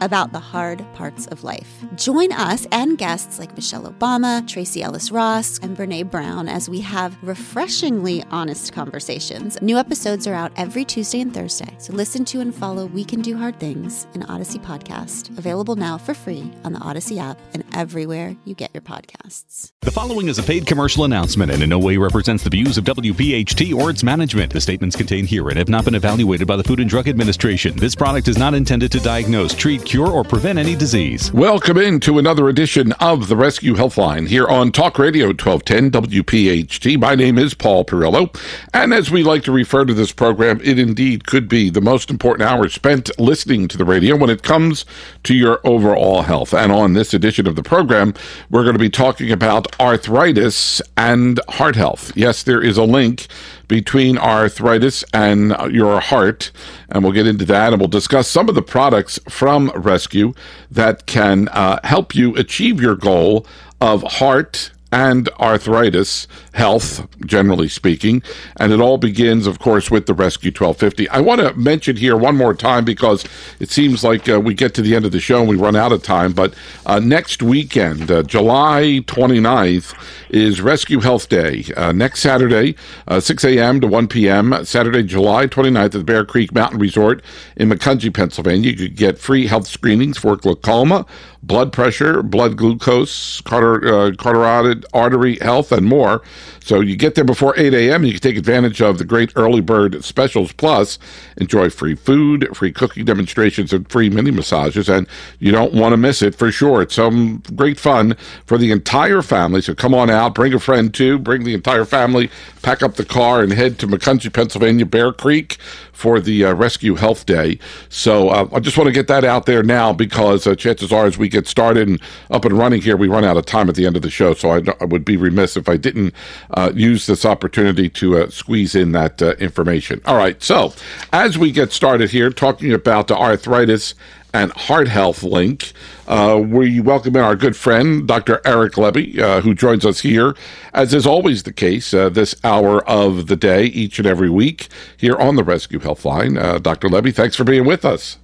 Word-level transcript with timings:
about 0.00 0.32
the 0.32 0.40
hard 0.40 0.84
parts 0.94 1.26
of 1.28 1.44
life. 1.44 1.84
Join 1.94 2.32
us 2.32 2.66
and 2.72 2.96
guests 2.98 3.38
like 3.38 3.54
Michelle 3.54 3.90
Obama, 3.90 4.46
Tracee 4.46 4.82
Ellis 4.82 5.10
Ross, 5.10 5.58
and 5.58 5.76
Brene 5.76 6.10
Brown 6.10 6.48
as 6.48 6.68
we 6.68 6.80
have 6.80 7.16
refreshingly 7.22 8.24
honest 8.30 8.72
conversations. 8.72 9.60
New 9.62 9.78
episodes 9.78 10.26
are 10.26 10.34
out 10.34 10.52
every 10.56 10.84
Tuesday 10.84 11.20
and 11.20 11.32
Thursday, 11.32 11.74
so 11.78 11.92
listen 11.92 12.24
to 12.26 12.40
and 12.40 12.54
follow 12.54 12.86
We 12.86 13.04
Can 13.04 13.20
Do 13.20 13.36
Hard 13.36 13.58
Things, 13.60 14.06
an 14.14 14.22
Odyssey 14.24 14.58
podcast, 14.58 15.36
available 15.38 15.76
now 15.76 15.98
for 15.98 16.14
free 16.14 16.50
on 16.64 16.72
the 16.72 16.80
Odyssey 16.80 17.18
app 17.18 17.38
and 17.54 17.64
everywhere 17.74 18.36
you 18.44 18.54
get 18.54 18.70
your 18.74 18.82
podcasts. 18.82 19.72
The 19.82 19.90
following 19.90 20.28
is 20.28 20.38
a 20.38 20.42
paid 20.42 20.66
commercial 20.66 21.04
announcement 21.04 21.50
and 21.50 21.62
in 21.62 21.70
no 21.70 21.78
way 21.78 21.96
represents 21.96 22.44
the 22.44 22.50
views 22.50 22.76
of 22.78 22.84
WPHT 22.84 23.74
or 23.74 23.90
its 23.90 24.02
management. 24.02 24.52
The 24.52 24.60
statements 24.60 24.96
contained 24.96 25.28
herein 25.28 25.56
have 25.56 25.68
not 25.68 25.84
been 25.84 25.94
evaluated 25.94 26.46
by 26.46 26.56
the 26.56 26.64
Food 26.64 26.80
and 26.80 26.88
Drug 26.88 27.08
Administration. 27.08 27.76
This 27.76 27.94
product 27.94 28.28
is 28.28 28.38
not 28.38 28.54
intended 28.54 28.92
to 28.92 29.00
diagnose, 29.00 29.54
treat, 29.54 29.84
cure, 29.90 30.06
or 30.06 30.22
prevent 30.22 30.56
any 30.56 30.76
disease. 30.76 31.32
Welcome 31.32 31.76
into 31.76 32.20
another 32.20 32.48
edition 32.48 32.92
of 33.00 33.26
the 33.26 33.34
Rescue 33.34 33.74
Healthline 33.74 34.28
here 34.28 34.46
on 34.46 34.70
Talk 34.70 35.00
Radio 35.00 35.26
1210 35.26 35.90
WPHT. 35.90 37.00
My 37.00 37.16
name 37.16 37.36
is 37.36 37.54
Paul 37.54 37.84
Perrello, 37.84 38.32
and 38.72 38.94
as 38.94 39.10
we 39.10 39.24
like 39.24 39.42
to 39.42 39.50
refer 39.50 39.84
to 39.84 39.92
this 39.92 40.12
program, 40.12 40.60
it 40.62 40.78
indeed 40.78 41.26
could 41.26 41.48
be 41.48 41.70
the 41.70 41.80
most 41.80 42.08
important 42.08 42.48
hour 42.48 42.68
spent 42.68 43.10
listening 43.18 43.66
to 43.66 43.76
the 43.76 43.84
radio 43.84 44.14
when 44.14 44.30
it 44.30 44.44
comes 44.44 44.84
to 45.24 45.34
your 45.34 45.58
overall 45.64 46.22
health. 46.22 46.54
And 46.54 46.70
on 46.70 46.92
this 46.92 47.12
edition 47.12 47.48
of 47.48 47.56
the 47.56 47.64
program, 47.64 48.14
we're 48.48 48.62
going 48.62 48.74
to 48.74 48.78
be 48.78 48.90
talking 48.90 49.32
about 49.32 49.74
arthritis 49.80 50.80
and 50.96 51.40
heart 51.48 51.74
health. 51.74 52.12
Yes, 52.14 52.44
there 52.44 52.62
is 52.62 52.78
a 52.78 52.84
link 52.84 53.26
between 53.70 54.18
arthritis 54.18 55.04
and 55.14 55.54
your 55.72 56.00
heart. 56.00 56.50
And 56.88 57.04
we'll 57.04 57.12
get 57.12 57.28
into 57.28 57.44
that 57.44 57.72
and 57.72 57.80
we'll 57.80 57.88
discuss 57.88 58.26
some 58.26 58.48
of 58.48 58.56
the 58.56 58.62
products 58.62 59.20
from 59.28 59.70
Rescue 59.76 60.34
that 60.72 61.06
can 61.06 61.46
uh, 61.52 61.78
help 61.84 62.12
you 62.12 62.34
achieve 62.34 62.80
your 62.80 62.96
goal 62.96 63.46
of 63.80 64.02
heart 64.02 64.72
and 64.92 65.28
arthritis 65.38 66.26
health, 66.52 67.06
generally 67.24 67.68
speaking. 67.68 68.22
And 68.56 68.72
it 68.72 68.80
all 68.80 68.98
begins, 68.98 69.46
of 69.46 69.58
course, 69.58 69.90
with 69.90 70.06
the 70.06 70.14
Rescue 70.14 70.50
1250. 70.50 71.08
I 71.10 71.20
want 71.20 71.40
to 71.40 71.54
mention 71.54 71.96
here 71.96 72.16
one 72.16 72.36
more 72.36 72.54
time 72.54 72.84
because 72.84 73.24
it 73.60 73.70
seems 73.70 74.02
like 74.02 74.28
uh, 74.28 74.40
we 74.40 74.54
get 74.54 74.74
to 74.74 74.82
the 74.82 74.96
end 74.96 75.04
of 75.04 75.12
the 75.12 75.20
show 75.20 75.40
and 75.40 75.48
we 75.48 75.56
run 75.56 75.76
out 75.76 75.92
of 75.92 76.02
time. 76.02 76.32
But 76.32 76.54
uh, 76.86 76.98
next 76.98 77.42
weekend, 77.42 78.10
uh, 78.10 78.22
July 78.22 79.00
29th, 79.06 79.94
is 80.30 80.60
Rescue 80.60 81.00
Health 81.00 81.28
Day. 81.28 81.64
Uh, 81.76 81.92
next 81.92 82.20
Saturday, 82.20 82.76
uh, 83.08 83.20
6 83.20 83.44
a.m. 83.44 83.80
to 83.80 83.86
1 83.86 84.08
p.m., 84.08 84.64
Saturday, 84.64 85.02
July 85.02 85.46
29th 85.46 85.84
at 85.84 85.92
the 85.92 86.04
Bear 86.04 86.24
Creek 86.24 86.52
Mountain 86.54 86.78
Resort 86.78 87.22
in 87.56 87.68
Macungie, 87.68 88.14
Pennsylvania. 88.14 88.70
You 88.70 88.76
could 88.76 88.96
get 88.96 89.18
free 89.18 89.46
health 89.46 89.66
screenings 89.66 90.18
for 90.18 90.36
glaucoma, 90.36 91.06
blood 91.42 91.72
pressure, 91.72 92.22
blood 92.22 92.56
glucose, 92.56 93.40
carter, 93.40 93.86
uh, 93.86 94.10
carotid 94.12 94.84
artery 94.92 95.36
health, 95.40 95.72
and 95.72 95.86
more. 95.86 96.22
So 96.62 96.80
you 96.80 96.96
get 96.96 97.14
there 97.14 97.24
before 97.24 97.58
8 97.58 97.72
a.m. 97.72 98.04
You 98.04 98.12
can 98.12 98.20
take 98.20 98.36
advantage 98.36 98.80
of 98.82 98.98
the 98.98 99.04
great 99.04 99.32
early 99.34 99.60
bird 99.60 100.04
specials. 100.04 100.52
Plus, 100.52 100.98
enjoy 101.38 101.70
free 101.70 101.94
food, 101.94 102.48
free 102.54 102.72
cooking 102.72 103.04
demonstrations, 103.04 103.72
and 103.72 103.90
free 103.90 104.10
mini 104.10 104.30
massages. 104.30 104.88
And 104.88 105.06
you 105.38 105.50
don't 105.50 105.72
want 105.72 105.92
to 105.92 105.96
miss 105.96 106.22
it 106.22 106.34
for 106.34 106.52
sure. 106.52 106.82
It's 106.82 106.94
some 106.94 107.42
great 107.56 107.80
fun 107.80 108.16
for 108.44 108.58
the 108.58 108.70
entire 108.70 109.22
family. 109.22 109.62
So 109.62 109.74
come 109.74 109.94
on 109.94 110.10
out, 110.10 110.34
bring 110.34 110.52
a 110.54 110.60
friend 110.60 110.92
too, 110.92 111.18
bring 111.18 111.44
the 111.44 111.54
entire 111.54 111.84
family, 111.84 112.30
pack 112.62 112.82
up 112.82 112.94
the 112.94 113.04
car, 113.04 113.42
and 113.42 113.52
head 113.52 113.78
to 113.78 113.86
Macungie, 113.86 114.32
Pennsylvania, 114.32 114.86
Bear 114.86 115.12
Creek 115.12 115.56
for 116.00 116.18
the 116.18 116.46
uh, 116.46 116.54
Rescue 116.54 116.94
Health 116.94 117.26
Day. 117.26 117.58
So 117.90 118.30
uh, 118.30 118.48
I 118.54 118.60
just 118.60 118.78
want 118.78 118.88
to 118.88 118.92
get 118.92 119.06
that 119.08 119.22
out 119.22 119.44
there 119.44 119.62
now 119.62 119.92
because 119.92 120.46
uh, 120.46 120.54
chances 120.54 120.92
are, 120.92 121.04
as 121.04 121.18
we 121.18 121.28
get 121.28 121.46
started 121.46 121.88
and 121.88 122.00
up 122.30 122.46
and 122.46 122.56
running 122.56 122.80
here, 122.80 122.96
we 122.96 123.06
run 123.06 123.22
out 123.22 123.36
of 123.36 123.44
time 123.44 123.68
at 123.68 123.74
the 123.74 123.84
end 123.84 123.96
of 123.96 124.02
the 124.02 124.08
show. 124.08 124.32
So 124.32 124.50
I, 124.50 124.62
I 124.80 124.86
would 124.86 125.04
be 125.04 125.18
remiss 125.18 125.58
if 125.58 125.68
I 125.68 125.76
didn't 125.76 126.14
uh, 126.52 126.72
use 126.74 127.04
this 127.04 127.26
opportunity 127.26 127.90
to 127.90 128.16
uh, 128.16 128.30
squeeze 128.30 128.74
in 128.74 128.92
that 128.92 129.20
uh, 129.20 129.32
information. 129.32 130.00
All 130.06 130.16
right. 130.16 130.42
So 130.42 130.72
as 131.12 131.36
we 131.36 131.52
get 131.52 131.70
started 131.70 132.08
here, 132.08 132.30
talking 132.30 132.72
about 132.72 133.08
the 133.08 133.16
arthritis 133.16 133.94
and 134.32 134.52
Heart 134.52 134.88
Health 134.88 135.22
link. 135.22 135.72
Uh, 136.06 136.42
we 136.44 136.80
welcome 136.80 137.16
in 137.16 137.22
our 137.22 137.36
good 137.36 137.56
friend, 137.56 138.06
Dr. 138.06 138.40
Eric 138.44 138.74
Lebby, 138.74 139.18
uh, 139.18 139.40
who 139.40 139.54
joins 139.54 139.86
us 139.86 140.00
here, 140.00 140.34
as 140.74 140.92
is 140.92 141.06
always 141.06 141.44
the 141.44 141.52
case, 141.52 141.94
uh, 141.94 142.08
this 142.08 142.34
hour 142.42 142.86
of 142.88 143.26
the 143.26 143.36
day, 143.36 143.64
each 143.64 143.98
and 143.98 144.06
every 144.06 144.30
week, 144.30 144.68
here 144.96 145.16
on 145.16 145.36
the 145.36 145.44
Rescue 145.44 145.78
Health 145.78 146.04
Line. 146.04 146.36
Uh, 146.36 146.58
Dr. 146.58 146.88
Lebby, 146.88 147.14
thanks 147.14 147.36
for 147.36 147.44
being 147.44 147.64
with 147.64 147.84
us. 147.84 148.18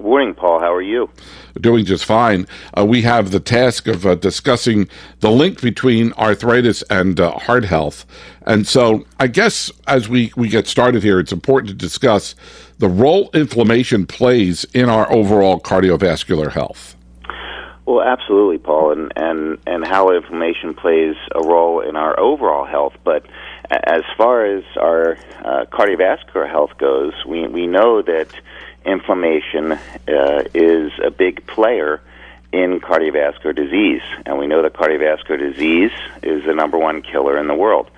Good 0.00 0.06
morning, 0.06 0.34
Paul. 0.34 0.60
How 0.60 0.72
are 0.72 0.80
you? 0.80 1.10
Doing 1.60 1.84
just 1.84 2.06
fine. 2.06 2.46
Uh, 2.72 2.86
we 2.86 3.02
have 3.02 3.32
the 3.32 3.38
task 3.38 3.86
of 3.86 4.06
uh, 4.06 4.14
discussing 4.14 4.88
the 5.20 5.30
link 5.30 5.60
between 5.60 6.14
arthritis 6.14 6.80
and 6.88 7.18
heart 7.18 7.66
health. 7.66 8.06
And 8.46 8.66
so 8.66 9.04
I 9.18 9.26
guess 9.26 9.70
as 9.86 10.08
we, 10.08 10.32
we 10.38 10.48
get 10.48 10.66
started 10.66 11.02
here, 11.02 11.20
it's 11.20 11.32
important 11.32 11.68
to 11.68 11.74
discuss 11.74 12.34
the 12.78 12.88
role 12.88 13.28
inflammation 13.34 14.06
plays 14.06 14.64
in 14.72 14.88
our 14.88 15.12
overall 15.12 15.60
cardiovascular 15.60 16.50
health. 16.50 16.96
Well, 17.84 18.00
absolutely, 18.00 18.56
Paul, 18.56 18.92
and, 18.92 19.12
and, 19.16 19.58
and 19.66 19.86
how 19.86 20.12
inflammation 20.12 20.72
plays 20.72 21.16
a 21.34 21.46
role 21.46 21.80
in 21.80 21.96
our 21.96 22.18
overall 22.18 22.64
health. 22.64 22.94
But 23.04 23.26
as 23.70 24.02
far 24.16 24.46
as 24.46 24.64
our 24.78 25.18
uh, 25.44 25.66
cardiovascular 25.66 26.48
health 26.48 26.70
goes, 26.78 27.12
we, 27.28 27.46
we 27.48 27.66
know 27.66 28.00
that 28.00 28.28
inflammation 28.84 29.72
uh, 29.72 30.44
is 30.54 30.92
a 31.02 31.10
big 31.10 31.46
player 31.46 32.00
in 32.52 32.80
cardiovascular 32.80 33.54
disease. 33.54 34.02
And 34.26 34.38
we 34.38 34.46
know 34.46 34.62
that 34.62 34.72
cardiovascular 34.72 35.38
disease 35.38 35.92
is 36.22 36.44
the 36.44 36.54
number 36.54 36.78
one 36.78 37.02
killer 37.02 37.38
in 37.38 37.46
the 37.46 37.54
world. 37.54 37.90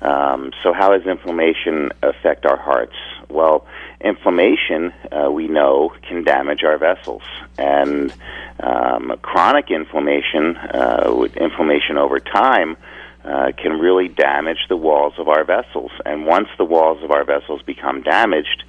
Um, 0.00 0.52
so, 0.62 0.72
how 0.72 0.96
does 0.96 1.06
inflammation 1.06 1.90
affect 2.02 2.46
our 2.46 2.56
hearts? 2.56 2.94
Well, 3.28 3.66
inflammation, 4.00 4.92
uh, 5.10 5.28
we 5.30 5.48
know, 5.48 5.92
can 6.08 6.22
damage 6.22 6.62
our 6.62 6.78
vessels. 6.78 7.22
And 7.58 8.14
um, 8.60 9.12
chronic 9.22 9.72
inflammation, 9.72 10.56
uh, 10.56 11.12
with 11.16 11.36
inflammation 11.36 11.98
over 11.98 12.20
time, 12.20 12.76
uh, 13.24 13.52
can 13.60 13.72
really 13.72 14.08
damage 14.08 14.58
the 14.68 14.76
walls 14.76 15.14
of 15.18 15.28
our 15.28 15.44
vessels. 15.44 15.90
And 16.04 16.26
once 16.26 16.48
the 16.56 16.64
walls 16.64 17.02
of 17.02 17.10
our 17.10 17.24
vessels 17.24 17.62
become 17.62 18.02
damaged, 18.02 18.64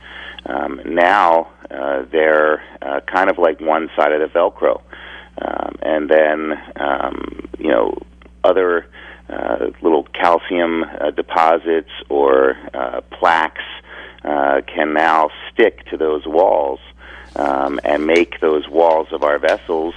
um, 0.45 0.81
now 0.85 1.51
uh, 1.69 2.03
they're 2.11 2.61
uh, 2.81 2.99
kind 3.13 3.29
of 3.29 3.37
like 3.37 3.59
one 3.59 3.89
side 3.95 4.11
of 4.11 4.21
the 4.21 4.39
Velcro. 4.39 4.81
Um, 5.41 5.75
and 5.81 6.09
then, 6.09 6.53
um, 6.75 7.49
you 7.57 7.69
know, 7.69 7.97
other 8.43 8.87
uh, 9.29 9.67
little 9.81 10.05
calcium 10.19 10.83
uh, 10.83 11.11
deposits 11.11 11.91
or 12.09 12.55
uh, 12.73 13.01
plaques 13.11 13.61
uh, 14.23 14.61
can 14.73 14.93
now 14.93 15.29
stick 15.51 15.85
to 15.85 15.97
those 15.97 16.23
walls 16.25 16.79
um, 17.35 17.79
and 17.83 18.05
make 18.05 18.39
those 18.39 18.67
walls 18.67 19.07
of 19.11 19.23
our 19.23 19.39
vessels 19.39 19.93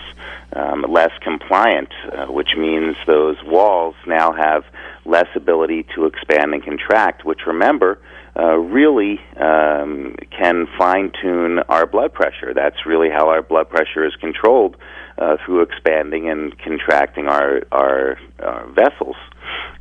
um, 0.54 0.84
less 0.88 1.12
compliant, 1.22 1.88
uh, 2.12 2.26
which 2.26 2.56
means 2.56 2.97
those 3.06 3.37
walls 3.44 3.94
now 4.06 4.32
have 4.32 4.65
less 5.04 5.28
ability 5.34 5.87
to 5.94 6.06
expand 6.06 6.54
and 6.54 6.62
contract, 6.65 7.25
which 7.25 7.41
remember, 7.47 7.98
uh, 8.38 8.56
really 8.56 9.20
um, 9.37 10.15
can 10.31 10.66
fine 10.78 11.12
tune 11.20 11.59
our 11.69 11.87
blood 11.87 12.12
pressure. 12.12 12.54
That's 12.54 12.87
really 12.87 13.10
how 13.10 13.28
our 13.28 13.43
blood 13.43 13.69
pressure 13.69 14.06
is 14.06 14.14
controlled 14.16 14.76
uh, 15.19 15.37
through 15.44 15.62
expanding 15.62 16.31
and 16.31 16.59
contracting 16.59 17.26
our, 17.26 17.62
our, 17.70 18.19
our 18.38 18.66
vessels. 18.69 19.16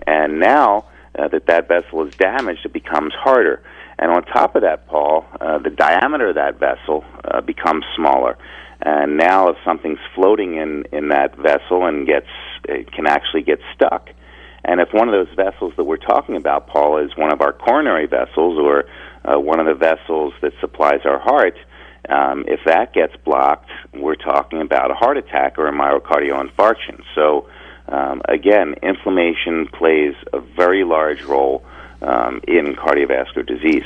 And 0.06 0.39
now 0.39 0.86
uh, 1.18 1.27
that 1.30 1.45
that 1.47 1.68
vessel 1.68 2.06
is 2.07 2.15
damaged, 2.15 2.65
it 2.65 2.74
becomes 2.74 3.13
harder. 3.13 3.62
And 4.01 4.12
on 4.12 4.24
top 4.24 4.56
of 4.56 4.63
that, 4.63 4.88
Paul, 4.88 5.25
uh, 5.39 5.59
the 5.59 5.69
diameter 5.69 6.30
of 6.30 6.36
that 6.36 6.59
vessel 6.59 7.06
uh, 7.24 7.42
becomes 7.42 7.86
smaller. 7.95 8.38
And 8.81 9.15
now, 9.15 9.50
if 9.50 9.57
something's 9.63 10.00
floating 10.15 10.56
in 10.56 10.86
in 10.92 11.09
that 11.09 11.38
vessel 11.38 11.86
and 11.86 12.07
gets 12.07 12.25
it 12.68 12.92
can 12.92 13.06
actually 13.06 13.44
get 13.44 13.59
stuck, 13.75 14.09
and 14.65 14.81
if 14.81 14.89
one 14.92 15.07
of 15.07 15.13
those 15.13 15.33
vessels 15.36 15.74
that 15.77 15.83
we're 15.83 15.98
talking 15.98 16.36
about, 16.36 16.68
Paul, 16.68 16.98
is 16.98 17.15
one 17.15 17.31
of 17.31 17.42
our 17.42 17.53
coronary 17.53 18.07
vessels 18.07 18.57
or 18.59 18.86
uh, 19.24 19.39
one 19.39 19.59
of 19.59 19.68
the 19.68 19.75
vessels 19.75 20.33
that 20.42 20.54
supplies 20.59 21.01
our 21.06 21.19
heart, 21.19 21.56
um, 22.09 22.45
if 22.47 22.59
that 22.65 22.94
gets 22.94 23.15
blocked, 23.24 23.69
we're 23.94 24.15
talking 24.15 24.62
about 24.62 24.89
a 24.89 24.95
heart 24.95 25.18
attack 25.18 25.59
or 25.59 25.68
a 25.68 25.71
myocardial 25.71 26.44
infarction. 26.44 27.04
So, 27.13 27.47
um, 27.88 28.24
again, 28.27 28.75
inflammation 28.81 29.68
plays 29.68 30.15
a 30.33 30.39
very 30.39 30.83
large 30.83 31.21
role 31.21 31.63
um, 32.01 32.42
in 32.48 32.75
cardiovascular 32.75 33.45
disease. 33.45 33.86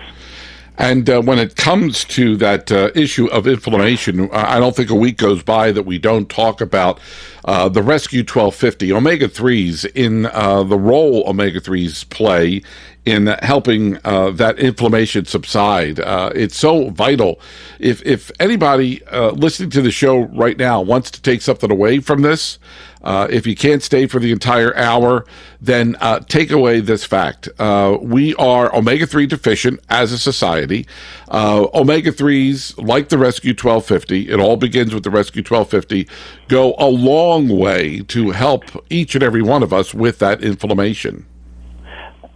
And 0.78 1.10
uh, 1.10 1.22
when 1.22 1.40
it 1.40 1.56
comes 1.56 2.04
to 2.06 2.36
that 2.38 2.72
uh, 2.72 2.92
issue 2.96 3.28
of 3.28 3.48
inflammation, 3.48 4.30
I 4.32 4.60
don't 4.60 4.76
think 4.76 4.90
a 4.90 4.96
week 4.96 5.18
goes 5.18 5.42
by 5.42 5.72
that 5.72 5.84
we 5.84 5.98
don't 5.98 6.30
talk 6.30 6.60
about 6.60 7.00
uh, 7.46 7.70
the 7.70 7.84
Rescue 7.84 8.22
1250, 8.22 8.92
omega 8.92 9.28
3s, 9.28 9.86
in 9.94 10.26
uh, 10.26 10.64
the 10.64 10.78
role 10.78 11.24
omega 11.28 11.62
3s 11.62 12.10
play 12.10 12.62
in 13.06 13.28
helping 13.44 14.00
uh, 14.04 14.32
that 14.32 14.58
inflammation 14.58 15.26
subside. 15.26 16.00
Uh, 16.00 16.32
it's 16.34 16.58
so 16.58 16.90
vital. 16.90 17.40
If 17.80 18.02
if 18.04 18.32
anybody 18.40 19.04
uh, 19.06 19.32
listening 19.32 19.70
to 19.72 19.82
the 19.82 19.92
show 19.92 20.22
right 20.22 20.58
now 20.58 20.82
wants 20.82 21.12
to 21.12 21.22
take 21.22 21.42
something 21.42 21.72
away 21.72 22.00
from 22.00 22.24
this, 22.24 22.58
uh, 23.04 23.28
if 23.30 23.46
you 23.46 23.56
can't 23.56 23.84
stay 23.84 24.08
for 24.08 24.20
the 24.20 24.32
entire 24.32 24.76
hour, 24.76 25.26
then 25.62 25.96
uh, 26.02 26.20
take 26.22 26.50
away 26.50 26.80
this 26.80 27.06
fact: 27.06 27.48
uh, 27.60 27.96
we 28.02 28.34
are 28.36 28.76
omega 28.76 29.06
three 29.06 29.28
deficient 29.28 29.80
as 29.90 30.12
a 30.12 30.18
society. 30.18 30.88
omega 31.32 32.12
threes, 32.12 32.76
like 32.80 33.10
the 33.10 33.20
Rescue 33.20 33.52
1250, 33.52 34.30
it 34.30 34.40
all 34.40 34.58
begins 34.58 34.96
with 34.96 35.04
the 35.04 35.12
Rescue 35.12 35.44
1250, 35.44 36.08
go 36.48 36.74
a 36.80 36.88
long 36.88 37.35
way 37.40 38.00
to 38.08 38.32
help 38.32 38.64
each 38.90 39.16
and 39.16 39.24
every 39.24 39.42
one 39.42 39.64
of 39.64 39.74
us 39.74 39.94
with 39.94 40.20
that 40.20 40.44
inflammation. 40.44 41.26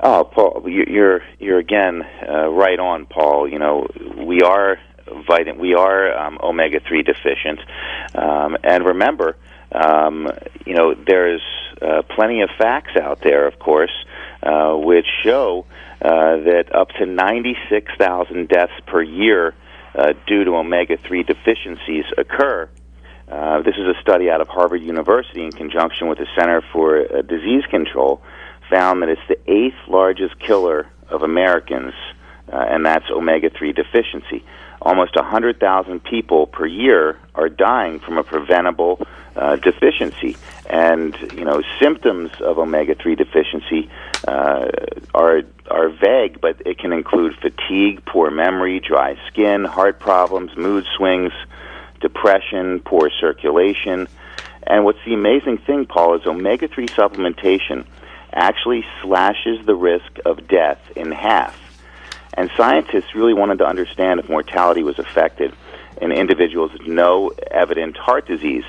Oh, 0.01 0.23
Paul, 0.23 0.63
you're 0.69 1.21
you're 1.39 1.59
again 1.59 2.03
uh, 2.27 2.47
right 2.47 2.79
on, 2.79 3.05
Paul. 3.05 3.49
You 3.49 3.59
know, 3.59 3.87
we 4.17 4.41
are 4.41 4.79
vitamin, 5.27 5.59
we 5.59 5.73
are 5.73 6.17
um, 6.17 6.37
omega 6.41 6.79
three 6.79 7.03
deficient, 7.03 7.59
um, 8.15 8.57
and 8.63 8.85
remember, 8.85 9.35
um, 9.73 10.29
you 10.65 10.73
know, 10.73 10.93
there's 10.93 11.41
uh, 11.81 12.03
plenty 12.15 12.41
of 12.41 12.49
facts 12.57 12.95
out 12.95 13.21
there, 13.21 13.45
of 13.45 13.59
course, 13.59 13.91
uh, 14.41 14.73
which 14.73 15.07
show 15.23 15.65
uh, 16.01 16.37
that 16.37 16.73
up 16.73 16.89
to 16.91 17.05
ninety 17.05 17.57
six 17.69 17.91
thousand 17.97 18.47
deaths 18.47 18.79
per 18.87 19.01
year 19.01 19.53
uh, 19.95 20.13
due 20.27 20.45
to 20.45 20.55
omega 20.55 20.95
three 20.95 21.23
deficiencies 21.23 22.05
occur. 22.17 22.69
Uh, 23.29 23.61
this 23.61 23.75
is 23.75 23.85
a 23.85 23.99
study 24.01 24.29
out 24.29 24.41
of 24.41 24.47
Harvard 24.47 24.81
University 24.81 25.43
in 25.43 25.51
conjunction 25.51 26.07
with 26.07 26.17
the 26.17 26.25
Center 26.35 26.61
for 26.73 26.99
uh, 26.99 27.21
Disease 27.21 27.63
Control 27.69 28.21
found 28.69 29.01
that 29.01 29.09
it's 29.09 29.21
the 29.27 29.37
eighth 29.51 29.77
largest 29.87 30.39
killer 30.39 30.87
of 31.09 31.21
Americans, 31.21 31.93
uh, 32.51 32.55
and 32.55 32.85
that's 32.85 33.05
omega 33.11 33.49
3 33.51 33.73
deficiency. 33.73 34.43
Almost 34.81 35.15
100,000 35.15 36.03
people 36.03 36.47
per 36.47 36.65
year 36.65 37.19
are 37.35 37.49
dying 37.49 37.99
from 37.99 38.17
a 38.17 38.23
preventable 38.23 39.05
uh, 39.35 39.57
deficiency. 39.57 40.35
And, 40.67 41.15
you 41.33 41.45
know, 41.45 41.61
symptoms 41.79 42.31
of 42.39 42.57
omega 42.57 42.95
3 42.95 43.15
deficiency 43.15 43.89
uh, 44.27 44.69
are, 45.13 45.41
are 45.69 45.89
vague, 45.89 46.41
but 46.41 46.61
it 46.65 46.79
can 46.79 46.93
include 46.93 47.35
fatigue, 47.35 48.05
poor 48.05 48.31
memory, 48.31 48.79
dry 48.79 49.19
skin, 49.27 49.65
heart 49.65 49.99
problems, 49.99 50.55
mood 50.57 50.85
swings, 50.95 51.33
depression, 51.99 52.79
poor 52.79 53.09
circulation. 53.19 54.07
And 54.63 54.85
what's 54.85 55.03
the 55.05 55.13
amazing 55.13 55.59
thing, 55.59 55.85
Paul, 55.85 56.15
is 56.15 56.25
omega 56.25 56.67
3 56.67 56.87
supplementation 56.87 57.85
actually 58.31 58.85
slashes 59.01 59.65
the 59.65 59.75
risk 59.75 60.19
of 60.25 60.47
death 60.47 60.79
in 60.95 61.11
half. 61.11 61.57
And 62.33 62.49
scientists 62.55 63.15
really 63.15 63.33
wanted 63.33 63.57
to 63.59 63.65
understand 63.65 64.19
if 64.19 64.29
mortality 64.29 64.83
was 64.83 64.99
affected 64.99 65.53
in 66.01 66.11
individuals 66.11 66.71
with 66.71 66.87
no 66.87 67.31
evident 67.51 67.97
heart 67.97 68.27
disease. 68.27 68.63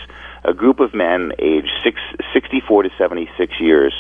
A 0.44 0.54
group 0.54 0.80
of 0.80 0.94
men 0.94 1.32
aged 1.38 1.70
six, 1.84 2.00
64 2.32 2.84
to 2.84 2.90
76 2.96 3.60
years 3.60 3.92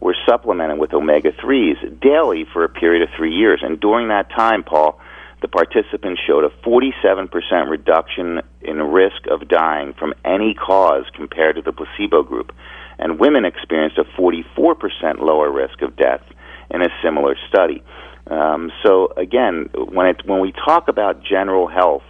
were 0.00 0.16
supplemented 0.24 0.78
with 0.78 0.94
omega 0.94 1.32
3s 1.32 2.00
daily 2.00 2.46
for 2.52 2.62
a 2.62 2.68
period 2.68 3.02
of 3.02 3.08
three 3.16 3.34
years. 3.34 3.60
And 3.62 3.80
during 3.80 4.08
that 4.08 4.30
time, 4.30 4.62
Paul, 4.62 5.00
the 5.40 5.48
participants 5.48 6.20
showed 6.26 6.44
a 6.44 6.50
47% 6.66 7.70
reduction 7.70 8.40
in 8.60 8.82
risk 8.82 9.26
of 9.30 9.48
dying 9.48 9.94
from 9.94 10.14
any 10.24 10.54
cause 10.54 11.04
compared 11.14 11.56
to 11.56 11.62
the 11.62 11.72
placebo 11.72 12.22
group 12.22 12.52
and 12.98 13.18
women 13.18 13.44
experienced 13.44 13.98
a 13.98 14.04
44% 14.04 15.20
lower 15.20 15.50
risk 15.50 15.82
of 15.82 15.96
death 15.96 16.22
in 16.70 16.82
a 16.82 16.88
similar 17.02 17.36
study. 17.48 17.82
Um, 18.26 18.70
so 18.84 19.12
again, 19.16 19.70
when 19.74 20.06
it, 20.06 20.26
when 20.26 20.40
we 20.40 20.52
talk 20.52 20.88
about 20.88 21.22
general 21.22 21.68
health, 21.68 22.02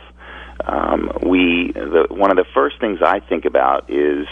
um, 0.65 1.13
we 1.23 1.73
the, 1.73 2.07
one 2.11 2.31
of 2.31 2.37
the 2.37 2.47
first 2.53 2.81
things 2.81 2.99
I 3.05 3.21
think 3.21 3.45
about 3.45 3.91
is 3.91 4.27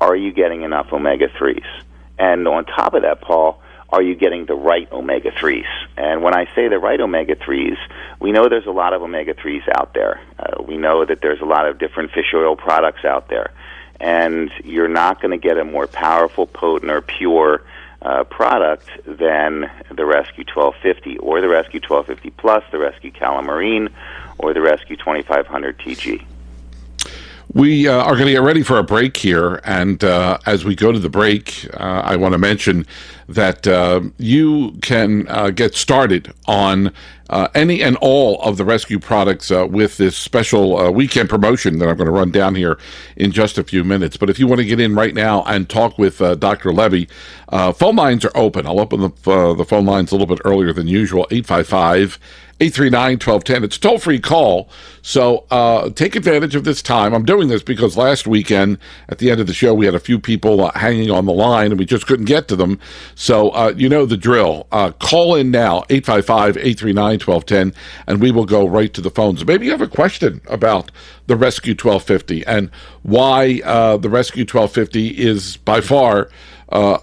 are 0.00 0.16
you 0.16 0.32
getting 0.32 0.62
enough 0.62 0.92
omega 0.92 1.26
threes? 1.38 1.62
And 2.18 2.48
on 2.48 2.64
top 2.64 2.94
of 2.94 3.02
that, 3.02 3.20
Paul, 3.20 3.62
are 3.92 4.02
you 4.02 4.14
getting 4.14 4.46
the 4.46 4.54
right 4.54 4.90
omega 4.92 5.30
3s? 5.30 5.66
And 5.96 6.22
when 6.22 6.34
I 6.34 6.46
say 6.54 6.68
the 6.68 6.78
right 6.78 7.00
omega 7.00 7.34
3s, 7.34 7.76
we 8.20 8.32
know 8.32 8.48
there's 8.48 8.66
a 8.66 8.72
lot 8.72 8.92
of 8.92 9.02
omega 9.02 9.34
3s 9.34 9.68
out 9.74 9.94
there. 9.94 10.20
Uh, 10.38 10.62
we 10.62 10.76
know 10.76 11.04
that 11.04 11.20
there's 11.20 11.40
a 11.40 11.44
lot 11.44 11.66
of 11.66 11.78
different 11.78 12.12
fish 12.12 12.32
oil 12.34 12.56
products 12.56 13.04
out 13.04 13.28
there 13.28 13.52
and 14.00 14.50
you're 14.64 14.88
not 14.88 15.20
going 15.20 15.30
to 15.30 15.36
get 15.36 15.58
a 15.58 15.64
more 15.64 15.86
powerful, 15.86 16.46
potent, 16.46 16.90
or 16.90 17.02
pure 17.02 17.62
uh, 18.02 18.24
product 18.24 18.88
than 19.04 19.70
the 19.90 20.06
Rescue 20.06 20.44
1250 20.52 21.18
or 21.18 21.40
the 21.40 21.48
Rescue 21.48 21.80
1250 21.86 22.30
Plus, 22.30 22.64
the 22.72 22.78
Rescue 22.78 23.12
Calamarine, 23.12 23.90
or 24.38 24.54
the 24.54 24.62
Rescue 24.62 24.96
2500 24.96 25.78
TG. 25.78 26.24
We 27.52 27.88
uh, 27.88 28.04
are 28.04 28.14
going 28.14 28.26
to 28.26 28.32
get 28.32 28.42
ready 28.42 28.62
for 28.62 28.78
a 28.78 28.84
break 28.84 29.16
here. 29.16 29.60
And 29.64 30.04
uh, 30.04 30.38
as 30.46 30.64
we 30.64 30.76
go 30.76 30.92
to 30.92 31.00
the 31.00 31.08
break, 31.08 31.66
uh, 31.74 32.02
I 32.04 32.14
want 32.14 32.32
to 32.32 32.38
mention 32.38 32.86
that 33.28 33.66
uh, 33.66 34.02
you 34.18 34.72
can 34.82 35.26
uh, 35.28 35.50
get 35.50 35.74
started 35.74 36.32
on 36.46 36.92
uh, 37.28 37.48
any 37.54 37.82
and 37.82 37.96
all 37.96 38.40
of 38.42 38.56
the 38.56 38.64
rescue 38.64 39.00
products 39.00 39.50
with 39.50 39.96
this 39.96 40.16
special 40.16 40.92
weekend 40.92 41.28
promotion 41.28 41.78
that 41.78 41.88
I'm 41.88 41.96
going 41.96 42.06
to 42.06 42.12
run 42.12 42.30
down 42.30 42.54
here 42.54 42.78
in 43.16 43.32
just 43.32 43.58
a 43.58 43.64
few 43.64 43.82
minutes. 43.82 44.16
But 44.16 44.30
if 44.30 44.38
you 44.38 44.46
want 44.46 44.60
to 44.60 44.64
get 44.64 44.78
in 44.78 44.94
right 44.94 45.14
now 45.14 45.42
and 45.44 45.68
talk 45.68 45.98
with 45.98 46.18
Dr. 46.18 46.70
Lebby, 46.70 47.08
phone 47.76 47.96
lines 47.96 48.24
are 48.24 48.36
open. 48.36 48.66
I'll 48.66 48.80
open 48.80 49.00
the, 49.00 49.54
the 49.54 49.64
phone 49.64 49.86
lines 49.86 50.12
a 50.12 50.14
little 50.14 50.26
bit 50.26 50.40
earlier 50.44 50.72
than 50.72 50.86
usual 50.86 51.26
855 51.30 52.18
839 52.60 53.12
1210. 53.12 53.64
It's 53.64 53.76
a 53.76 53.80
toll 53.80 53.98
free 53.98 54.20
call. 54.20 54.68
So 55.02 55.46
uh, 55.50 55.88
take 55.90 56.14
advantage 56.14 56.54
of 56.54 56.64
this 56.64 56.82
time. 56.82 57.14
I'm 57.14 57.24
doing 57.24 57.48
this 57.48 57.62
because 57.62 57.96
last 57.96 58.26
weekend 58.26 58.78
at 59.08 59.18
the 59.18 59.30
end 59.30 59.40
of 59.40 59.46
the 59.46 59.54
show, 59.54 59.72
we 59.72 59.86
had 59.86 59.94
a 59.94 60.00
few 60.00 60.18
people 60.18 60.66
uh, 60.66 60.72
hanging 60.72 61.10
on 61.10 61.24
the 61.24 61.32
line 61.32 61.70
and 61.70 61.78
we 61.78 61.86
just 61.86 62.06
couldn't 62.06 62.26
get 62.26 62.48
to 62.48 62.56
them. 62.56 62.78
So 63.14 63.50
uh, 63.50 63.72
you 63.74 63.88
know 63.88 64.04
the 64.04 64.18
drill. 64.18 64.66
Uh, 64.70 64.92
call 64.92 65.34
in 65.34 65.50
now, 65.50 65.84
855 65.88 66.58
839 66.58 67.04
1210, 67.20 67.74
and 68.06 68.20
we 68.20 68.30
will 68.30 68.44
go 68.44 68.66
right 68.66 68.92
to 68.92 69.00
the 69.00 69.10
phones. 69.10 69.44
Maybe 69.46 69.64
you 69.66 69.72
have 69.72 69.80
a 69.80 69.88
question 69.88 70.42
about 70.46 70.90
the 71.26 71.36
Rescue 71.36 71.72
1250 71.72 72.44
and 72.46 72.70
why 73.02 73.60
uh, 73.64 73.96
the 73.96 74.10
Rescue 74.10 74.42
1250 74.42 75.08
is 75.08 75.56
by 75.58 75.80
far 75.80 76.28
uh, 76.72 76.98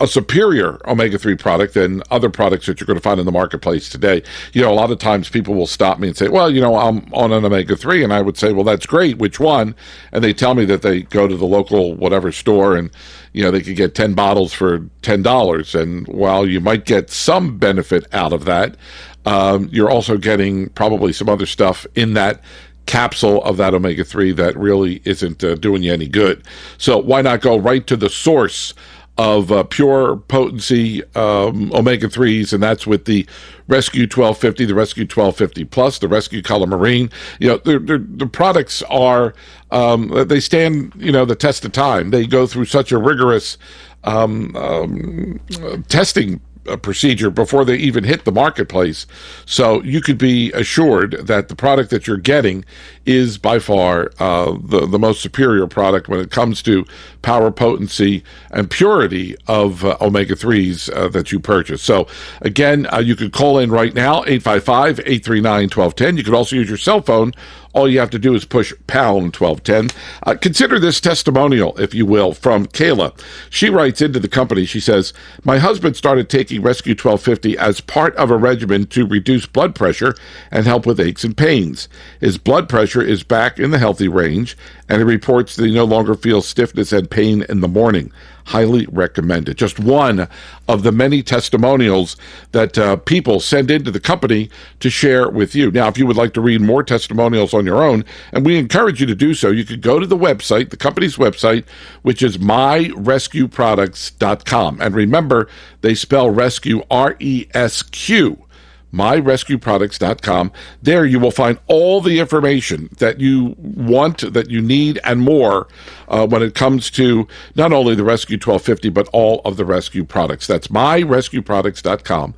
a 0.00 0.06
superior 0.06 0.80
omega 0.88 1.16
3 1.16 1.36
product 1.36 1.74
than 1.74 2.02
other 2.10 2.28
products 2.28 2.66
that 2.66 2.80
you're 2.80 2.86
going 2.86 2.96
to 2.96 3.02
find 3.02 3.20
in 3.20 3.26
the 3.26 3.32
marketplace 3.32 3.88
today. 3.88 4.22
You 4.52 4.62
know, 4.62 4.72
a 4.72 4.74
lot 4.74 4.90
of 4.90 4.98
times 4.98 5.28
people 5.28 5.54
will 5.54 5.68
stop 5.68 6.00
me 6.00 6.08
and 6.08 6.16
say, 6.16 6.28
well, 6.28 6.50
you 6.50 6.60
know, 6.60 6.76
I'm 6.76 7.08
on 7.14 7.32
an 7.32 7.44
omega 7.44 7.76
3. 7.76 8.02
And 8.02 8.12
I 8.12 8.20
would 8.20 8.36
say, 8.36 8.52
well, 8.52 8.64
that's 8.64 8.84
great. 8.84 9.18
Which 9.18 9.38
one? 9.38 9.76
And 10.10 10.24
they 10.24 10.34
tell 10.34 10.54
me 10.54 10.64
that 10.64 10.82
they 10.82 11.02
go 11.02 11.28
to 11.28 11.36
the 11.36 11.46
local 11.46 11.94
whatever 11.94 12.32
store 12.32 12.76
and, 12.76 12.90
you 13.32 13.44
know, 13.44 13.52
they 13.52 13.60
could 13.60 13.76
get 13.76 13.94
10 13.94 14.14
bottles 14.14 14.52
for 14.52 14.80
$10. 15.02 15.80
And 15.80 16.08
while 16.08 16.44
you 16.44 16.60
might 16.60 16.84
get 16.84 17.10
some 17.10 17.58
benefit 17.58 18.12
out 18.12 18.32
of 18.32 18.44
that, 18.46 18.76
um, 19.24 19.68
you're 19.70 19.90
also 19.90 20.16
getting 20.16 20.68
probably 20.70 21.12
some 21.12 21.28
other 21.28 21.46
stuff 21.46 21.86
in 21.94 22.14
that 22.14 22.40
capsule 22.86 23.42
of 23.44 23.56
that 23.56 23.74
omega 23.74 24.04
3 24.04 24.32
that 24.32 24.56
really 24.56 25.00
isn't 25.04 25.42
uh, 25.44 25.54
doing 25.56 25.82
you 25.82 25.92
any 25.92 26.08
good. 26.08 26.44
So 26.78 26.98
why 26.98 27.22
not 27.22 27.40
go 27.40 27.56
right 27.56 27.86
to 27.86 27.96
the 27.96 28.10
source 28.10 28.74
of 29.18 29.52
uh, 29.52 29.62
pure 29.64 30.16
potency 30.16 31.02
um, 31.14 31.72
omega 31.74 32.08
3s, 32.08 32.52
and 32.52 32.62
that's 32.62 32.86
with 32.86 33.04
the 33.04 33.26
Rescue 33.68 34.02
1250, 34.02 34.64
the 34.64 34.74
Rescue 34.74 35.02
1250 35.04 35.64
Plus, 35.66 35.98
the 35.98 36.08
Rescue 36.08 36.42
Calamarine. 36.42 37.12
You 37.38 37.48
know, 37.48 37.56
they're, 37.58 37.78
they're, 37.78 37.98
the 37.98 38.26
products 38.26 38.82
are, 38.84 39.34
um, 39.70 40.08
they 40.28 40.40
stand, 40.40 40.92
you 40.96 41.12
know, 41.12 41.24
the 41.24 41.36
test 41.36 41.64
of 41.64 41.72
time. 41.72 42.10
They 42.10 42.26
go 42.26 42.46
through 42.46 42.64
such 42.66 42.90
a 42.90 42.98
rigorous 42.98 43.58
um, 44.04 44.56
um 44.56 45.40
testing 45.86 46.40
a 46.66 46.76
procedure 46.76 47.30
before 47.30 47.64
they 47.64 47.76
even 47.76 48.04
hit 48.04 48.24
the 48.24 48.32
marketplace. 48.32 49.06
So 49.46 49.82
you 49.82 50.00
could 50.00 50.18
be 50.18 50.52
assured 50.52 51.12
that 51.26 51.48
the 51.48 51.56
product 51.56 51.90
that 51.90 52.06
you're 52.06 52.16
getting 52.16 52.64
is 53.04 53.38
by 53.38 53.58
far 53.58 54.10
uh, 54.18 54.56
the, 54.62 54.86
the 54.86 54.98
most 54.98 55.20
superior 55.20 55.66
product 55.66 56.08
when 56.08 56.20
it 56.20 56.30
comes 56.30 56.62
to 56.62 56.84
power, 57.22 57.50
potency, 57.50 58.22
and 58.50 58.70
purity 58.70 59.36
of 59.46 59.84
uh, 59.84 59.96
omega 60.00 60.34
3s 60.34 60.92
uh, 60.94 61.08
that 61.08 61.32
you 61.32 61.40
purchase. 61.40 61.82
So 61.82 62.06
again, 62.40 62.86
uh, 62.92 62.98
you 62.98 63.16
could 63.16 63.32
call 63.32 63.58
in 63.58 63.70
right 63.70 63.94
now, 63.94 64.24
855 64.24 65.00
839 65.00 65.62
1210. 65.62 66.16
You 66.16 66.24
could 66.24 66.34
also 66.34 66.56
use 66.56 66.68
your 66.68 66.78
cell 66.78 67.00
phone 67.00 67.32
all 67.74 67.88
you 67.88 67.98
have 67.98 68.10
to 68.10 68.18
do 68.18 68.34
is 68.34 68.44
push 68.44 68.72
pound 68.86 69.34
1210. 69.34 69.96
Uh, 70.24 70.34
consider 70.38 70.78
this 70.78 71.00
testimonial, 71.00 71.78
if 71.78 71.94
you 71.94 72.04
will, 72.04 72.32
from 72.32 72.66
Kayla. 72.66 73.18
She 73.50 73.70
writes 73.70 74.02
into 74.02 74.20
the 74.20 74.28
company, 74.28 74.64
she 74.64 74.80
says, 74.80 75.12
My 75.44 75.58
husband 75.58 75.96
started 75.96 76.28
taking 76.28 76.62
Rescue 76.62 76.92
1250 76.92 77.56
as 77.58 77.80
part 77.80 78.14
of 78.16 78.30
a 78.30 78.36
regimen 78.36 78.86
to 78.88 79.06
reduce 79.06 79.46
blood 79.46 79.74
pressure 79.74 80.14
and 80.50 80.66
help 80.66 80.86
with 80.86 81.00
aches 81.00 81.24
and 81.24 81.36
pains. 81.36 81.88
His 82.20 82.38
blood 82.38 82.68
pressure 82.68 83.02
is 83.02 83.22
back 83.22 83.58
in 83.58 83.70
the 83.70 83.78
healthy 83.78 84.08
range, 84.08 84.56
and 84.88 84.98
he 84.98 85.04
reports 85.04 85.56
that 85.56 85.66
he 85.66 85.74
no 85.74 85.84
longer 85.84 86.14
feels 86.14 86.46
stiffness 86.46 86.92
and 86.92 87.10
pain 87.12 87.44
in 87.48 87.60
the 87.60 87.68
morning. 87.68 88.10
Highly 88.46 88.86
recommended. 88.86 89.58
Just 89.58 89.78
one 89.78 90.26
of 90.66 90.82
the 90.82 90.90
many 90.90 91.22
testimonials 91.22 92.16
that 92.50 92.76
uh, 92.76 92.96
people 92.96 93.38
send 93.38 93.70
into 93.70 93.92
the 93.92 94.00
company 94.00 94.50
to 94.80 94.90
share 94.90 95.28
with 95.28 95.54
you. 95.54 95.70
Now, 95.70 95.86
if 95.88 95.96
you 95.96 96.04
would 96.06 96.16
like 96.16 96.34
to 96.34 96.40
read 96.40 96.60
more 96.60 96.82
testimonials 96.82 97.54
on 97.54 97.64
your 97.66 97.84
own, 97.84 98.04
and 98.32 98.44
we 98.44 98.58
encourage 98.58 99.00
you 99.00 99.06
to 99.06 99.14
do 99.14 99.34
so, 99.34 99.50
you 99.50 99.64
could 99.64 99.82
go 99.82 100.00
to 100.00 100.06
the 100.06 100.16
website, 100.16 100.70
the 100.70 100.76
company's 100.76 101.16
website, 101.16 101.64
which 102.00 102.20
is 102.22 102.38
myrescueproducts.com. 102.38 104.80
And 104.80 104.94
remember, 104.94 105.48
they 105.82 105.94
spell 105.94 106.30
rescue 106.30 106.82
R 106.90 107.14
E 107.20 107.46
S 107.54 107.82
Q 107.82 108.44
myrescueproducts.com. 108.92 110.52
There 110.82 111.04
you 111.04 111.18
will 111.18 111.30
find 111.30 111.58
all 111.66 112.00
the 112.00 112.18
information 112.20 112.88
that 112.98 113.20
you 113.20 113.54
want, 113.58 114.32
that 114.32 114.50
you 114.50 114.60
need, 114.60 115.00
and 115.04 115.20
more 115.20 115.68
uh, 116.08 116.26
when 116.26 116.42
it 116.42 116.54
comes 116.54 116.90
to 116.92 117.26
not 117.54 117.72
only 117.72 117.94
the 117.94 118.04
Rescue 118.04 118.36
1250, 118.36 118.90
but 118.90 119.08
all 119.12 119.40
of 119.44 119.56
the 119.56 119.64
rescue 119.64 120.04
products. 120.04 120.46
That's 120.46 120.68
myrescueproducts.com. 120.68 122.34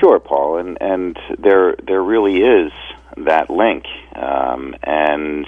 Sure, 0.00 0.20
Paul, 0.20 0.58
and 0.58 0.78
and 0.80 1.18
there 1.38 1.74
there 1.82 2.02
really 2.02 2.42
is 2.42 2.70
that 3.16 3.50
link, 3.50 3.84
um, 4.18 4.74
and 4.82 5.46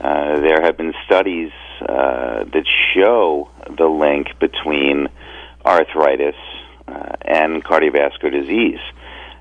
uh, 0.00 0.40
there 0.40 0.62
have 0.62 0.76
been 0.76 0.94
studies 1.06 1.50
uh, 1.82 2.44
that 2.44 2.64
show 2.94 3.50
the 3.76 3.86
link 3.86 4.28
between 4.38 5.08
arthritis 5.64 6.36
uh, 6.86 7.12
and 7.22 7.64
cardiovascular 7.64 8.30
disease. 8.30 8.80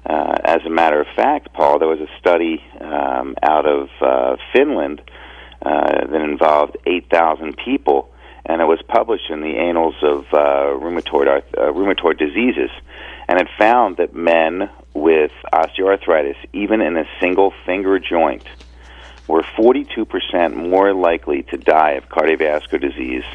Uh, 0.05 0.36
as 0.43 0.62
a 0.65 0.69
matter 0.69 1.01
of 1.01 1.07
fact, 1.15 1.53
Paul, 1.53 1.79
there 1.79 1.88
was 1.88 2.00
a 2.00 2.10
study 2.19 2.63
um, 2.79 3.36
out 3.43 3.65
of 3.65 3.89
uh, 4.01 4.38
Finland 4.53 5.01
uh, 5.62 6.07
that 6.07 6.22
involved 6.22 6.77
8,000 6.86 7.57
people, 7.57 8.10
and 8.46 8.62
it 8.62 8.65
was 8.65 8.79
published 8.88 9.29
in 9.29 9.41
the 9.41 9.57
Annals 9.57 9.96
of 10.01 10.25
Rheumatoid, 10.31 11.27
Arth- 11.27 11.51
Rheumatoid 11.51 12.17
Diseases. 12.17 12.72
And 13.27 13.39
it 13.41 13.48
found 13.60 13.98
that 13.98 14.15
men 14.15 14.69
with 14.93 15.31
osteoarthritis, 15.53 16.38
even 16.53 16.81
in 16.81 16.96
a 16.96 17.05
single 17.19 17.53
finger 17.65 18.00
joint, 18.00 18.43
were 19.27 19.41
42% 19.41 20.55
more 20.55 20.93
likely 20.93 21.43
to 21.43 21.57
die 21.57 21.91
of 21.91 22.10
cardiovascular 22.10 22.81
disease 22.81 23.25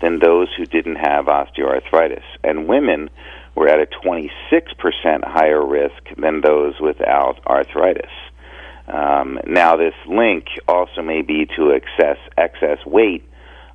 than 0.00 0.18
those 0.18 0.48
who 0.56 0.66
didn't 0.66 0.96
have 0.96 1.26
osteoarthritis. 1.26 2.24
And 2.42 2.66
women 2.66 3.10
were 3.54 3.68
at 3.68 3.80
a 3.80 3.86
26% 3.86 4.30
higher 5.24 5.64
risk 5.64 6.02
than 6.16 6.40
those 6.40 6.80
without 6.80 7.40
arthritis. 7.46 8.10
Um, 8.86 9.40
now, 9.46 9.76
this 9.76 9.94
link 10.06 10.46
also 10.68 11.00
may 11.02 11.22
be 11.22 11.46
to 11.56 11.70
excess 11.70 12.18
excess 12.36 12.84
weight 12.84 13.24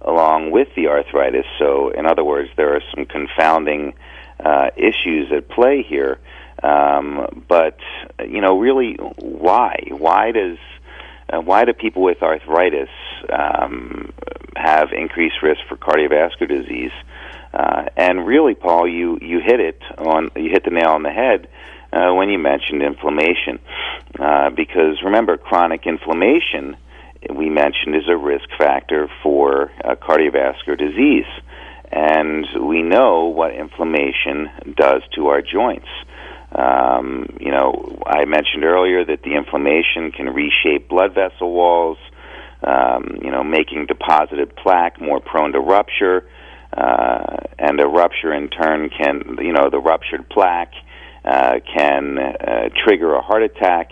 along 0.02 0.52
with 0.52 0.68
the 0.76 0.88
arthritis. 0.88 1.46
So, 1.58 1.90
in 1.90 2.06
other 2.06 2.24
words, 2.24 2.50
there 2.56 2.76
are 2.76 2.82
some 2.94 3.06
confounding 3.06 3.94
uh, 4.40 4.70
issues 4.78 5.32
at 5.32 5.50
play 5.50 5.84
here. 5.84 6.20
Um, 6.62 7.44
but 7.48 7.80
you 8.20 8.42
know, 8.42 8.60
really, 8.60 8.96
why? 8.96 9.88
Why 9.90 10.32
does 10.32 10.58
uh, 11.32 11.40
why 11.42 11.66
do 11.66 11.74
people 11.74 12.02
with 12.02 12.22
arthritis 12.22 12.90
um, 13.32 14.12
have 14.56 14.92
increased 14.92 15.36
risk 15.42 15.62
for 15.68 15.78
cardiovascular 15.78 16.48
disease? 16.48 16.92
Uh, 17.54 17.86
and 17.98 18.26
really, 18.26 18.56
Paul, 18.56 18.88
you 18.88 19.18
you 19.22 19.40
hit 19.40 19.60
it 19.60 19.82
on 19.98 20.30
you 20.36 20.50
hit 20.52 20.64
the 20.64 20.72
nail 20.72 20.90
on 20.90 21.04
the 21.04 21.12
head 21.12 21.48
uh, 21.92 22.14
when 22.14 22.30
you 22.30 22.38
mentioned 22.38 22.84
inflammation, 22.84 23.60
uh, 24.20 24.50
because 24.52 25.02
remember, 25.04 25.38
chronic 25.38 25.88
inflammation 25.88 26.78
we 27.34 27.50
mentioned 27.50 27.96
is 27.96 28.08
a 28.08 28.16
risk 28.16 28.48
factor 28.58 29.10
for 29.22 29.72
uh, 29.84 29.96
cardiovascular 29.96 30.78
disease, 30.78 31.26
and 31.92 32.46
we 32.62 32.82
know 32.82 33.26
what 33.26 33.54
inflammation 33.54 34.50
does 34.76 35.02
to 35.16 35.28
our 35.28 35.42
joints. 35.42 35.88
Um, 36.52 37.38
you 37.40 37.52
know, 37.52 38.02
I 38.06 38.26
mentioned 38.26 38.64
earlier 38.64 39.06
that 39.06 39.22
the 39.24 39.36
inflammation 39.36 40.12
can 40.12 40.30
reshape 40.30 40.90
blood 40.90 41.14
vessel 41.14 41.52
walls, 41.52 41.98
um, 42.64 43.20
you 43.24 43.32
know, 43.32 43.44
making 43.44 43.86
deposited 43.86 44.56
plaque 44.56 45.00
more 45.00 45.20
prone 45.20 45.54
to 45.54 45.60
rupture 45.60 46.28
uh, 46.76 47.38
and 47.58 47.80
a 47.80 47.88
rupture 47.88 48.34
in 48.34 48.50
turn 48.50 48.90
can, 48.90 49.38
you 49.40 49.54
know, 49.54 49.70
the 49.70 49.80
ruptured 49.80 50.28
plaque 50.30 50.74
uh, 51.26 51.60
can 51.76 52.18
uh, 52.18 52.70
trigger 52.84 53.14
a 53.16 53.22
heart 53.22 53.44
attack. 53.44 53.92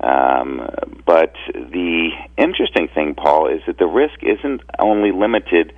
Um, 0.00 0.68
but 1.06 1.34
the 1.54 2.10
interesting 2.36 2.88
thing, 2.92 3.14
Paul, 3.14 3.48
is 3.48 3.60
that 3.66 3.78
the 3.78 3.86
risk 3.86 4.18
isn't 4.22 4.60
only 4.78 5.12
limited 5.12 5.72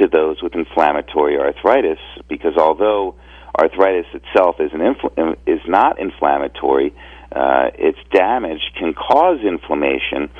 to 0.00 0.08
those 0.08 0.42
with 0.42 0.54
inflammatory 0.54 1.38
arthritis, 1.38 1.98
because 2.28 2.56
although 2.56 3.16
arthritis 3.58 4.06
itself 4.14 4.56
is, 4.60 4.70
an 4.72 4.80
infl- 4.80 5.36
is 5.46 5.60
not 5.66 5.98
inflammatory, 5.98 6.94
uh, 7.32 7.70
its 7.74 7.98
damage 8.12 8.60
can 8.78 8.94
cause 8.94 9.40
inflammation, 9.40 10.30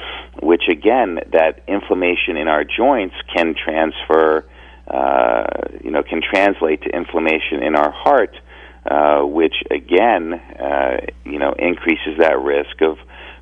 which 0.43 0.63
again, 0.71 1.19
that 1.33 1.63
inflammation 1.67 2.37
in 2.37 2.49
our 2.49 2.65
joints 2.65 3.15
can 3.35 3.55
transfer 3.55 4.45
uh, 4.87 5.45
you 5.83 5.91
know, 5.91 6.03
can 6.03 6.21
translate 6.21 6.83
to 6.83 6.91
inflammation 6.91 7.63
in 7.63 7.75
our 7.75 7.91
heart, 7.91 8.37
uh, 8.91 9.23
which 9.25 9.55
again, 9.71 10.35
uh, 10.35 10.99
you 11.25 11.39
know, 11.39 11.55
increases 11.59 12.19
that 12.19 12.39
risk 12.39 12.83
of 12.83 12.99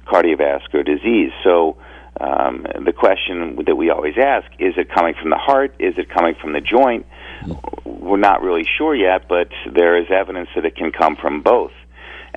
cardiovascular 0.07 0.85
disease. 0.85 1.33
So. 1.45 1.76
Um, 2.21 2.67
the 2.85 2.93
question 2.93 3.57
that 3.67 3.75
we 3.75 3.88
always 3.88 4.14
ask 4.19 4.47
is 4.59 4.75
it 4.76 4.91
coming 4.95 5.14
from 5.19 5.31
the 5.31 5.38
heart? 5.38 5.75
Is 5.79 5.95
it 5.97 6.11
coming 6.11 6.35
from 6.41 6.52
the 6.52 6.61
joint? 6.61 7.07
We're 8.03 8.17
not 8.17 8.43
really 8.43 8.67
sure 8.79 8.95
yet, 8.95 9.29
but 9.29 9.49
there 9.73 9.97
is 9.97 10.09
evidence 10.11 10.49
that 10.57 10.65
it 10.65 10.75
can 10.75 10.91
come 10.91 11.15
from 11.15 11.41
both. 11.41 11.71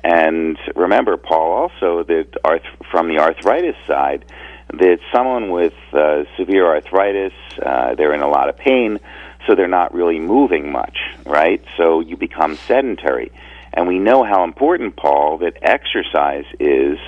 And 0.04 0.56
remember, 0.76 1.16
Paul, 1.16 1.52
also 1.52 2.04
that 2.04 2.28
arth- 2.44 2.62
from 2.90 3.08
the 3.08 3.18
arthritis 3.18 3.74
side, 3.86 4.24
that 4.72 4.98
someone 5.12 5.50
with 5.50 5.74
uh, 5.92 6.22
severe 6.36 6.66
arthritis, 6.66 7.32
uh, 7.60 7.94
they're 7.96 8.14
in 8.14 8.20
a 8.20 8.28
lot 8.28 8.48
of 8.48 8.56
pain, 8.56 9.00
so 9.46 9.56
they're 9.56 9.66
not 9.66 9.92
really 9.92 10.20
moving 10.20 10.70
much, 10.70 10.98
right? 11.24 11.64
So 11.76 12.00
you 12.00 12.16
become 12.16 12.56
sedentary. 12.56 13.32
And 13.72 13.88
we 13.88 13.98
know 13.98 14.22
how 14.22 14.44
important, 14.44 14.96
Paul, 14.96 15.38
that 15.38 15.58
exercise 15.62 16.46
is 16.60 16.98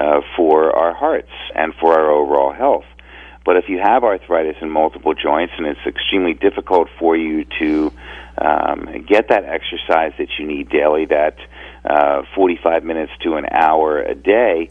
uh, 0.00 0.20
for 0.36 0.76
our 0.76 0.94
hearts 0.94 1.30
and 1.54 1.74
for 1.74 1.92
our 1.98 2.10
overall 2.10 2.52
health. 2.52 2.84
But 3.44 3.56
if 3.56 3.68
you 3.68 3.78
have 3.82 4.04
arthritis 4.04 4.56
in 4.60 4.70
multiple 4.70 5.14
joints 5.14 5.54
and 5.56 5.66
it's 5.66 5.80
extremely 5.86 6.34
difficult 6.34 6.88
for 6.98 7.16
you 7.16 7.46
to 7.58 7.92
um, 8.38 9.04
get 9.08 9.28
that 9.28 9.44
exercise 9.44 10.12
that 10.18 10.28
you 10.38 10.46
need 10.46 10.68
daily, 10.68 11.06
that 11.06 11.36
uh, 11.84 12.22
45 12.34 12.84
minutes 12.84 13.12
to 13.22 13.34
an 13.34 13.46
hour 13.50 14.00
a 14.02 14.14
day, 14.14 14.70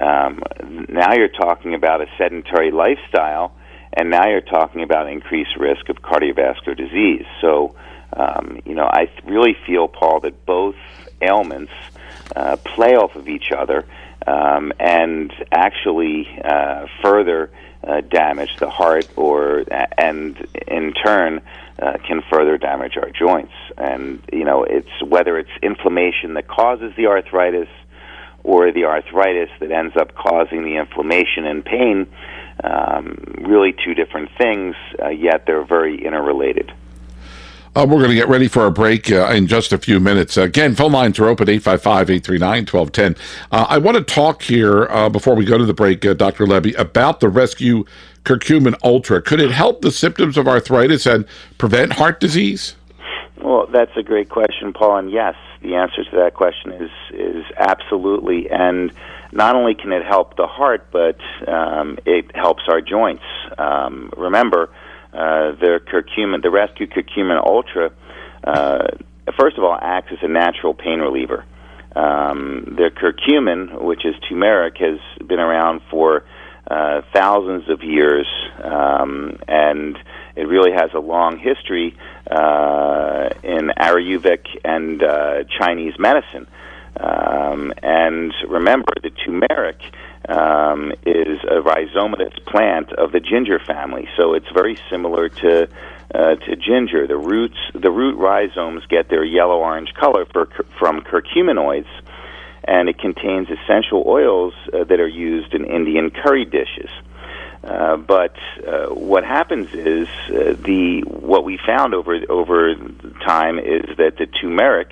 um, 0.00 0.42
now 0.88 1.14
you're 1.14 1.28
talking 1.28 1.74
about 1.74 2.00
a 2.00 2.06
sedentary 2.18 2.70
lifestyle, 2.70 3.52
and 3.92 4.10
now 4.10 4.28
you're 4.28 4.40
talking 4.40 4.82
about 4.82 5.08
increased 5.08 5.56
risk 5.58 5.88
of 5.88 5.96
cardiovascular 5.96 6.76
disease. 6.76 7.26
So, 7.40 7.74
um, 8.12 8.60
you 8.64 8.74
know, 8.74 8.86
I 8.86 9.10
really 9.24 9.56
feel, 9.66 9.88
Paul, 9.88 10.20
that 10.20 10.46
both 10.46 10.76
ailments 11.20 11.72
uh, 12.34 12.56
play 12.56 12.94
off 12.94 13.16
of 13.16 13.28
each 13.28 13.50
other 13.56 13.86
um, 14.26 14.72
and 14.78 15.32
actually 15.52 16.28
uh, 16.44 16.86
further 17.02 17.50
uh, 17.82 18.00
damage 18.02 18.56
the 18.58 18.70
heart, 18.70 19.08
or 19.16 19.64
and 19.98 20.36
in 20.68 20.92
turn 20.92 21.40
uh, 21.80 21.96
can 22.06 22.22
further 22.30 22.58
damage 22.58 22.96
our 22.96 23.10
joints. 23.10 23.52
And 23.78 24.22
you 24.32 24.44
know, 24.44 24.64
it's 24.64 25.02
whether 25.02 25.38
it's 25.38 25.50
inflammation 25.62 26.34
that 26.34 26.48
causes 26.48 26.92
the 26.96 27.06
arthritis 27.06 27.68
or 28.42 28.72
the 28.72 28.84
arthritis 28.84 29.50
that 29.60 29.70
ends 29.70 29.96
up 29.96 30.14
causing 30.14 30.64
the 30.64 30.76
inflammation 30.76 31.46
and 31.46 31.64
pain. 31.64 32.06
Um, 32.62 33.36
really, 33.38 33.72
two 33.72 33.94
different 33.94 34.30
things, 34.36 34.76
uh, 35.02 35.08
yet 35.08 35.46
they're 35.46 35.64
very 35.64 36.04
interrelated. 36.04 36.72
Uh, 37.76 37.86
we're 37.88 37.98
going 37.98 38.10
to 38.10 38.16
get 38.16 38.28
ready 38.28 38.48
for 38.48 38.66
a 38.66 38.70
break 38.70 39.12
uh, 39.12 39.28
in 39.28 39.46
just 39.46 39.72
a 39.72 39.78
few 39.78 40.00
minutes. 40.00 40.36
Again, 40.36 40.74
phone 40.74 40.90
lines 40.90 41.20
are 41.20 41.28
open 41.28 41.48
855 41.48 42.10
839 42.10 42.66
1210. 42.66 43.16
Uh, 43.52 43.66
I 43.68 43.78
want 43.78 43.96
to 43.96 44.02
talk 44.02 44.42
here 44.42 44.88
uh, 44.90 45.08
before 45.08 45.36
we 45.36 45.44
go 45.44 45.56
to 45.56 45.64
the 45.64 45.72
break, 45.72 46.04
uh, 46.04 46.14
Dr. 46.14 46.46
Lebby, 46.46 46.76
about 46.76 47.20
the 47.20 47.28
Rescue 47.28 47.84
Curcumin 48.24 48.74
Ultra. 48.82 49.22
Could 49.22 49.38
it 49.38 49.52
help 49.52 49.82
the 49.82 49.92
symptoms 49.92 50.36
of 50.36 50.48
arthritis 50.48 51.06
and 51.06 51.24
prevent 51.58 51.92
heart 51.92 52.18
disease? 52.18 52.74
Well, 53.40 53.68
that's 53.72 53.96
a 53.96 54.02
great 54.02 54.30
question, 54.30 54.72
Paul. 54.72 54.96
And 54.96 55.12
yes, 55.12 55.36
the 55.62 55.76
answer 55.76 56.02
to 56.02 56.16
that 56.16 56.34
question 56.34 56.72
is 56.72 56.90
is 57.12 57.44
absolutely. 57.56 58.50
And 58.50 58.92
not 59.30 59.54
only 59.54 59.76
can 59.76 59.92
it 59.92 60.04
help 60.04 60.36
the 60.36 60.48
heart, 60.48 60.88
but 60.90 61.18
um, 61.46 61.98
it 62.04 62.34
helps 62.34 62.64
our 62.68 62.80
joints. 62.80 63.22
Um, 63.58 64.12
remember, 64.16 64.70
uh, 65.12 65.52
the 65.52 65.80
curcumin, 65.90 66.42
the 66.42 66.50
Rescue 66.50 66.86
Curcumin 66.86 67.44
Ultra, 67.44 67.92
uh, 68.44 68.86
first 69.38 69.58
of 69.58 69.64
all, 69.64 69.78
acts 69.80 70.12
as 70.12 70.18
a 70.22 70.28
natural 70.28 70.74
pain 70.74 71.00
reliever. 71.00 71.44
Um, 71.94 72.76
the 72.76 72.90
curcumin, 72.90 73.82
which 73.82 74.04
is 74.04 74.14
turmeric, 74.28 74.76
has 74.78 74.98
been 75.26 75.40
around 75.40 75.82
for 75.90 76.24
uh, 76.70 77.02
thousands 77.12 77.68
of 77.68 77.82
years, 77.82 78.28
um, 78.62 79.38
and 79.48 79.98
it 80.36 80.46
really 80.46 80.70
has 80.70 80.90
a 80.94 81.00
long 81.00 81.36
history 81.38 81.96
uh, 82.30 83.30
in 83.42 83.72
Ayurvedic 83.76 84.46
and 84.64 85.02
uh, 85.02 85.44
Chinese 85.58 85.94
medicine. 85.98 86.46
Um, 86.96 87.72
and 87.82 88.32
remember, 88.48 88.92
the 89.02 89.10
turmeric 89.10 89.80
um, 90.30 90.92
is 91.04 91.40
a 91.42 91.60
rhizomatous 91.60 92.44
plant 92.46 92.92
of 92.92 93.10
the 93.10 93.18
ginger 93.18 93.58
family, 93.58 94.08
so 94.16 94.34
it's 94.34 94.50
very 94.54 94.78
similar 94.88 95.28
to 95.28 95.68
uh, 96.14 96.34
to 96.34 96.56
ginger. 96.56 97.06
The 97.06 97.16
roots, 97.16 97.58
the 97.74 97.90
root 97.90 98.16
rhizomes, 98.16 98.84
get 98.86 99.08
their 99.08 99.24
yellow-orange 99.24 99.94
color 99.94 100.26
for, 100.26 100.46
from 100.78 101.02
curcuminoids, 101.02 101.88
and 102.64 102.88
it 102.88 102.98
contains 102.98 103.48
essential 103.48 104.04
oils 104.06 104.54
uh, 104.72 104.84
that 104.84 105.00
are 105.00 105.08
used 105.08 105.54
in 105.54 105.64
Indian 105.64 106.10
curry 106.10 106.44
dishes. 106.44 106.90
Uh, 107.62 107.96
but 107.96 108.36
uh, 108.66 108.86
what 108.86 109.24
happens 109.24 109.72
is 109.74 110.08
uh, 110.28 110.54
the 110.64 111.02
what 111.06 111.44
we 111.44 111.58
found 111.66 111.94
over 111.94 112.18
over 112.28 112.74
time 113.24 113.58
is 113.58 113.84
that 113.98 114.16
the 114.16 114.26
turmeric 114.26 114.88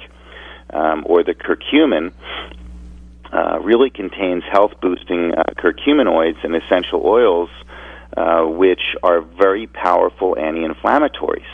um, 0.70 1.05
or 1.07 1.22
the 1.22 1.35
curcumin 1.35 2.12
uh, 3.33 3.59
really 3.61 3.91
contains 3.91 4.43
health 4.51 4.73
boosting 4.81 5.33
uh, 5.35 5.43
curcuminoids 5.59 6.43
and 6.45 6.57
essential 6.57 7.03
oils, 7.05 7.51
uh, 8.17 8.43
which 8.45 8.81
are 9.03 9.21
very 9.21 9.67
powerful 9.67 10.37
anti 10.38 10.67
inflammatories. 10.67 11.47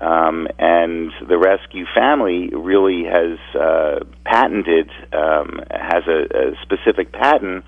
Um, 0.00 0.48
and 0.58 1.12
the 1.28 1.38
rescue 1.38 1.84
family 1.94 2.50
really 2.52 3.04
has 3.04 3.38
uh, 3.54 4.00
patented, 4.24 4.90
um, 5.12 5.60
has 5.70 6.02
a, 6.08 6.26
a, 6.36 6.56
specific 6.62 7.12
patent, 7.12 7.64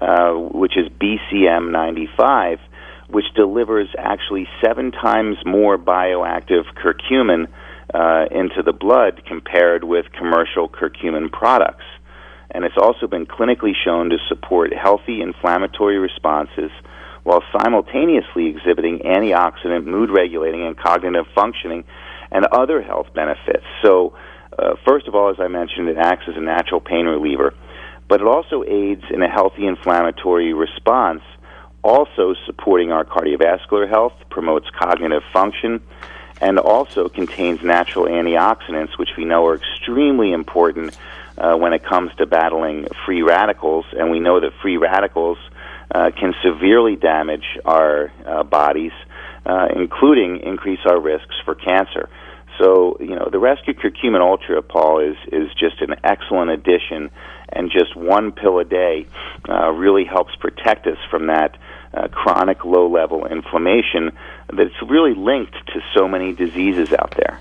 uh, 0.00 0.32
which 0.32 0.78
is 0.78 0.88
BCM 0.88 1.70
95, 1.70 2.58
which 3.10 3.26
delivers 3.36 3.88
actually 3.98 4.48
seven 4.64 4.92
times 4.92 5.36
more 5.44 5.76
bioactive 5.76 6.64
curcumin 6.74 7.48
uh, 7.92 8.26
into 8.30 8.62
the 8.62 8.72
blood 8.72 9.22
compared 9.26 9.84
with 9.84 10.06
commercial 10.12 10.70
curcumin 10.70 11.30
products. 11.30 11.84
And 12.50 12.64
it's 12.64 12.76
also 12.80 13.06
been 13.06 13.26
clinically 13.26 13.72
shown 13.84 14.10
to 14.10 14.18
support 14.28 14.72
healthy 14.72 15.20
inflammatory 15.20 15.98
responses 15.98 16.70
while 17.24 17.42
simultaneously 17.52 18.46
exhibiting 18.46 19.00
antioxidant, 19.00 19.84
mood 19.84 20.10
regulating, 20.10 20.64
and 20.66 20.76
cognitive 20.78 21.26
functioning 21.34 21.84
and 22.30 22.46
other 22.46 22.80
health 22.82 23.08
benefits. 23.14 23.64
So, 23.82 24.14
uh, 24.58 24.74
first 24.86 25.06
of 25.06 25.14
all, 25.14 25.30
as 25.30 25.36
I 25.38 25.48
mentioned, 25.48 25.88
it 25.88 25.96
acts 25.98 26.24
as 26.28 26.36
a 26.36 26.40
natural 26.40 26.80
pain 26.80 27.06
reliever, 27.06 27.54
but 28.08 28.20
it 28.20 28.26
also 28.26 28.64
aids 28.64 29.04
in 29.10 29.22
a 29.22 29.28
healthy 29.28 29.66
inflammatory 29.66 30.54
response, 30.54 31.22
also 31.82 32.34
supporting 32.46 32.92
our 32.92 33.04
cardiovascular 33.04 33.88
health, 33.88 34.14
promotes 34.30 34.66
cognitive 34.78 35.22
function, 35.32 35.82
and 36.40 36.58
also 36.58 37.08
contains 37.08 37.62
natural 37.62 38.06
antioxidants, 38.06 38.98
which 38.98 39.10
we 39.16 39.24
know 39.24 39.44
are 39.46 39.56
extremely 39.56 40.32
important 40.32 40.96
uh, 41.38 41.56
when 41.56 41.72
it 41.72 41.84
comes 41.84 42.10
to 42.16 42.26
battling 42.26 42.86
free 43.06 43.22
radicals. 43.22 43.84
And 43.92 44.10
we 44.10 44.20
know 44.20 44.40
that 44.40 44.52
free 44.60 44.76
radicals 44.76 45.38
uh, 45.94 46.10
can 46.18 46.34
severely 46.42 46.96
damage 46.96 47.44
our 47.64 48.12
uh, 48.26 48.42
bodies, 48.42 48.92
uh, 49.46 49.68
including 49.74 50.40
increase 50.40 50.80
our 50.84 51.00
risks 51.00 51.34
for 51.44 51.54
cancer. 51.54 52.08
So, 52.58 52.96
you 53.00 53.14
know, 53.14 53.28
the 53.30 53.38
Rescue 53.38 53.74
Curcumin 53.74 54.20
Ultra, 54.20 54.62
Paul, 54.62 54.98
is, 54.98 55.16
is 55.32 55.48
just 55.54 55.80
an 55.80 55.94
excellent 56.02 56.50
addition, 56.50 57.10
and 57.50 57.70
just 57.70 57.96
one 57.96 58.32
pill 58.32 58.58
a 58.58 58.64
day 58.64 59.06
uh, 59.48 59.70
really 59.70 60.04
helps 60.04 60.34
protect 60.36 60.86
us 60.86 60.98
from 61.08 61.28
that 61.28 61.56
uh, 61.94 62.08
chronic 62.08 62.64
low 62.64 62.88
level 62.90 63.26
inflammation 63.26 64.10
that's 64.52 64.74
really 64.86 65.14
linked 65.14 65.54
to 65.68 65.80
so 65.94 66.08
many 66.08 66.32
diseases 66.32 66.92
out 66.92 67.14
there. 67.16 67.40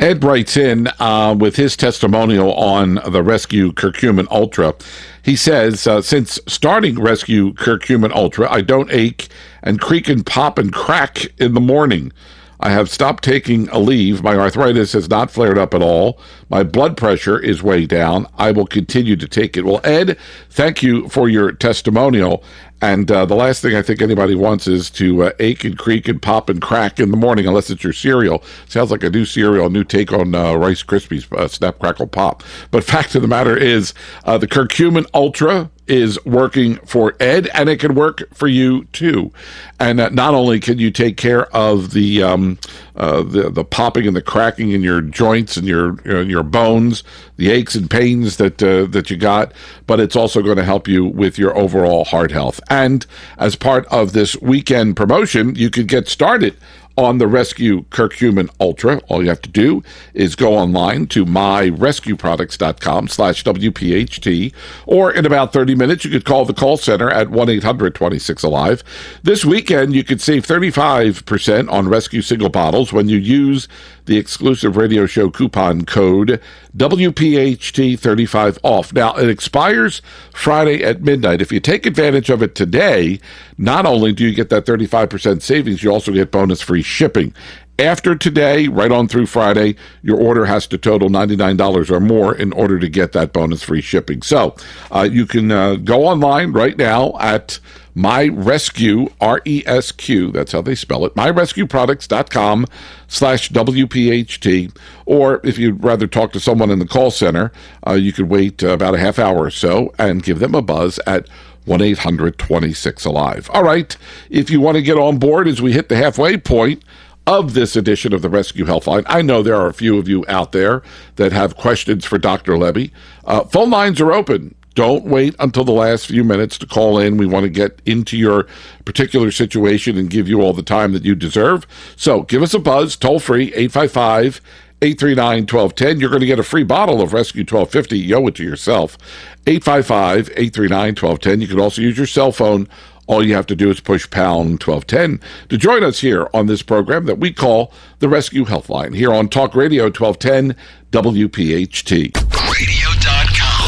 Ed 0.00 0.24
writes 0.24 0.56
in 0.56 0.88
uh, 0.98 1.36
with 1.38 1.56
his 1.56 1.76
testimonial 1.76 2.52
on 2.54 3.00
the 3.06 3.22
Rescue 3.22 3.72
Curcumin 3.72 4.26
Ultra. 4.30 4.74
He 5.22 5.36
says, 5.36 5.86
uh, 5.86 6.02
since 6.02 6.38
starting 6.48 7.00
Rescue 7.00 7.54
Curcumin 7.54 8.12
Ultra, 8.12 8.50
I 8.50 8.60
don't 8.60 8.90
ache 8.92 9.28
and 9.62 9.80
creak 9.80 10.08
and 10.08 10.26
pop 10.26 10.58
and 10.58 10.72
crack 10.72 11.26
in 11.38 11.54
the 11.54 11.60
morning. 11.60 12.12
I 12.60 12.70
have 12.70 12.90
stopped 12.90 13.22
taking 13.22 13.66
Aleve. 13.68 14.22
My 14.22 14.36
arthritis 14.36 14.92
has 14.94 15.08
not 15.08 15.30
flared 15.30 15.58
up 15.58 15.74
at 15.74 15.82
all. 15.82 16.18
My 16.48 16.62
blood 16.62 16.96
pressure 16.96 17.38
is 17.38 17.62
way 17.62 17.84
down. 17.86 18.26
I 18.38 18.52
will 18.52 18.66
continue 18.66 19.16
to 19.16 19.28
take 19.28 19.56
it. 19.56 19.64
Well, 19.64 19.80
Ed, 19.84 20.16
thank 20.50 20.82
you 20.82 21.08
for 21.08 21.28
your 21.28 21.52
testimonial. 21.52 22.42
And 22.84 23.10
uh, 23.10 23.24
the 23.24 23.34
last 23.34 23.62
thing 23.62 23.74
I 23.74 23.80
think 23.80 24.02
anybody 24.02 24.34
wants 24.34 24.68
is 24.68 24.90
to 24.90 25.22
uh, 25.22 25.30
ache 25.38 25.64
and 25.64 25.78
creak 25.78 26.06
and 26.06 26.20
pop 26.20 26.50
and 26.50 26.60
crack 26.60 27.00
in 27.00 27.10
the 27.10 27.16
morning, 27.16 27.46
unless 27.46 27.70
it's 27.70 27.82
your 27.82 27.94
cereal. 27.94 28.44
Sounds 28.68 28.90
like 28.90 29.02
a 29.02 29.08
new 29.08 29.24
cereal, 29.24 29.68
a 29.68 29.70
new 29.70 29.84
take 29.84 30.12
on 30.12 30.34
uh, 30.34 30.52
Rice 30.52 30.82
Krispies, 30.82 31.32
uh, 31.32 31.48
Snap, 31.48 31.78
Crackle, 31.78 32.08
Pop. 32.08 32.42
But 32.70 32.84
fact 32.94 33.14
of 33.14 33.22
the 33.22 33.28
matter 33.28 33.56
is, 33.56 33.94
uh, 34.24 34.36
the 34.36 34.46
Curcumin 34.46 35.06
Ultra 35.14 35.70
is 35.86 36.22
working 36.24 36.76
for 36.86 37.14
Ed, 37.20 37.48
and 37.54 37.68
it 37.68 37.78
can 37.78 37.94
work 37.94 38.22
for 38.32 38.48
you 38.48 38.84
too. 38.86 39.32
And 39.78 40.00
uh, 40.00 40.08
not 40.10 40.34
only 40.34 40.60
can 40.60 40.78
you 40.78 40.90
take 40.90 41.16
care 41.16 41.46
of 41.54 41.92
the 41.92 42.22
um, 42.22 42.58
uh, 42.96 43.22
the 43.22 43.50
the 43.50 43.64
popping 43.64 44.06
and 44.06 44.16
the 44.16 44.22
cracking 44.22 44.70
in 44.70 44.82
your 44.82 45.00
joints 45.00 45.56
and 45.56 45.66
your 45.66 45.96
you 46.04 46.12
know, 46.12 46.20
your 46.20 46.42
bones, 46.42 47.04
the 47.36 47.50
aches 47.50 47.74
and 47.74 47.90
pains 47.90 48.36
that 48.38 48.62
uh, 48.62 48.86
that 48.86 49.10
you 49.10 49.16
got, 49.16 49.52
but 49.86 50.00
it's 50.00 50.16
also 50.16 50.42
going 50.42 50.56
to 50.56 50.64
help 50.64 50.88
you 50.88 51.04
with 51.04 51.38
your 51.38 51.56
overall 51.56 52.04
heart 52.04 52.30
health. 52.30 52.60
And 52.70 53.04
as 53.38 53.56
part 53.56 53.86
of 53.86 54.12
this 54.12 54.36
weekend 54.40 54.96
promotion, 54.96 55.54
you 55.54 55.70
could 55.70 55.88
get 55.88 56.08
started 56.08 56.56
on 56.96 57.18
the 57.18 57.26
Rescue 57.26 57.84
Curcumin 57.84 58.50
Ultra. 58.60 58.98
All 59.08 59.22
you 59.22 59.28
have 59.28 59.42
to 59.42 59.50
do 59.50 59.82
is 60.12 60.36
go 60.36 60.56
online 60.56 61.06
to 61.08 61.24
myrescueproducts.com 61.24 63.08
slash 63.08 63.44
WPHT, 63.44 64.52
or 64.86 65.12
in 65.12 65.26
about 65.26 65.52
30 65.52 65.74
minutes, 65.74 66.04
you 66.04 66.10
could 66.10 66.24
call 66.24 66.44
the 66.44 66.54
call 66.54 66.76
center 66.76 67.10
at 67.10 67.28
1-800-26-ALIVE. 67.28 68.84
This 69.22 69.44
weekend, 69.44 69.94
you 69.94 70.04
could 70.04 70.20
save 70.20 70.46
35% 70.46 71.70
on 71.70 71.88
Rescue 71.88 72.22
single 72.22 72.48
bottles 72.48 72.92
when 72.92 73.08
you 73.08 73.18
use 73.18 73.68
the 74.06 74.18
exclusive 74.18 74.76
radio 74.76 75.06
show 75.06 75.30
coupon 75.30 75.84
code 75.84 76.40
WPHT35 76.76 78.58
off. 78.62 78.92
Now, 78.92 79.14
it 79.14 79.28
expires 79.28 80.02
Friday 80.32 80.82
at 80.82 81.02
midnight. 81.02 81.40
If 81.40 81.52
you 81.52 81.60
take 81.60 81.86
advantage 81.86 82.30
of 82.30 82.42
it 82.42 82.54
today, 82.54 83.20
not 83.56 83.86
only 83.86 84.12
do 84.12 84.24
you 84.24 84.34
get 84.34 84.50
that 84.50 84.66
35% 84.66 85.42
savings, 85.42 85.82
you 85.82 85.90
also 85.90 86.12
get 86.12 86.30
bonus 86.30 86.60
free 86.60 86.82
shipping. 86.82 87.32
After 87.78 88.14
today, 88.14 88.68
right 88.68 88.92
on 88.92 89.08
through 89.08 89.26
Friday, 89.26 89.74
your 90.00 90.16
order 90.16 90.44
has 90.44 90.68
to 90.68 90.78
total 90.78 91.08
$99 91.08 91.90
or 91.90 91.98
more 91.98 92.32
in 92.32 92.52
order 92.52 92.78
to 92.78 92.88
get 92.88 93.10
that 93.12 93.32
bonus 93.32 93.64
free 93.64 93.80
shipping. 93.80 94.22
So 94.22 94.54
uh, 94.92 95.08
you 95.10 95.26
can 95.26 95.50
uh, 95.50 95.74
go 95.76 96.06
online 96.06 96.52
right 96.52 96.78
now 96.78 97.14
at 97.18 97.58
my 97.94 98.26
rescue 98.26 99.06
r-e-s-q 99.20 100.32
that's 100.32 100.50
how 100.50 100.60
they 100.60 100.74
spell 100.74 101.04
it 101.04 101.14
myrescueproducts.com 101.14 102.66
slash 103.06 103.50
wpht 103.50 104.76
or 105.06 105.40
if 105.44 105.58
you'd 105.58 105.82
rather 105.84 106.08
talk 106.08 106.32
to 106.32 106.40
someone 106.40 106.70
in 106.70 106.80
the 106.80 106.88
call 106.88 107.12
center 107.12 107.52
uh, 107.86 107.92
you 107.92 108.12
could 108.12 108.28
wait 108.28 108.64
about 108.64 108.94
a 108.94 108.98
half 108.98 109.18
hour 109.18 109.38
or 109.38 109.50
so 109.50 109.94
and 109.96 110.24
give 110.24 110.40
them 110.40 110.56
a 110.56 110.62
buzz 110.62 110.98
at 111.06 111.28
1-800-26-ALIVE 111.68 113.48
all 113.50 113.62
right 113.62 113.96
if 114.28 114.50
you 114.50 114.60
want 114.60 114.74
to 114.74 114.82
get 114.82 114.98
on 114.98 115.18
board 115.18 115.46
as 115.46 115.62
we 115.62 115.72
hit 115.72 115.88
the 115.88 115.96
halfway 115.96 116.36
point 116.36 116.82
of 117.26 117.54
this 117.54 117.76
edition 117.76 118.12
of 118.12 118.22
the 118.22 118.28
Rescue 118.28 118.64
Healthline. 118.64 119.04
I 119.06 119.22
know 119.22 119.42
there 119.42 119.56
are 119.56 119.68
a 119.68 119.74
few 119.74 119.98
of 119.98 120.08
you 120.08 120.24
out 120.28 120.52
there 120.52 120.82
that 121.16 121.32
have 121.32 121.56
questions 121.56 122.04
for 122.04 122.18
Dr. 122.18 122.52
Lebby. 122.52 122.90
Uh, 123.24 123.44
phone 123.44 123.70
lines 123.70 124.00
are 124.00 124.12
open. 124.12 124.54
Don't 124.74 125.04
wait 125.04 125.36
until 125.38 125.64
the 125.64 125.72
last 125.72 126.06
few 126.06 126.24
minutes 126.24 126.58
to 126.58 126.66
call 126.66 126.98
in. 126.98 127.16
We 127.16 127.26
want 127.26 127.44
to 127.44 127.50
get 127.50 127.80
into 127.86 128.16
your 128.16 128.46
particular 128.84 129.30
situation 129.30 129.96
and 129.96 130.10
give 130.10 130.28
you 130.28 130.42
all 130.42 130.52
the 130.52 130.62
time 130.62 130.92
that 130.92 131.04
you 131.04 131.14
deserve. 131.14 131.66
So 131.96 132.22
give 132.22 132.42
us 132.42 132.54
a 132.54 132.58
buzz, 132.58 132.96
toll 132.96 133.20
free, 133.20 133.54
855 133.54 134.40
839 134.82 135.42
1210. 135.42 136.00
You're 136.00 136.10
going 136.10 136.20
to 136.20 136.26
get 136.26 136.38
a 136.38 136.42
free 136.42 136.64
bottle 136.64 137.00
of 137.00 137.12
Rescue 137.12 137.40
1250. 137.40 137.98
You 137.98 138.16
owe 138.16 138.26
it 138.26 138.34
to 138.34 138.44
yourself. 138.44 138.98
855 139.46 140.28
839 140.30 140.88
1210. 140.88 141.40
You 141.40 141.46
can 141.46 141.60
also 141.60 141.80
use 141.80 141.96
your 141.96 142.06
cell 142.06 142.32
phone 142.32 142.68
all 143.06 143.24
you 143.24 143.34
have 143.34 143.46
to 143.46 143.56
do 143.56 143.70
is 143.70 143.80
push 143.80 144.08
pound 144.10 144.62
1210 144.62 145.20
to 145.48 145.58
join 145.58 145.84
us 145.84 146.00
here 146.00 146.28
on 146.32 146.46
this 146.46 146.62
program 146.62 147.06
that 147.06 147.18
we 147.18 147.32
call 147.32 147.72
the 147.98 148.08
Rescue 148.08 148.44
Healthline 148.44 148.94
here 148.96 149.12
on 149.12 149.28
Talk 149.28 149.54
Radio 149.54 149.84
1210 149.84 150.56
WPHT. 150.90 152.14
Radio.com. 152.58 153.64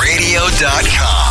Radio.com. 0.00 1.22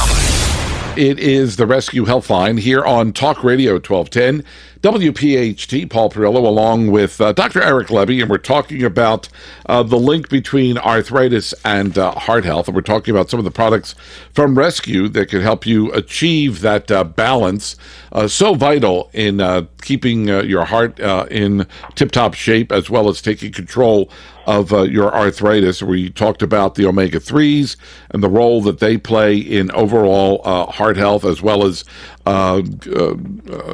It 0.98 1.20
is 1.20 1.56
the 1.56 1.66
Rescue 1.66 2.06
Healthline 2.06 2.60
here 2.60 2.86
on 2.86 3.14
Talk 3.14 3.44
Radio 3.44 3.74
1210 3.74 4.44
WPHT, 4.82 5.88
Paul 5.92 6.10
Perrello, 6.10 6.38
along 6.38 6.90
with 6.90 7.22
uh, 7.22 7.34
Dr. 7.34 7.62
Eric 7.62 7.90
Lebby, 7.90 8.20
and 8.20 8.32
we're 8.32 8.40
talking 8.40 8.84
about 8.84 9.30
uh, 9.68 9.84
the 9.84 9.98
link 9.98 10.28
between 10.28 10.80
arthritis 10.80 11.54
and 11.64 12.00
uh, 12.00 12.14
heart 12.14 12.46
health. 12.46 12.68
And 12.68 12.74
we're 12.74 12.82
talking 12.82 13.14
about 13.14 13.30
some 13.30 13.40
of 13.40 13.44
the 13.44 13.52
products 13.52 13.94
from 14.34 14.58
Rescue 14.58 15.08
that 15.10 15.30
can 15.30 15.42
help 15.42 15.68
you 15.68 15.92
achieve 15.94 16.62
that 16.62 16.90
uh, 16.90 17.04
balance, 17.04 17.76
uh, 18.12 18.28
so 18.28 18.56
vital 18.56 19.12
in 19.14 19.40
uh, 19.40 19.68
keeping 19.84 20.28
your 20.28 20.66
heart 20.66 21.00
in 21.30 21.68
tip 21.94 22.12
top 22.12 22.34
shape, 22.34 22.72
as 22.72 22.90
well 22.90 23.08
as 23.08 23.22
taking 23.22 23.52
control 23.52 24.10
of 24.46 24.74
uh, 24.74 24.84
your 24.84 25.14
arthritis. 25.14 25.82
We 25.82 26.10
talked 26.10 26.42
about 26.42 26.76
the 26.76 26.86
omega 26.86 27.20
3s 27.20 27.76
and 28.10 28.24
the 28.24 28.30
role 28.30 28.62
that 28.62 28.80
they 28.80 28.98
play 28.98 29.38
in 29.38 29.72
overall 29.72 30.42
uh, 30.44 30.66
heart 30.68 30.98
health, 30.98 31.26
as 31.26 31.42
well 31.42 31.66
as, 31.66 31.84
uh, 32.26 32.62
uh 32.96 33.16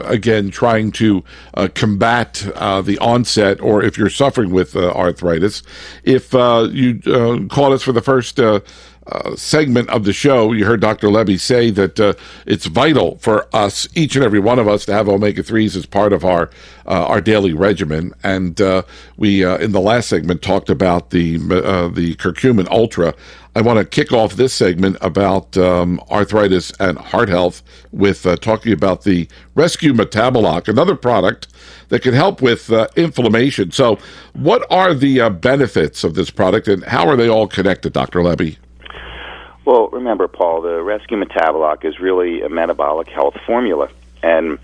again, 0.05 0.49
trying 0.49 0.91
to 0.93 1.23
uh, 1.53 1.67
combat 1.73 2.47
uh, 2.55 2.81
the 2.81 2.97
onset, 2.99 3.59
or 3.61 3.83
if 3.83 3.97
you're 3.97 4.09
suffering 4.09 4.51
with 4.51 4.75
arthritis. 4.75 5.63
If 6.03 6.33
you 6.33 6.99
caught 7.49 7.71
us 7.71 7.83
for 7.83 7.91
the 7.91 8.01
first 8.01 8.39
uh, 9.09 9.35
segment 9.35 9.89
of 9.89 10.03
the 10.03 10.13
show, 10.13 10.51
you 10.51 10.65
heard 10.65 10.81
Dr. 10.81 11.07
Lebby 11.07 11.39
say 11.39 11.69
that 11.71 11.99
uh, 11.99 12.13
it's 12.45 12.65
vital 12.65 13.17
for 13.17 13.47
us, 13.55 13.87
each 13.95 14.15
and 14.15 14.25
every 14.25 14.39
one 14.39 14.59
of 14.59 14.67
us, 14.67 14.85
to 14.85 14.93
have 14.93 15.07
omega 15.07 15.43
threes 15.43 15.75
as 15.75 15.85
part 15.85 16.13
of 16.13 16.25
our 16.25 16.49
uh, 16.85 17.05
our 17.05 17.21
daily 17.21 17.53
regimen. 17.53 18.13
And 18.23 18.59
uh, 18.59 18.83
we, 19.17 19.43
uh, 19.45 19.57
in 19.57 19.71
the 19.71 19.79
last 19.79 20.09
segment, 20.09 20.41
talked 20.41 20.69
about 20.69 21.11
the 21.11 21.37
the 21.37 22.15
curcumin 22.15 22.69
ultra. 22.69 23.13
I 23.55 23.61
want 23.61 23.79
to 23.79 23.85
kick 23.85 24.13
off 24.13 24.33
this 24.33 24.53
segment 24.53 24.97
about 25.01 25.57
um, 25.57 25.99
arthritis 26.11 26.71
and 26.79 26.97
heart 26.97 27.27
health 27.27 27.63
with 27.91 28.27
talking 28.41 28.71
about 28.71 29.03
the 29.03 29.27
Rescue 29.55 29.93
Metaboloc, 29.93 30.67
another 30.67 30.95
product 30.95 31.47
that 31.89 32.03
can 32.03 32.13
help 32.13 32.41
with 32.41 32.69
inflammation. 32.95 33.71
So, 33.71 33.97
what 34.33 34.63
are 34.69 34.93
the 34.93 35.29
benefits 35.29 36.03
of 36.03 36.13
this 36.13 36.29
product, 36.29 36.67
and 36.67 36.83
how 36.83 37.07
are 37.07 37.15
they 37.15 37.29
all 37.29 37.47
connected, 37.47 37.93
Dr. 37.93 38.19
Lebby? 38.19 38.57
Well, 39.67 39.89
remember, 39.89 40.29
Paul, 40.29 40.61
the 40.61 40.81
Rescue 40.81 41.21
Metaboloc 41.21 41.83
is 41.83 41.99
really 41.99 42.41
a 42.41 42.47
metabolic 42.47 43.09
health 43.09 43.35
formula, 43.45 43.89
and 44.23 44.59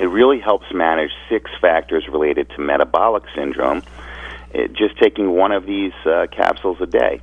it 0.00 0.06
really 0.06 0.40
helps 0.40 0.64
manage 0.72 1.10
six 1.28 1.50
factors 1.60 2.08
related 2.08 2.48
to 2.56 2.62
metabolic 2.62 3.24
syndrome. 3.34 3.82
It, 4.54 4.72
just 4.72 4.98
taking 4.98 5.32
one 5.32 5.52
of 5.52 5.66
these 5.66 5.92
uh, 6.06 6.28
capsules 6.32 6.80
a 6.80 6.86
day. 6.86 7.20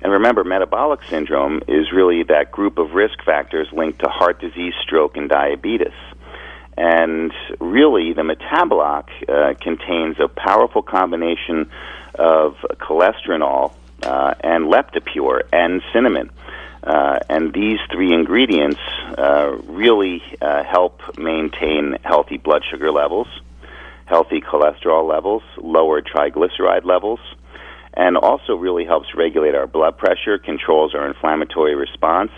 And 0.00 0.12
remember, 0.12 0.44
metabolic 0.44 1.00
syndrome 1.10 1.60
is 1.66 1.90
really 1.92 2.22
that 2.28 2.52
group 2.52 2.78
of 2.78 2.92
risk 2.92 3.20
factors 3.24 3.66
linked 3.72 3.98
to 4.04 4.08
heart 4.08 4.40
disease, 4.40 4.74
stroke, 4.80 5.16
and 5.16 5.28
diabetes. 5.28 5.88
And 6.78 7.32
really, 7.58 8.12
the 8.12 8.22
metaboloc 8.22 9.08
uh, 9.28 9.54
contains 9.60 10.20
a 10.20 10.28
powerful 10.28 10.82
combination 10.82 11.68
of 12.14 12.54
cholesterol 12.78 13.74
uh, 14.04 14.34
and 14.40 14.66
Leptipure 14.66 15.42
and 15.52 15.82
cinnamon. 15.92 16.30
Uh, 16.84 17.18
and 17.30 17.54
these 17.54 17.78
three 17.90 18.12
ingredients 18.12 18.78
uh, 19.16 19.56
really 19.64 20.22
uh, 20.42 20.62
help 20.64 21.00
maintain 21.16 21.96
healthy 22.04 22.36
blood 22.36 22.62
sugar 22.70 22.92
levels, 22.92 23.26
healthy 24.04 24.40
cholesterol 24.42 25.08
levels, 25.08 25.42
lower 25.56 26.02
triglyceride 26.02 26.84
levels, 26.84 27.20
and 27.94 28.18
also 28.18 28.54
really 28.54 28.84
helps 28.84 29.14
regulate 29.14 29.54
our 29.54 29.66
blood 29.66 29.96
pressure, 29.96 30.36
controls 30.36 30.94
our 30.94 31.06
inflammatory 31.06 31.74
response, 31.74 32.32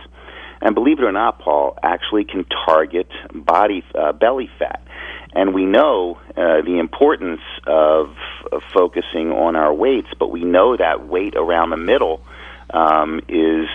and 0.61 0.75
believe 0.75 1.01
it 1.01 1.05
or 1.05 1.13
not, 1.13 1.41
Paul, 1.41 1.77
actually 1.83 2.25
can 2.25 2.45
target 2.67 3.11
body 3.35 3.85
uh, 3.95 4.13
belly 4.13 4.49
fat. 4.59 4.83
And 5.33 5.55
we 5.55 5.67
know 5.67 6.19
uh, 6.31 6.63
the 6.63 6.79
importance 6.79 7.43
of, 7.67 8.17
of, 8.51 8.63
focusing 8.73 9.33
on 9.33 9.55
our 9.55 9.75
weights, 9.75 10.09
but 10.19 10.31
we 10.31 10.45
know 10.45 10.77
that 10.77 11.07
weight 11.07 11.35
around 11.37 11.71
the 11.71 11.77
middle 11.77 12.23
um, 12.71 13.21
is 13.29 13.69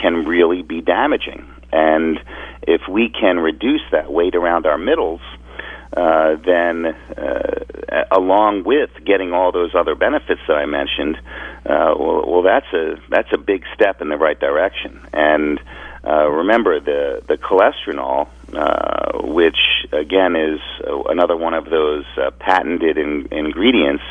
can 0.00 0.24
really 0.26 0.62
be 0.62 0.80
damaging. 0.80 1.48
And 1.72 2.18
if 2.62 2.82
we 2.88 3.08
can 3.08 3.38
reduce 3.38 3.82
that 3.92 4.12
weight 4.12 4.34
around 4.34 4.66
our 4.66 4.78
middles, 4.78 5.20
uh, 5.96 6.36
then 6.44 6.86
uh, 6.86 8.04
along 8.10 8.64
with 8.64 8.90
getting 9.04 9.32
all 9.32 9.52
those 9.52 9.74
other 9.74 9.94
benefits 9.94 10.40
that 10.48 10.56
I 10.56 10.66
mentioned, 10.66 11.16
uh, 11.66 11.94
well, 11.98 12.24
well, 12.26 12.42
that's 12.42 12.72
a 12.72 12.96
that's 13.10 13.28
a 13.32 13.38
big 13.38 13.64
step 13.74 14.00
in 14.00 14.08
the 14.08 14.16
right 14.16 14.38
direction. 14.38 15.00
And 15.12 15.60
uh, 16.06 16.28
remember 16.28 16.80
the 16.80 17.22
the 17.28 17.36
cholesterol, 17.36 18.28
uh, 18.54 19.26
which 19.32 19.58
again 19.92 20.34
is 20.34 20.60
another 21.08 21.36
one 21.36 21.54
of 21.54 21.66
those 21.66 22.04
uh, 22.16 22.30
patented 22.38 22.96
in, 22.96 23.28
ingredients, 23.30 24.04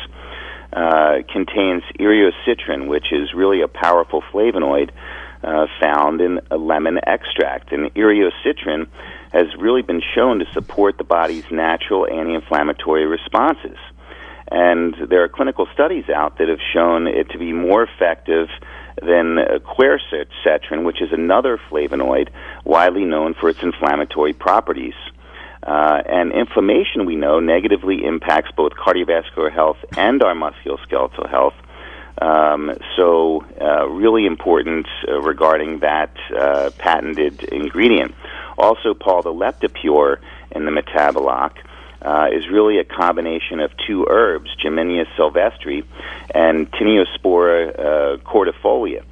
uh, 0.72 1.22
contains 1.30 1.82
eriocitrin, 1.98 2.88
which 2.88 3.12
is 3.12 3.34
really 3.34 3.60
a 3.60 3.68
powerful 3.68 4.22
flavonoid 4.32 4.90
uh, 5.42 5.66
found 5.80 6.20
in 6.20 6.40
a 6.50 6.56
lemon 6.56 6.98
extract. 7.06 7.72
And 7.72 7.92
eriocitrin 7.94 8.88
has 9.32 9.46
really 9.58 9.82
been 9.82 10.02
shown 10.14 10.38
to 10.38 10.46
support 10.52 10.98
the 10.98 11.04
body's 11.04 11.44
natural 11.50 12.06
anti-inflammatory 12.06 13.06
responses. 13.06 13.76
And 14.50 14.94
there 15.08 15.24
are 15.24 15.28
clinical 15.28 15.66
studies 15.72 16.08
out 16.14 16.38
that 16.38 16.48
have 16.48 16.60
shown 16.72 17.06
it 17.06 17.30
to 17.30 17.38
be 17.38 17.52
more 17.52 17.82
effective 17.82 18.48
than 19.00 19.38
quercetin, 19.64 20.84
which 20.84 21.00
is 21.00 21.12
another 21.12 21.58
flavonoid 21.70 22.28
widely 22.64 23.04
known 23.04 23.34
for 23.34 23.48
its 23.48 23.62
inflammatory 23.62 24.34
properties. 24.34 24.94
Uh, 25.62 26.02
and 26.06 26.32
inflammation, 26.32 27.06
we 27.06 27.16
know, 27.16 27.38
negatively 27.38 28.04
impacts 28.04 28.50
both 28.56 28.72
cardiovascular 28.72 29.52
health 29.52 29.78
and 29.96 30.22
our 30.22 30.34
musculoskeletal 30.34 31.28
health. 31.30 31.54
Um, 32.20 32.72
so, 32.96 33.44
uh, 33.60 33.88
really 33.88 34.26
important 34.26 34.86
uh, 35.08 35.20
regarding 35.20 35.80
that 35.80 36.14
uh, 36.36 36.70
patented 36.78 37.42
ingredient. 37.44 38.14
Also, 38.58 38.94
Paul, 38.94 39.22
the 39.22 39.32
Leptipure 39.32 40.18
in 40.50 40.64
the 40.64 40.70
metaboloc 40.70 41.52
uh, 42.02 42.26
is 42.32 42.48
really 42.48 42.78
a 42.78 42.84
combination 42.84 43.60
of 43.60 43.70
two 43.86 44.06
herbs, 44.10 44.50
Gymnema 44.62 45.06
sylvestre 45.16 45.82
and 46.34 46.70
Tinea 46.72 47.04
uh, 47.04 48.16
cordifolia. 48.18 49.04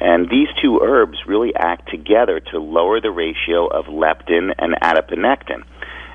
And 0.00 0.28
these 0.28 0.48
two 0.62 0.80
herbs 0.80 1.18
really 1.26 1.54
act 1.54 1.90
together 1.90 2.40
to 2.40 2.58
lower 2.58 3.00
the 3.00 3.10
ratio 3.10 3.66
of 3.66 3.86
leptin 3.86 4.54
and 4.58 4.74
adiponectin. 4.82 5.64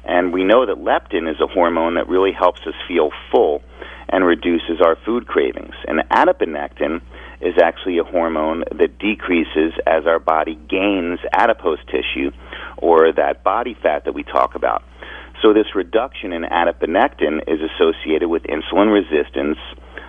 And 0.04 0.34
we 0.34 0.44
know 0.44 0.66
that 0.66 0.78
leptin 0.78 1.30
is 1.30 1.40
a 1.42 1.48
hormone 1.48 1.96
that 1.96 2.08
really 2.08 2.32
helps 2.32 2.62
us 2.68 2.74
feel 2.88 3.12
full 3.32 3.62
and 4.10 4.26
reduces 4.26 4.82
our 4.84 4.98
food 5.06 5.28
cravings. 5.28 5.76
And 5.88 6.00
adiponectin 6.10 7.02
is 7.40 7.56
actually 7.62 7.98
a 7.98 8.04
hormone 8.04 8.64
that 8.72 9.00
decreases 9.00 9.74
as 9.88 10.06
our 10.06 10.20
body 10.20 10.56
gains 10.70 11.20
adipose 11.34 11.80
tissue 11.86 12.32
or 12.78 13.12
that 13.14 13.44
body 13.44 13.76
fat 13.82 14.06
that 14.06 14.14
we 14.14 14.24
talk 14.24 14.56
about. 14.56 14.84
So 15.42 15.54
this 15.54 15.76
reduction 15.76 16.34
in 16.34 16.44
adiponectin 16.44 17.42
is 17.48 17.60
associated 17.62 18.30
with 18.30 18.44
insulin 18.44 18.94
resistance, 18.94 19.58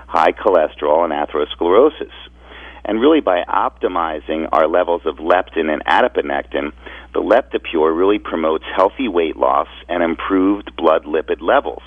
high 0.06 0.32
cholesterol, 0.32 1.04
and 1.04 1.12
atherosclerosis. 1.12 2.12
And 2.84 3.00
really, 3.00 3.20
by 3.20 3.42
optimizing 3.48 4.48
our 4.50 4.66
levels 4.66 5.02
of 5.06 5.16
leptin 5.16 5.70
and 5.70 5.84
adiponectin, 5.84 6.72
the 7.14 7.20
Leptipure 7.20 7.96
really 7.96 8.18
promotes 8.18 8.64
healthy 8.74 9.06
weight 9.06 9.36
loss 9.36 9.68
and 9.88 10.02
improved 10.02 10.74
blood 10.76 11.04
lipid 11.04 11.40
levels. 11.40 11.82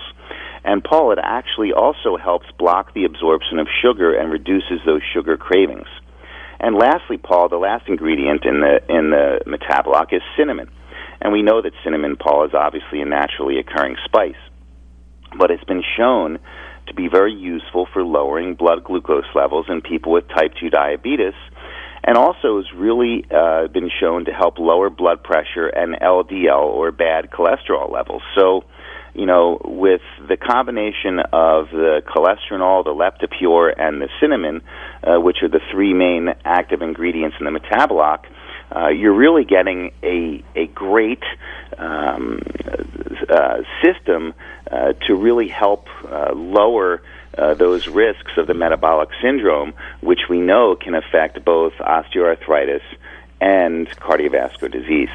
And 0.63 0.83
Paul, 0.83 1.11
it 1.11 1.19
actually 1.21 1.73
also 1.73 2.17
helps 2.17 2.47
block 2.57 2.93
the 2.93 3.05
absorption 3.05 3.59
of 3.59 3.67
sugar 3.81 4.15
and 4.15 4.31
reduces 4.31 4.79
those 4.85 5.01
sugar 5.13 5.37
cravings. 5.37 5.87
And 6.59 6.75
lastly, 6.75 7.17
Paul, 7.17 7.49
the 7.49 7.57
last 7.57 7.87
ingredient 7.87 8.45
in 8.45 8.61
the 8.61 8.79
in 8.89 9.11
the 9.11 9.39
metaboloc 9.45 10.13
is 10.13 10.21
cinnamon. 10.37 10.69
And 11.21 11.33
we 11.33 11.43
know 11.43 11.61
that 11.61 11.73
cinnamon, 11.83 12.15
Paul, 12.15 12.45
is 12.45 12.53
obviously 12.53 13.01
a 13.01 13.05
naturally 13.05 13.59
occurring 13.59 13.97
spice. 14.05 14.39
But 15.37 15.51
it's 15.51 15.63
been 15.65 15.83
shown 15.97 16.39
to 16.87 16.93
be 16.93 17.07
very 17.07 17.33
useful 17.33 17.87
for 17.91 18.03
lowering 18.03 18.55
blood 18.55 18.83
glucose 18.83 19.25
levels 19.33 19.65
in 19.69 19.81
people 19.81 20.11
with 20.11 20.27
type 20.29 20.53
2 20.59 20.69
diabetes, 20.69 21.33
and 22.03 22.17
also 22.17 22.57
has 22.57 22.65
really 22.75 23.25
uh, 23.31 23.67
been 23.67 23.89
shown 23.99 24.25
to 24.25 24.31
help 24.31 24.59
lower 24.59 24.89
blood 24.89 25.23
pressure 25.23 25.67
and 25.67 25.95
LDL 25.95 26.63
or 26.63 26.91
bad 26.91 27.31
cholesterol 27.31 27.91
levels. 27.91 28.21
So, 28.37 28.63
you 29.15 29.25
know, 29.25 29.59
with 29.63 30.01
the 30.27 30.37
combination 30.37 31.19
of 31.19 31.69
the 31.71 32.01
cholesterol, 32.05 32.83
the 32.83 32.91
leptipure, 32.91 33.73
and 33.77 34.01
the 34.01 34.09
cinnamon, 34.21 34.61
uh, 35.03 35.19
which 35.19 35.37
are 35.41 35.49
the 35.49 35.61
three 35.71 35.93
main 35.93 36.29
active 36.43 36.81
ingredients 36.81 37.37
in 37.39 37.45
the 37.45 37.59
metaboloc, 37.59 38.25
uh, 38.73 38.87
you're 38.87 39.13
really 39.13 39.43
getting 39.43 39.91
a 40.03 40.43
a 40.55 40.67
great 40.67 41.23
um, 41.77 42.41
uh, 43.29 43.61
system 43.81 44.33
uh, 44.71 44.93
to 45.07 45.15
really 45.15 45.47
help 45.47 45.87
uh, 46.05 46.33
lower 46.33 47.01
uh, 47.37 47.53
those 47.53 47.87
risks 47.87 48.31
of 48.37 48.47
the 48.47 48.53
metabolic 48.53 49.09
syndrome, 49.21 49.73
which 50.01 50.29
we 50.29 50.39
know 50.39 50.75
can 50.75 50.95
affect 50.95 51.43
both 51.43 51.73
osteoarthritis 51.73 52.81
and 53.41 53.89
cardiovascular 53.99 54.71
disease. 54.71 55.09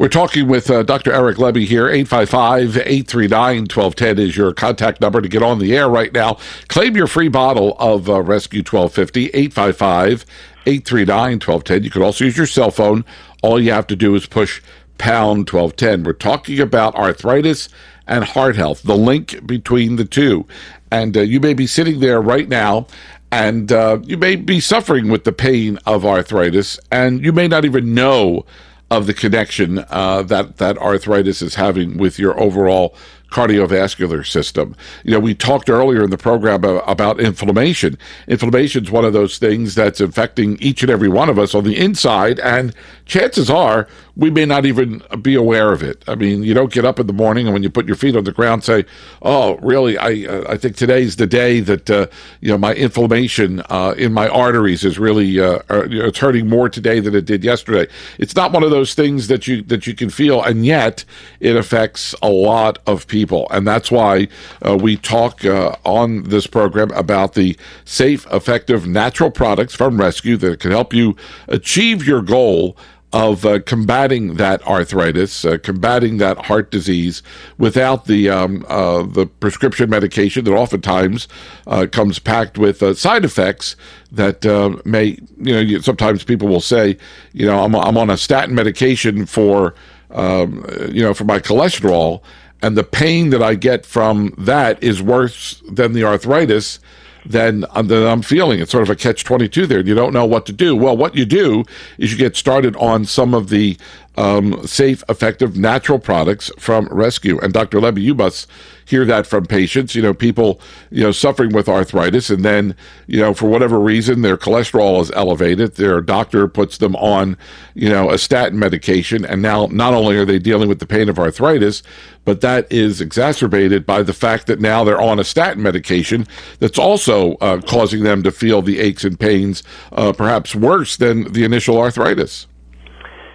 We're 0.00 0.08
talking 0.08 0.48
with 0.48 0.70
uh, 0.70 0.82
Dr. 0.82 1.12
Eric 1.12 1.36
Lebby 1.36 1.66
here. 1.66 1.86
855 1.86 2.78
839 2.78 3.56
1210 3.64 4.18
is 4.18 4.34
your 4.34 4.54
contact 4.54 4.98
number 5.02 5.20
to 5.20 5.28
get 5.28 5.42
on 5.42 5.58
the 5.58 5.76
air 5.76 5.90
right 5.90 6.10
now. 6.10 6.38
Claim 6.68 6.96
your 6.96 7.06
free 7.06 7.28
bottle 7.28 7.76
of 7.78 8.08
uh, 8.08 8.22
Rescue 8.22 8.60
1250, 8.60 9.26
855 9.26 10.24
839 10.66 11.32
1210. 11.34 11.84
You 11.84 11.90
could 11.90 12.02
also 12.02 12.24
use 12.24 12.36
your 12.36 12.46
cell 12.46 12.70
phone. 12.70 13.04
All 13.42 13.60
you 13.60 13.72
have 13.72 13.86
to 13.88 13.96
do 13.96 14.14
is 14.14 14.26
push 14.26 14.60
pound 14.98 15.50
1210. 15.50 16.04
We're 16.04 16.12
talking 16.12 16.60
about 16.60 16.94
arthritis 16.94 17.68
and 18.06 18.24
heart 18.24 18.56
health, 18.56 18.82
the 18.82 18.96
link 18.96 19.46
between 19.46 19.96
the 19.96 20.04
two. 20.04 20.46
And 20.90 21.16
uh, 21.16 21.20
you 21.20 21.40
may 21.40 21.54
be 21.54 21.66
sitting 21.66 22.00
there 22.00 22.20
right 22.20 22.48
now 22.48 22.86
and 23.32 23.70
uh, 23.70 23.98
you 24.02 24.16
may 24.16 24.36
be 24.36 24.60
suffering 24.60 25.08
with 25.08 25.24
the 25.24 25.32
pain 25.32 25.78
of 25.86 26.04
arthritis, 26.04 26.80
and 26.90 27.24
you 27.24 27.32
may 27.32 27.46
not 27.46 27.64
even 27.64 27.94
know 27.94 28.44
of 28.90 29.06
the 29.06 29.14
connection 29.14 29.84
uh, 29.88 30.22
that 30.22 30.56
that 30.56 30.76
arthritis 30.78 31.40
is 31.40 31.54
having 31.54 31.96
with 31.96 32.18
your 32.18 32.38
overall 32.40 32.96
cardiovascular 33.30 34.26
system. 34.26 34.76
You 35.04 35.12
know, 35.12 35.20
we 35.20 35.34
talked 35.34 35.70
earlier 35.70 36.02
in 36.02 36.10
the 36.10 36.18
program 36.18 36.64
about 36.64 37.20
inflammation. 37.20 37.96
Inflammation 38.28 38.84
is 38.84 38.90
one 38.90 39.04
of 39.04 39.12
those 39.12 39.38
things 39.38 39.74
that's 39.74 40.00
affecting 40.00 40.58
each 40.60 40.82
and 40.82 40.90
every 40.90 41.08
one 41.08 41.28
of 41.28 41.38
us 41.38 41.54
on 41.54 41.64
the 41.64 41.76
inside, 41.76 42.38
and 42.40 42.74
chances 43.06 43.48
are 43.48 43.88
we 44.16 44.30
may 44.30 44.44
not 44.44 44.66
even 44.66 45.02
be 45.22 45.34
aware 45.34 45.72
of 45.72 45.82
it. 45.82 46.02
I 46.08 46.14
mean, 46.14 46.42
you 46.42 46.54
don't 46.54 46.72
get 46.72 46.84
up 46.84 46.98
in 46.98 47.06
the 47.06 47.12
morning 47.12 47.46
and 47.46 47.54
when 47.54 47.62
you 47.62 47.70
put 47.70 47.86
your 47.86 47.96
feet 47.96 48.16
on 48.16 48.24
the 48.24 48.32
ground, 48.32 48.64
say, 48.64 48.84
"Oh, 49.22 49.56
really? 49.56 49.96
I 49.98 50.26
uh, 50.28 50.44
I 50.48 50.56
think 50.56 50.76
today's 50.76 51.16
the 51.16 51.26
day 51.26 51.60
that 51.60 51.90
uh, 51.90 52.06
you 52.40 52.48
know 52.48 52.58
my 52.58 52.74
inflammation 52.74 53.62
uh, 53.70 53.94
in 53.96 54.12
my 54.12 54.28
arteries 54.28 54.84
is 54.84 54.98
really 54.98 55.40
uh, 55.40 55.60
uh, 55.70 55.86
it's 55.90 56.18
hurting 56.18 56.48
more 56.48 56.68
today 56.68 57.00
than 57.00 57.14
it 57.14 57.24
did 57.24 57.44
yesterday." 57.44 57.90
It's 58.18 58.36
not 58.36 58.52
one 58.52 58.62
of 58.62 58.70
those 58.70 58.94
things 58.94 59.28
that 59.28 59.46
you 59.46 59.62
that 59.62 59.86
you 59.86 59.94
can 59.94 60.10
feel, 60.10 60.42
and 60.42 60.64
yet 60.64 61.04
it 61.40 61.56
affects 61.56 62.14
a 62.22 62.30
lot 62.30 62.78
of 62.86 63.06
people, 63.06 63.46
and 63.50 63.66
that's 63.66 63.90
why 63.90 64.28
uh, 64.66 64.76
we 64.76 64.96
talk 64.96 65.44
on 65.84 66.24
this 66.24 66.46
program 66.46 66.90
about 66.92 67.34
the 67.34 67.56
safe, 67.84 68.26
effective, 68.32 68.86
natural 68.86 69.30
products 69.30 69.74
from 69.74 70.00
Rescue 70.00 70.36
that 70.38 70.60
can 70.60 70.70
help 70.70 70.92
you 70.92 71.16
achieve 71.48 72.06
your 72.06 72.22
goal 72.22 72.76
of 73.12 73.44
uh, 73.44 73.58
combating 73.60 74.34
that 74.34 74.64
arthritis, 74.66 75.44
uh, 75.44 75.58
combating 75.62 76.18
that 76.18 76.46
heart 76.46 76.70
disease 76.70 77.22
without 77.58 78.04
the 78.04 78.30
um, 78.30 78.64
uh, 78.68 79.02
the 79.02 79.26
prescription 79.26 79.90
medication 79.90 80.44
that 80.44 80.52
oftentimes 80.52 81.26
uh, 81.66 81.86
comes 81.90 82.18
packed 82.18 82.56
with 82.56 82.82
uh, 82.82 82.94
side 82.94 83.24
effects 83.24 83.74
that 84.12 84.46
uh, 84.46 84.76
may 84.84 85.18
you 85.38 85.74
know 85.74 85.80
sometimes 85.80 86.22
people 86.22 86.46
will 86.46 86.60
say 86.60 86.96
you 87.32 87.46
know 87.46 87.64
I'm 87.64 87.74
I'm 87.74 87.96
on 87.96 88.10
a 88.10 88.16
statin 88.16 88.54
medication 88.54 89.26
for 89.26 89.74
um, 90.10 90.64
you 90.90 91.02
know 91.02 91.12
for 91.12 91.24
my 91.24 91.40
cholesterol 91.40 92.22
and 92.62 92.76
the 92.76 92.84
pain 92.84 93.30
that 93.30 93.42
I 93.42 93.54
get 93.54 93.86
from 93.86 94.34
that 94.38 94.82
is 94.82 95.02
worse 95.02 95.62
than 95.68 95.94
the 95.94 96.04
arthritis 96.04 96.78
then, 97.24 97.64
then 97.82 98.06
I'm 98.06 98.22
feeling 98.22 98.60
it's 98.60 98.70
sort 98.70 98.82
of 98.82 98.90
a 98.90 98.96
catch 98.96 99.24
22 99.24 99.66
there. 99.66 99.80
You 99.80 99.94
don't 99.94 100.12
know 100.12 100.26
what 100.26 100.46
to 100.46 100.52
do. 100.52 100.74
Well, 100.76 100.96
what 100.96 101.14
you 101.14 101.24
do 101.24 101.64
is 101.98 102.12
you 102.12 102.18
get 102.18 102.36
started 102.36 102.76
on 102.76 103.04
some 103.04 103.34
of 103.34 103.48
the 103.48 103.76
um, 104.16 104.66
safe, 104.66 105.02
effective, 105.08 105.56
natural 105.56 105.98
products 105.98 106.50
from 106.58 106.88
Rescue. 106.90 107.38
And 107.38 107.52
Dr. 107.52 107.78
Lebby, 107.78 108.02
you 108.02 108.14
must 108.14 108.48
hear 108.84 109.04
that 109.04 109.26
from 109.26 109.46
patients, 109.46 109.94
you 109.94 110.02
know, 110.02 110.12
people, 110.12 110.60
you 110.90 111.02
know, 111.02 111.12
suffering 111.12 111.52
with 111.52 111.68
arthritis, 111.68 112.28
and 112.28 112.44
then, 112.44 112.74
you 113.06 113.20
know, 113.20 113.32
for 113.32 113.48
whatever 113.48 113.78
reason, 113.78 114.22
their 114.22 114.36
cholesterol 114.36 115.00
is 115.00 115.12
elevated. 115.12 115.76
Their 115.76 116.00
doctor 116.00 116.48
puts 116.48 116.78
them 116.78 116.96
on, 116.96 117.38
you 117.74 117.88
know, 117.88 118.10
a 118.10 118.18
statin 118.18 118.58
medication. 118.58 119.24
And 119.24 119.40
now 119.42 119.66
not 119.66 119.94
only 119.94 120.16
are 120.16 120.24
they 120.24 120.40
dealing 120.40 120.68
with 120.68 120.80
the 120.80 120.86
pain 120.86 121.08
of 121.08 121.18
arthritis, 121.18 121.82
but 122.24 122.40
that 122.40 122.70
is 122.70 123.00
exacerbated 123.00 123.86
by 123.86 124.02
the 124.02 124.12
fact 124.12 124.48
that 124.48 124.60
now 124.60 124.82
they're 124.82 125.00
on 125.00 125.20
a 125.20 125.24
statin 125.24 125.62
medication 125.62 126.26
that's 126.58 126.78
also 126.78 127.34
uh, 127.34 127.60
causing 127.60 128.02
them 128.02 128.22
to 128.24 128.32
feel 128.32 128.60
the 128.60 128.80
aches 128.80 129.04
and 129.04 129.18
pains, 129.18 129.62
uh, 129.92 130.12
perhaps 130.12 130.54
worse 130.54 130.96
than 130.96 131.32
the 131.32 131.44
initial 131.44 131.78
arthritis. 131.78 132.48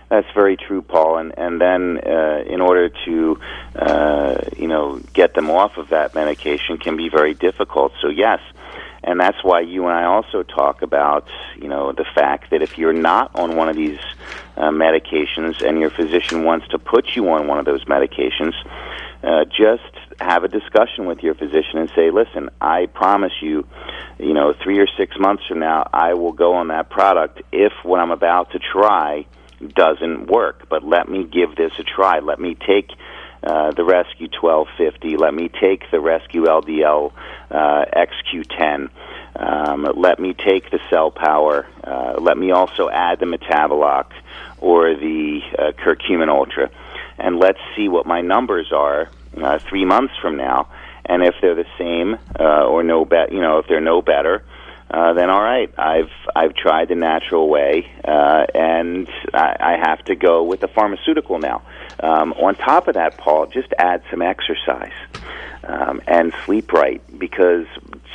That's 0.09 0.27
very 0.33 0.55
true, 0.55 0.81
Paul. 0.81 1.17
And 1.17 1.33
and 1.37 1.59
then 1.59 1.99
uh, 2.05 2.43
in 2.45 2.61
order 2.61 2.89
to 3.05 3.39
uh, 3.75 4.35
you 4.55 4.67
know 4.67 4.99
get 5.13 5.33
them 5.33 5.49
off 5.49 5.77
of 5.77 5.89
that 5.89 6.13
medication 6.13 6.77
can 6.77 6.95
be 6.95 7.09
very 7.09 7.33
difficult. 7.33 7.93
So 8.01 8.09
yes, 8.09 8.39
and 9.03 9.19
that's 9.19 9.43
why 9.43 9.61
you 9.61 9.85
and 9.87 9.95
I 9.95 10.05
also 10.05 10.43
talk 10.43 10.81
about 10.81 11.27
you 11.55 11.67
know 11.67 11.91
the 11.91 12.05
fact 12.15 12.51
that 12.51 12.61
if 12.61 12.77
you're 12.77 12.93
not 12.93 13.35
on 13.35 13.55
one 13.55 13.67
of 13.67 13.75
these 13.75 13.99
uh, 14.57 14.69
medications 14.69 15.65
and 15.65 15.79
your 15.79 15.89
physician 15.89 16.43
wants 16.43 16.67
to 16.69 16.77
put 16.77 17.15
you 17.15 17.29
on 17.29 17.47
one 17.47 17.57
of 17.57 17.65
those 17.65 17.83
medications, 17.85 18.53
uh, 19.23 19.45
just 19.45 19.83
have 20.19 20.43
a 20.43 20.47
discussion 20.47 21.07
with 21.07 21.23
your 21.23 21.33
physician 21.33 21.79
and 21.79 21.89
say, 21.95 22.11
listen, 22.11 22.49
I 22.61 22.85
promise 22.85 23.33
you, 23.41 23.67
you 24.19 24.33
know, 24.33 24.53
three 24.63 24.79
or 24.79 24.87
six 24.97 25.17
months 25.19 25.43
from 25.47 25.59
now, 25.59 25.89
I 25.91 26.13
will 26.13 26.31
go 26.31 26.53
on 26.53 26.67
that 26.69 26.89
product 26.89 27.41
if 27.51 27.73
what 27.83 27.99
I'm 27.99 28.11
about 28.11 28.51
to 28.51 28.59
try 28.59 29.25
doesn't 29.75 30.27
work. 30.27 30.67
But 30.69 30.83
let 30.83 31.07
me 31.09 31.23
give 31.23 31.55
this 31.55 31.71
a 31.79 31.83
try. 31.83 32.19
Let 32.19 32.39
me 32.39 32.55
take 32.55 32.89
uh, 33.43 33.71
the 33.71 33.83
Rescue 33.83 34.27
1250. 34.27 35.17
Let 35.17 35.33
me 35.33 35.49
take 35.49 35.89
the 35.91 35.99
Rescue 35.99 36.45
LDL 36.45 37.11
uh, 37.51 37.85
XQ10. 37.95 38.89
Um, 39.35 39.87
let 39.95 40.19
me 40.19 40.33
take 40.33 40.71
the 40.71 40.79
Cell 40.89 41.11
Power. 41.11 41.67
Uh, 41.83 42.15
let 42.19 42.37
me 42.37 42.51
also 42.51 42.89
add 42.89 43.19
the 43.19 43.25
Metabolock 43.25 44.11
or 44.57 44.95
the 44.95 45.41
uh, 45.59 45.71
Curcumin 45.73 46.29
Ultra, 46.29 46.71
and 47.17 47.37
let's 47.37 47.59
see 47.75 47.89
what 47.89 48.05
my 48.05 48.21
numbers 48.21 48.71
are 48.71 49.09
uh, 49.37 49.59
three 49.69 49.85
months 49.85 50.13
from 50.21 50.37
now. 50.37 50.69
And 51.05 51.21
if 51.21 51.35
they're 51.41 51.55
the 51.55 51.67
same 51.77 52.17
uh, 52.39 52.65
or 52.65 52.81
no 52.81 53.05
better, 53.05 53.33
you 53.33 53.41
know, 53.41 53.59
if 53.59 53.67
they're 53.67 53.81
no 53.81 54.01
better, 54.01 54.43
uh, 54.89 55.13
then 55.13 55.29
all 55.29 55.41
right, 55.41 55.73
I've 55.77 56.11
I've 56.35 56.53
tried 56.53 56.89
the 56.89 56.95
natural 56.95 57.49
way, 57.49 57.91
uh, 58.03 58.45
and 58.53 59.09
I, 59.33 59.55
I 59.59 59.77
have 59.77 60.03
to 60.05 60.15
go 60.15 60.43
with 60.43 60.59
the 60.59 60.67
pharmaceutical 60.67 61.39
now. 61.39 61.63
Um, 61.99 62.33
on 62.33 62.55
top 62.55 62.87
of 62.87 62.93
that, 62.93 63.17
Paul, 63.17 63.47
just 63.47 63.73
add 63.79 64.03
some 64.11 64.21
exercise 64.21 64.93
um, 65.63 66.01
and 66.07 66.33
sleep 66.45 66.71
right, 66.71 67.01
because 67.17 67.65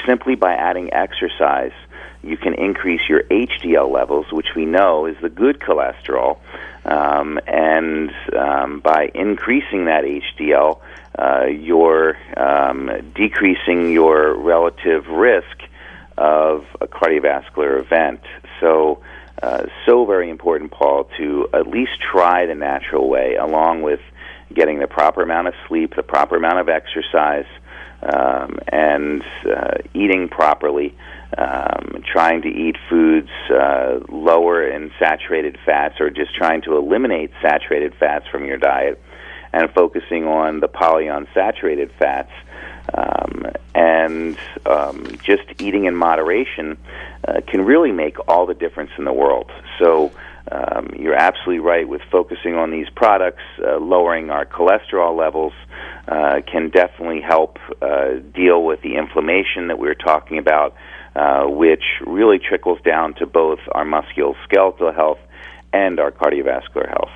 simply 0.07 0.37
by 0.37 0.55
adding 0.55 0.93
exercise, 0.93 1.73
you 2.23 2.37
can 2.37 2.55
increase 2.55 3.01
your 3.09 3.25
HDL 3.25 3.91
levels, 3.91 4.27
which 4.31 4.55
we 4.55 4.65
know 4.65 5.07
is 5.07 5.17
the 5.21 5.31
good 5.31 5.59
cholesterol, 5.59 6.39
um, 6.85 7.41
and 7.49 8.13
um, 8.39 8.81
by 8.81 9.11
increasing 9.15 9.87
that 9.87 10.05
HDL, 10.05 10.79
uh, 11.19 11.47
you're 11.47 12.17
um, 12.39 13.13
decreasing 13.15 13.91
your 13.91 14.37
relative 14.37 15.09
risk 15.09 15.63
of 16.21 16.67
a 16.83 16.87
cardiovascular 16.87 17.81
event. 17.81 18.21
So, 18.61 19.01
uh, 19.43 19.65
so 19.87 20.05
very 20.05 20.29
important, 20.29 20.71
Paul, 20.71 21.09
to 21.17 21.49
at 21.55 21.67
least 21.67 21.93
try 22.13 22.45
the 22.45 22.55
natural 22.55 23.09
way, 23.09 23.37
along 23.37 23.81
with 23.83 24.01
getting 24.55 24.81
the 24.81 24.87
proper 24.87 25.23
amount 25.23 25.49
of 25.49 25.55
sleep, 25.67 25.97
the 25.97 26.03
proper 26.03 26.37
amount 26.37 26.59
of 26.59 26.69
exercise, 26.69 27.47
um, 28.03 28.59
and 28.71 29.23
uh, 29.47 29.79
eating 29.95 30.29
properly. 30.29 30.95
Um, 31.39 32.03
trying 32.05 32.43
to 32.43 32.49
eat 32.49 32.77
foods 32.89 33.31
uh, 33.51 34.01
lower 34.09 34.69
in 34.69 34.91
saturated 34.99 35.57
fats, 35.65 36.01
or 36.01 36.11
just 36.11 36.35
trying 36.35 36.61
to 36.63 36.77
eliminate 36.77 37.31
saturated 37.41 37.95
fats 38.01 38.27
from 38.33 38.45
your 38.45 38.59
diet, 38.59 39.01
and 39.53 39.71
focusing 39.71 40.25
on 40.25 40.59
the 40.59 40.69
polyunsaturated 40.69 41.93
fats 42.01 42.33
and 43.75 44.37
um, 44.67 45.05
just 45.23 45.43
eating 45.59 45.85
in 45.85 45.95
moderation 45.95 46.77
uh, 47.27 47.41
can 47.47 47.63
really 47.63 47.93
make 47.93 48.17
all 48.29 48.47
the 48.47 48.55
difference 48.55 48.91
in 48.99 49.05
the 49.05 49.13
world. 49.13 49.51
So 49.79 50.13
um, 50.51 50.91
you're 50.99 51.15
absolutely 51.15 51.61
right 51.61 51.89
with 51.89 52.03
focusing 52.11 52.55
on 52.55 52.71
these 52.71 52.89
products, 52.91 53.43
uh, 53.59 53.79
lowering 53.79 54.31
our 54.31 54.45
cholesterol 54.45 55.17
levels. 55.17 55.53
Uh, 56.09 56.41
can 56.51 56.71
definitely 56.71 57.21
help 57.21 57.59
uh, 57.83 58.15
deal 58.35 58.65
with 58.65 58.81
the 58.83 58.97
inflammation 58.97 59.69
that 59.69 59.79
we 59.79 59.87
were 59.87 59.95
talking 59.95 60.39
about, 60.39 60.75
uh, 61.15 61.45
which 61.45 61.85
really 62.05 62.39
trickles 62.39 62.81
down 62.81 63.15
to 63.15 63.27
both 63.27 63.61
our 63.73 63.85
musculoskeletal 63.85 64.93
health 64.93 65.21
and 65.73 66.01
our 66.01 66.11
cardiovascular 66.11 66.89
health. 66.89 67.13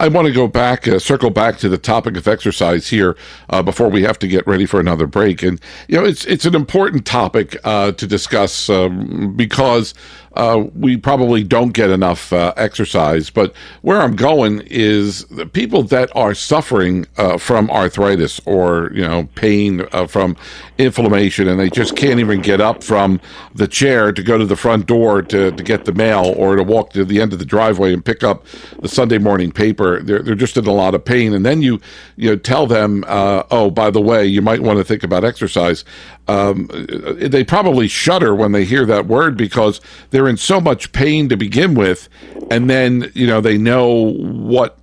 I 0.00 0.08
want 0.08 0.26
to 0.26 0.32
go 0.32 0.48
back, 0.48 0.88
uh, 0.88 0.98
circle 0.98 1.30
back 1.30 1.58
to 1.58 1.68
the 1.68 1.78
topic 1.78 2.16
of 2.16 2.26
exercise 2.26 2.88
here 2.88 3.16
uh, 3.50 3.62
before 3.62 3.88
we 3.88 4.02
have 4.02 4.18
to 4.20 4.28
get 4.28 4.46
ready 4.46 4.66
for 4.66 4.80
another 4.80 5.06
break. 5.06 5.42
And 5.42 5.60
you 5.88 5.96
know, 5.96 6.04
it's 6.04 6.24
it's 6.24 6.44
an 6.44 6.54
important 6.54 7.06
topic 7.06 7.56
uh, 7.64 7.92
to 7.92 8.06
discuss 8.06 8.68
um, 8.68 9.34
because 9.36 9.94
uh, 10.36 10.64
we 10.74 10.96
probably 10.96 11.44
don't 11.44 11.72
get 11.72 11.90
enough 11.90 12.32
uh, 12.32 12.52
exercise. 12.56 13.30
But 13.30 13.54
where 13.82 14.00
I'm 14.00 14.16
going 14.16 14.62
is 14.66 15.24
the 15.26 15.46
people 15.46 15.82
that 15.84 16.14
are 16.16 16.34
suffering 16.34 17.06
uh, 17.16 17.38
from 17.38 17.70
arthritis 17.70 18.40
or 18.44 18.90
you 18.92 19.02
know 19.02 19.28
pain 19.34 19.86
uh, 19.92 20.06
from 20.06 20.36
inflammation, 20.78 21.48
and 21.48 21.58
they 21.58 21.70
just 21.70 21.96
can't 21.96 22.20
even 22.20 22.40
get 22.40 22.60
up 22.60 22.82
from 22.82 23.20
the 23.54 23.68
chair 23.68 24.12
to 24.12 24.22
go 24.22 24.36
to 24.36 24.46
the 24.46 24.56
front 24.56 24.86
door 24.86 25.22
to, 25.22 25.52
to 25.52 25.62
get 25.62 25.84
the 25.84 25.92
mail 25.92 26.34
or 26.36 26.56
to 26.56 26.62
walk 26.62 26.90
to 26.90 27.04
the 27.04 27.20
end 27.20 27.32
of 27.32 27.38
the 27.38 27.44
driveway 27.44 27.92
and 27.92 28.04
pick 28.04 28.24
up 28.24 28.44
the 28.80 28.88
Sunday 28.88 29.18
morning 29.18 29.52
paper. 29.52 30.02
They're 30.02 30.22
they're 30.22 30.34
just 30.34 30.56
in 30.56 30.66
a 30.66 30.72
lot 30.72 30.94
of 30.94 31.04
pain, 31.04 31.32
and 31.32 31.46
then 31.46 31.62
you 31.62 31.80
you 32.16 32.30
know 32.30 32.36
tell 32.36 32.66
them, 32.66 33.04
uh, 33.06 33.44
oh, 33.50 33.70
by 33.70 33.90
the 33.90 34.00
way, 34.00 34.26
you 34.26 34.42
might 34.42 34.60
want 34.60 34.78
to 34.78 34.84
think 34.84 35.02
about 35.02 35.24
exercise. 35.24 35.84
Um, 36.26 36.68
they 36.72 37.44
probably 37.44 37.86
shudder 37.86 38.34
when 38.34 38.52
they 38.52 38.64
hear 38.64 38.86
that 38.86 39.06
word 39.06 39.36
because 39.36 39.80
they're 40.10 40.28
in 40.28 40.38
so 40.38 40.60
much 40.60 40.92
pain 40.92 41.28
to 41.28 41.36
begin 41.36 41.74
with, 41.74 42.08
and 42.50 42.70
then 42.70 43.10
you 43.14 43.26
know 43.26 43.40
they 43.40 43.58
know 43.58 44.12
what 44.12 44.78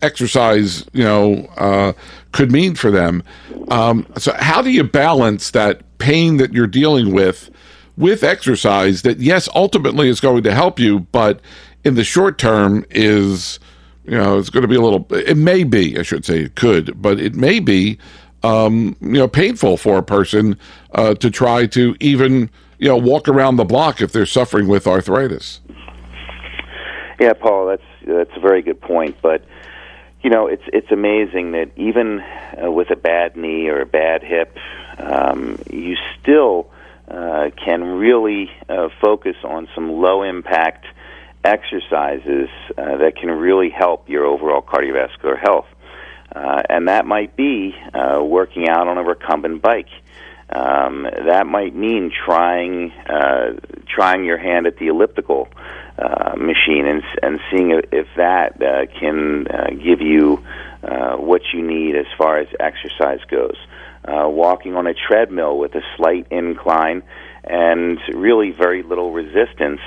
exercise 0.00 0.86
you 0.92 1.04
know 1.04 1.46
uh, 1.56 1.92
could 2.32 2.50
mean 2.50 2.74
for 2.74 2.90
them. 2.90 3.22
Um, 3.68 4.06
so 4.16 4.32
how 4.38 4.62
do 4.62 4.70
you 4.70 4.84
balance 4.84 5.50
that 5.50 5.82
pain 5.98 6.38
that 6.38 6.52
you're 6.52 6.66
dealing 6.66 7.12
with 7.12 7.50
with 7.96 8.22
exercise 8.22 9.02
that 9.02 9.18
yes 9.18 9.48
ultimately 9.54 10.08
is 10.08 10.20
going 10.20 10.42
to 10.44 10.54
help 10.54 10.78
you, 10.78 11.00
but 11.00 11.40
in 11.84 11.94
the 11.94 12.04
short 12.04 12.38
term 12.38 12.84
is 12.90 13.58
you 14.04 14.12
know 14.12 14.38
it's 14.38 14.50
going 14.50 14.62
to 14.62 14.68
be 14.68 14.76
a 14.76 14.80
little. 14.80 15.06
It 15.10 15.36
may 15.36 15.62
be 15.64 15.98
I 15.98 16.02
should 16.02 16.24
say 16.24 16.40
it 16.40 16.54
could, 16.54 17.00
but 17.00 17.20
it 17.20 17.34
may 17.34 17.60
be 17.60 17.98
um, 18.42 18.96
you 19.00 19.12
know 19.12 19.28
painful 19.28 19.76
for 19.76 19.98
a 19.98 20.02
person 20.02 20.58
uh, 20.92 21.14
to 21.14 21.30
try 21.30 21.66
to 21.66 21.96
even 22.00 22.50
you 22.78 22.88
know, 22.88 22.96
walk 22.96 23.28
around 23.28 23.56
the 23.56 23.64
block 23.64 24.00
if 24.00 24.12
they're 24.12 24.26
suffering 24.26 24.68
with 24.68 24.86
arthritis. 24.86 25.60
Yeah, 27.18 27.32
Paul, 27.32 27.66
that's 27.66 27.82
that's 28.06 28.36
a 28.36 28.40
very 28.40 28.62
good 28.62 28.80
point. 28.80 29.16
But 29.22 29.44
you 30.22 30.30
know, 30.30 30.46
it's 30.46 30.62
it's 30.72 30.90
amazing 30.90 31.52
that 31.52 31.70
even 31.76 32.20
uh, 32.20 32.70
with 32.70 32.90
a 32.90 32.96
bad 32.96 33.36
knee 33.36 33.68
or 33.68 33.80
a 33.80 33.86
bad 33.86 34.22
hip, 34.22 34.56
um, 34.98 35.58
you 35.70 35.96
still 36.20 36.70
uh, 37.08 37.50
can 37.56 37.82
really 37.82 38.50
uh, 38.68 38.88
focus 39.00 39.36
on 39.44 39.68
some 39.74 39.92
low 39.92 40.22
impact 40.22 40.84
exercises 41.44 42.50
uh, 42.76 42.96
that 42.98 43.12
can 43.16 43.30
really 43.30 43.70
help 43.70 44.08
your 44.08 44.26
overall 44.26 44.60
cardiovascular 44.60 45.38
health. 45.38 45.66
Uh, 46.34 46.62
and 46.68 46.88
that 46.88 47.06
might 47.06 47.36
be 47.36 47.74
uh, 47.94 48.22
working 48.22 48.68
out 48.68 48.88
on 48.88 48.98
a 48.98 49.02
recumbent 49.02 49.62
bike. 49.62 49.88
Um, 50.48 51.02
that 51.26 51.46
might 51.46 51.74
mean 51.74 52.12
trying 52.24 52.92
uh, 52.92 53.54
trying 53.88 54.24
your 54.24 54.38
hand 54.38 54.66
at 54.68 54.78
the 54.78 54.88
elliptical 54.88 55.48
uh, 55.98 56.34
machine 56.36 56.86
and 56.86 57.02
and 57.20 57.40
seeing 57.50 57.70
if 57.90 58.06
that 58.16 58.62
uh, 58.62 58.86
can 59.00 59.48
uh, 59.48 59.70
give 59.70 60.00
you 60.00 60.44
uh, 60.84 61.16
what 61.16 61.42
you 61.52 61.62
need 61.62 61.96
as 61.96 62.06
far 62.16 62.38
as 62.38 62.46
exercise 62.60 63.20
goes. 63.28 63.56
Uh, 64.04 64.28
walking 64.28 64.76
on 64.76 64.86
a 64.86 64.94
treadmill 64.94 65.58
with 65.58 65.74
a 65.74 65.82
slight 65.96 66.28
incline 66.30 67.02
and 67.42 67.98
really 68.14 68.52
very 68.52 68.84
little 68.84 69.12
resistance 69.12 69.80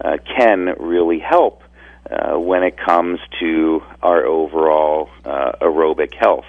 uh, 0.00 0.16
can 0.36 0.74
really 0.80 1.20
help 1.20 1.59
uh, 2.08 2.38
when 2.38 2.62
it 2.62 2.76
comes 2.78 3.18
to 3.40 3.82
our 4.02 4.24
overall 4.24 5.08
uh, 5.24 5.52
aerobic 5.60 6.14
health. 6.14 6.46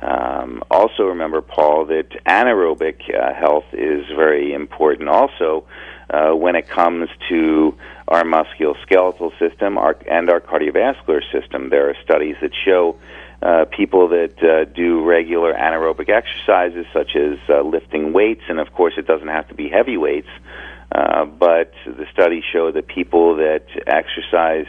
Um, 0.00 0.62
also, 0.70 1.04
remember, 1.04 1.40
Paul, 1.40 1.86
that 1.86 2.10
anaerobic 2.26 3.12
uh, 3.14 3.34
health 3.34 3.64
is 3.72 4.04
very 4.14 4.52
important 4.52 5.08
also 5.08 5.64
uh, 6.10 6.32
when 6.32 6.54
it 6.54 6.68
comes 6.68 7.08
to 7.28 7.76
our 8.08 8.22
musculoskeletal 8.22 9.36
system 9.38 9.78
our, 9.78 9.96
and 10.10 10.30
our 10.30 10.40
cardiovascular 10.40 11.20
system. 11.32 11.70
There 11.70 11.90
are 11.90 11.96
studies 12.04 12.36
that 12.42 12.52
show 12.64 12.96
uh, 13.42 13.64
people 13.66 14.08
that 14.08 14.42
uh, 14.42 14.64
do 14.64 15.02
regular 15.04 15.52
anaerobic 15.52 16.08
exercises, 16.08 16.86
such 16.92 17.16
as 17.16 17.38
uh, 17.48 17.62
lifting 17.62 18.12
weights, 18.12 18.42
and 18.48 18.60
of 18.60 18.72
course, 18.72 18.94
it 18.96 19.06
doesn't 19.06 19.28
have 19.28 19.48
to 19.48 19.54
be 19.54 19.68
heavy 19.68 19.96
weights. 19.96 20.28
But 21.38 21.72
the 21.84 22.06
studies 22.12 22.44
show 22.50 22.72
that 22.72 22.86
people 22.86 23.36
that 23.36 23.66
exercised 23.86 24.68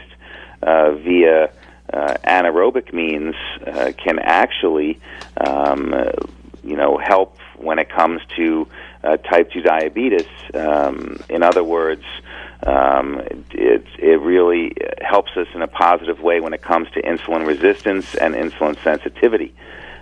via 0.60 1.50
uh, 1.92 2.14
anaerobic 2.24 2.92
means 2.92 3.34
uh, 3.66 3.92
can 4.02 4.18
actually, 4.18 5.00
um, 5.38 5.94
uh, 5.94 6.10
you 6.62 6.76
know, 6.76 6.98
help 6.98 7.38
when 7.56 7.78
it 7.78 7.88
comes 7.88 8.20
to 8.36 8.68
uh, 9.02 9.16
type 9.16 9.50
2 9.52 9.62
diabetes. 9.62 10.26
Um, 10.54 11.18
in 11.28 11.42
other 11.42 11.64
words, 11.64 12.04
um, 12.66 13.20
it, 13.52 13.86
it 13.98 14.20
really 14.20 14.74
helps 15.00 15.30
us 15.36 15.46
in 15.54 15.62
a 15.62 15.68
positive 15.68 16.20
way 16.20 16.40
when 16.40 16.52
it 16.52 16.62
comes 16.62 16.90
to 16.90 17.02
insulin 17.02 17.46
resistance 17.46 18.14
and 18.14 18.34
insulin 18.34 18.82
sensitivity. 18.82 19.54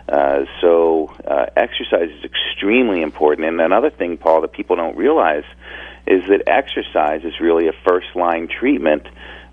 Uh, 0.08 0.44
so, 0.60 1.12
uh, 1.26 1.46
exercise 1.56 2.08
is 2.10 2.24
extremely 2.24 3.02
important. 3.02 3.46
And 3.48 3.60
another 3.60 3.90
thing, 3.90 4.16
Paul, 4.16 4.40
that 4.42 4.52
people 4.52 4.76
don't 4.76 4.96
realize 4.96 5.44
is 6.06 6.22
that 6.28 6.42
exercise 6.46 7.24
is 7.24 7.40
really 7.40 7.66
a 7.66 7.72
first 7.84 8.14
line 8.14 8.46
treatment 8.46 9.06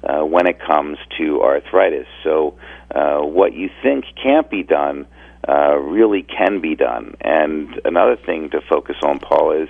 uh, 0.04 0.22
when 0.26 0.48
it 0.48 0.60
comes 0.60 0.98
to 1.18 1.42
arthritis. 1.42 2.08
So, 2.24 2.58
uh, 2.94 3.20
what 3.22 3.54
you 3.54 3.70
think 3.82 4.06
can't 4.22 4.50
be 4.50 4.64
done 4.64 5.08
uh, 5.48 5.76
really 5.76 6.24
can 6.24 6.62
be 6.62 6.76
done. 6.76 7.16
And 7.22 7.82
another 7.86 8.16
thing 8.16 8.50
to 8.52 8.62
focus 8.70 8.96
on, 9.04 9.20
Paul, 9.20 9.64
is 9.64 9.70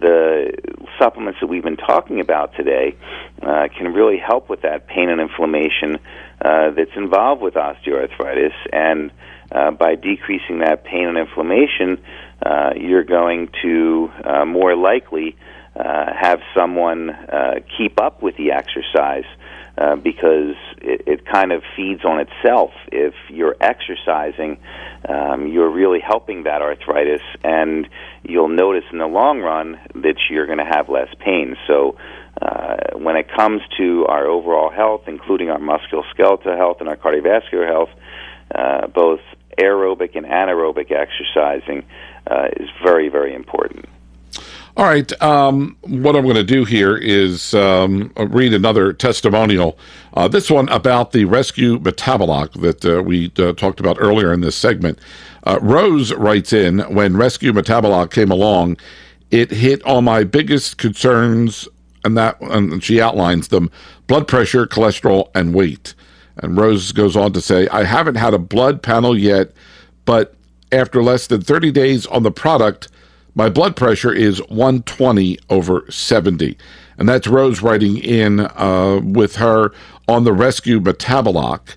the 0.00 0.52
supplements 0.98 1.40
that 1.40 1.48
we've 1.48 1.62
been 1.62 1.76
talking 1.76 2.20
about 2.20 2.54
today 2.54 2.96
uh, 3.42 3.68
can 3.76 3.92
really 3.92 4.18
help 4.18 4.48
with 4.48 4.62
that 4.62 4.86
pain 4.86 5.08
and 5.08 5.20
inflammation 5.20 5.96
uh, 6.40 6.70
that's 6.70 6.96
involved 6.96 7.42
with 7.42 7.54
osteoarthritis. 7.54 8.54
And 8.72 9.10
uh, 9.50 9.72
by 9.72 9.96
decreasing 9.96 10.60
that 10.60 10.84
pain 10.84 11.08
and 11.08 11.18
inflammation, 11.18 12.02
uh, 12.44 12.70
you're 12.76 13.04
going 13.04 13.48
to 13.62 14.10
uh, 14.24 14.44
more 14.44 14.76
likely 14.76 15.36
uh, 15.74 16.12
have 16.20 16.40
someone 16.56 17.10
uh, 17.10 17.54
keep 17.76 18.00
up 18.00 18.22
with 18.22 18.36
the 18.36 18.52
exercise 18.52 19.24
uh, 19.78 19.94
because 19.94 20.56
it, 20.78 21.02
it 21.06 21.26
kind 21.26 21.52
of 21.52 21.62
feeds 21.76 22.04
on 22.04 22.18
itself. 22.20 22.70
If 22.90 23.14
you're 23.28 23.54
exercising, 23.60 24.58
um, 25.08 25.46
you're 25.46 25.70
really 25.70 26.00
helping 26.00 26.44
that 26.44 26.62
arthritis, 26.62 27.22
and 27.44 27.88
you'll 28.24 28.48
notice 28.48 28.84
in 28.90 28.98
the 28.98 29.06
long 29.06 29.38
run 29.40 29.78
that 29.94 30.16
you're 30.30 30.46
going 30.46 30.58
to 30.58 30.64
have 30.68 30.88
less 30.88 31.08
pain. 31.24 31.56
So, 31.68 31.96
uh, 32.42 32.98
when 32.98 33.16
it 33.16 33.28
comes 33.36 33.60
to 33.78 34.06
our 34.08 34.26
overall 34.26 34.70
health, 34.70 35.02
including 35.06 35.50
our 35.50 35.58
musculoskeletal 35.58 36.56
health 36.56 36.78
and 36.80 36.88
our 36.88 36.96
cardiovascular 36.96 37.68
health, 37.68 37.90
uh, 38.54 38.86
both 38.88 39.20
aerobic 39.60 40.16
and 40.16 40.26
anaerobic 40.26 40.90
exercising 40.92 41.84
uh, 42.26 42.46
is 42.56 42.68
very, 42.82 43.08
very 43.08 43.34
important. 43.34 43.86
All 44.78 44.84
right. 44.84 45.20
Um, 45.20 45.76
what 45.80 46.14
I'm 46.14 46.22
going 46.22 46.36
to 46.36 46.44
do 46.44 46.64
here 46.64 46.96
is 46.96 47.52
um, 47.52 48.12
read 48.16 48.54
another 48.54 48.92
testimonial. 48.92 49.76
Uh, 50.14 50.28
this 50.28 50.52
one 50.52 50.68
about 50.68 51.10
the 51.10 51.24
rescue 51.24 51.80
metaboloc 51.80 52.52
that 52.60 52.84
uh, 52.84 53.02
we 53.02 53.32
uh, 53.38 53.54
talked 53.54 53.80
about 53.80 53.96
earlier 53.98 54.32
in 54.32 54.40
this 54.40 54.54
segment. 54.54 55.00
Uh, 55.42 55.58
Rose 55.60 56.12
writes 56.12 56.52
in 56.52 56.78
When 56.94 57.16
rescue 57.16 57.52
metaboloc 57.52 58.12
came 58.12 58.30
along, 58.30 58.76
it 59.32 59.50
hit 59.50 59.82
all 59.82 60.00
my 60.00 60.22
biggest 60.22 60.78
concerns, 60.78 61.66
and 62.04 62.16
that 62.16 62.40
and 62.40 62.80
she 62.80 63.00
outlines 63.00 63.48
them 63.48 63.72
blood 64.06 64.28
pressure, 64.28 64.64
cholesterol, 64.64 65.28
and 65.34 65.54
weight. 65.54 65.94
And 66.36 66.56
Rose 66.56 66.92
goes 66.92 67.16
on 67.16 67.32
to 67.32 67.40
say, 67.40 67.66
I 67.70 67.82
haven't 67.82 68.14
had 68.14 68.32
a 68.32 68.38
blood 68.38 68.84
panel 68.84 69.18
yet, 69.18 69.50
but 70.04 70.36
after 70.70 71.02
less 71.02 71.26
than 71.26 71.40
30 71.40 71.72
days 71.72 72.06
on 72.06 72.22
the 72.22 72.30
product, 72.30 72.86
my 73.34 73.48
blood 73.48 73.76
pressure 73.76 74.12
is 74.12 74.40
120 74.48 75.38
over 75.50 75.84
70. 75.90 76.56
And 76.98 77.08
that's 77.08 77.26
Rose 77.26 77.62
writing 77.62 77.98
in 77.98 78.40
uh, 78.40 79.00
with 79.02 79.36
her 79.36 79.72
on 80.08 80.24
the 80.24 80.32
rescue 80.32 80.80
metaboloc 80.80 81.76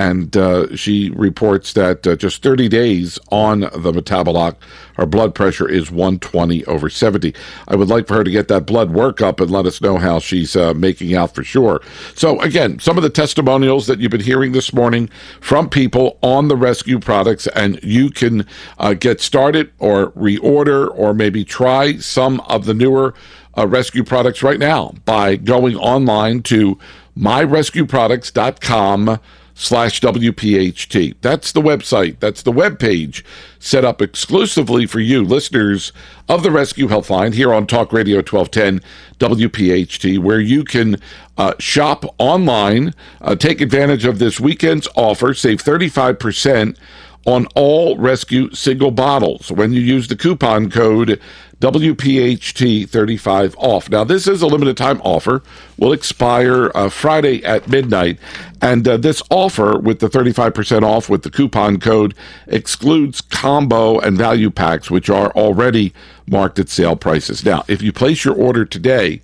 and 0.00 0.34
uh, 0.34 0.74
she 0.74 1.10
reports 1.10 1.74
that 1.74 2.06
uh, 2.06 2.16
just 2.16 2.42
30 2.42 2.70
days 2.70 3.18
on 3.30 3.60
the 3.60 3.92
metaboloc, 3.92 4.56
her 4.94 5.04
blood 5.04 5.34
pressure 5.34 5.68
is 5.68 5.90
120 5.90 6.64
over 6.64 6.88
70. 6.88 7.34
I 7.68 7.76
would 7.76 7.88
like 7.88 8.06
for 8.06 8.14
her 8.14 8.24
to 8.24 8.30
get 8.30 8.48
that 8.48 8.64
blood 8.64 8.92
work 8.92 9.20
up 9.20 9.40
and 9.40 9.50
let 9.50 9.66
us 9.66 9.82
know 9.82 9.98
how 9.98 10.18
she's 10.18 10.56
uh, 10.56 10.72
making 10.72 11.14
out 11.14 11.34
for 11.34 11.44
sure. 11.44 11.82
So, 12.14 12.40
again, 12.40 12.78
some 12.78 12.96
of 12.96 13.02
the 13.02 13.10
testimonials 13.10 13.86
that 13.88 14.00
you've 14.00 14.10
been 14.10 14.22
hearing 14.22 14.52
this 14.52 14.72
morning 14.72 15.10
from 15.42 15.68
people 15.68 16.18
on 16.22 16.48
the 16.48 16.56
rescue 16.56 16.98
products, 16.98 17.46
and 17.48 17.78
you 17.82 18.08
can 18.08 18.46
uh, 18.78 18.94
get 18.94 19.20
started 19.20 19.70
or 19.80 20.12
reorder 20.12 20.90
or 20.96 21.12
maybe 21.12 21.44
try 21.44 21.98
some 21.98 22.40
of 22.40 22.64
the 22.64 22.72
newer 22.72 23.12
uh, 23.58 23.66
rescue 23.66 24.04
products 24.04 24.42
right 24.42 24.58
now 24.58 24.94
by 25.04 25.36
going 25.36 25.76
online 25.76 26.42
to 26.44 26.78
myrescueproducts.com 27.18 29.20
slash 29.60 30.00
WPHT. 30.00 31.16
That's 31.20 31.52
the 31.52 31.60
website. 31.60 32.18
That's 32.18 32.42
the 32.42 32.50
web 32.50 32.78
page 32.78 33.22
set 33.58 33.84
up 33.84 34.00
exclusively 34.00 34.86
for 34.86 35.00
you, 35.00 35.22
listeners 35.22 35.92
of 36.30 36.42
the 36.42 36.50
Rescue 36.50 36.88
Helpline 36.88 37.34
here 37.34 37.52
on 37.52 37.66
Talk 37.66 37.92
Radio 37.92 38.16
1210 38.16 38.80
WPHT, 39.18 40.18
where 40.18 40.40
you 40.40 40.64
can 40.64 40.96
uh, 41.36 41.52
shop 41.58 42.06
online, 42.16 42.94
uh, 43.20 43.36
take 43.36 43.60
advantage 43.60 44.06
of 44.06 44.18
this 44.18 44.40
weekend's 44.40 44.88
offer, 44.96 45.34
save 45.34 45.62
35% 45.62 46.78
on 47.26 47.46
all 47.54 47.98
rescue 47.98 48.50
single 48.52 48.90
bottles 48.90 49.52
when 49.52 49.74
you 49.74 49.80
use 49.82 50.08
the 50.08 50.16
coupon 50.16 50.70
code 50.70 51.20
WPHT35 51.60 53.54
off. 53.58 53.90
Now, 53.90 54.02
this 54.02 54.26
is 54.26 54.40
a 54.40 54.46
limited 54.46 54.76
time 54.78 55.00
offer, 55.02 55.42
will 55.76 55.92
expire 55.92 56.70
uh, 56.74 56.88
Friday 56.88 57.44
at 57.44 57.68
midnight. 57.68 58.18
And 58.62 58.88
uh, 58.88 58.96
this 58.96 59.22
offer 59.30 59.78
with 59.78 60.00
the 60.00 60.08
35% 60.08 60.82
off 60.82 61.08
with 61.10 61.22
the 61.22 61.30
coupon 61.30 61.78
code 61.78 62.14
excludes 62.46 63.20
combo 63.20 63.98
and 63.98 64.16
value 64.16 64.50
packs, 64.50 64.90
which 64.90 65.10
are 65.10 65.30
already 65.32 65.92
marked 66.26 66.58
at 66.58 66.70
sale 66.70 66.96
prices. 66.96 67.44
Now, 67.44 67.64
if 67.68 67.82
you 67.82 67.92
place 67.92 68.24
your 68.24 68.34
order 68.34 68.64
today, 68.64 69.20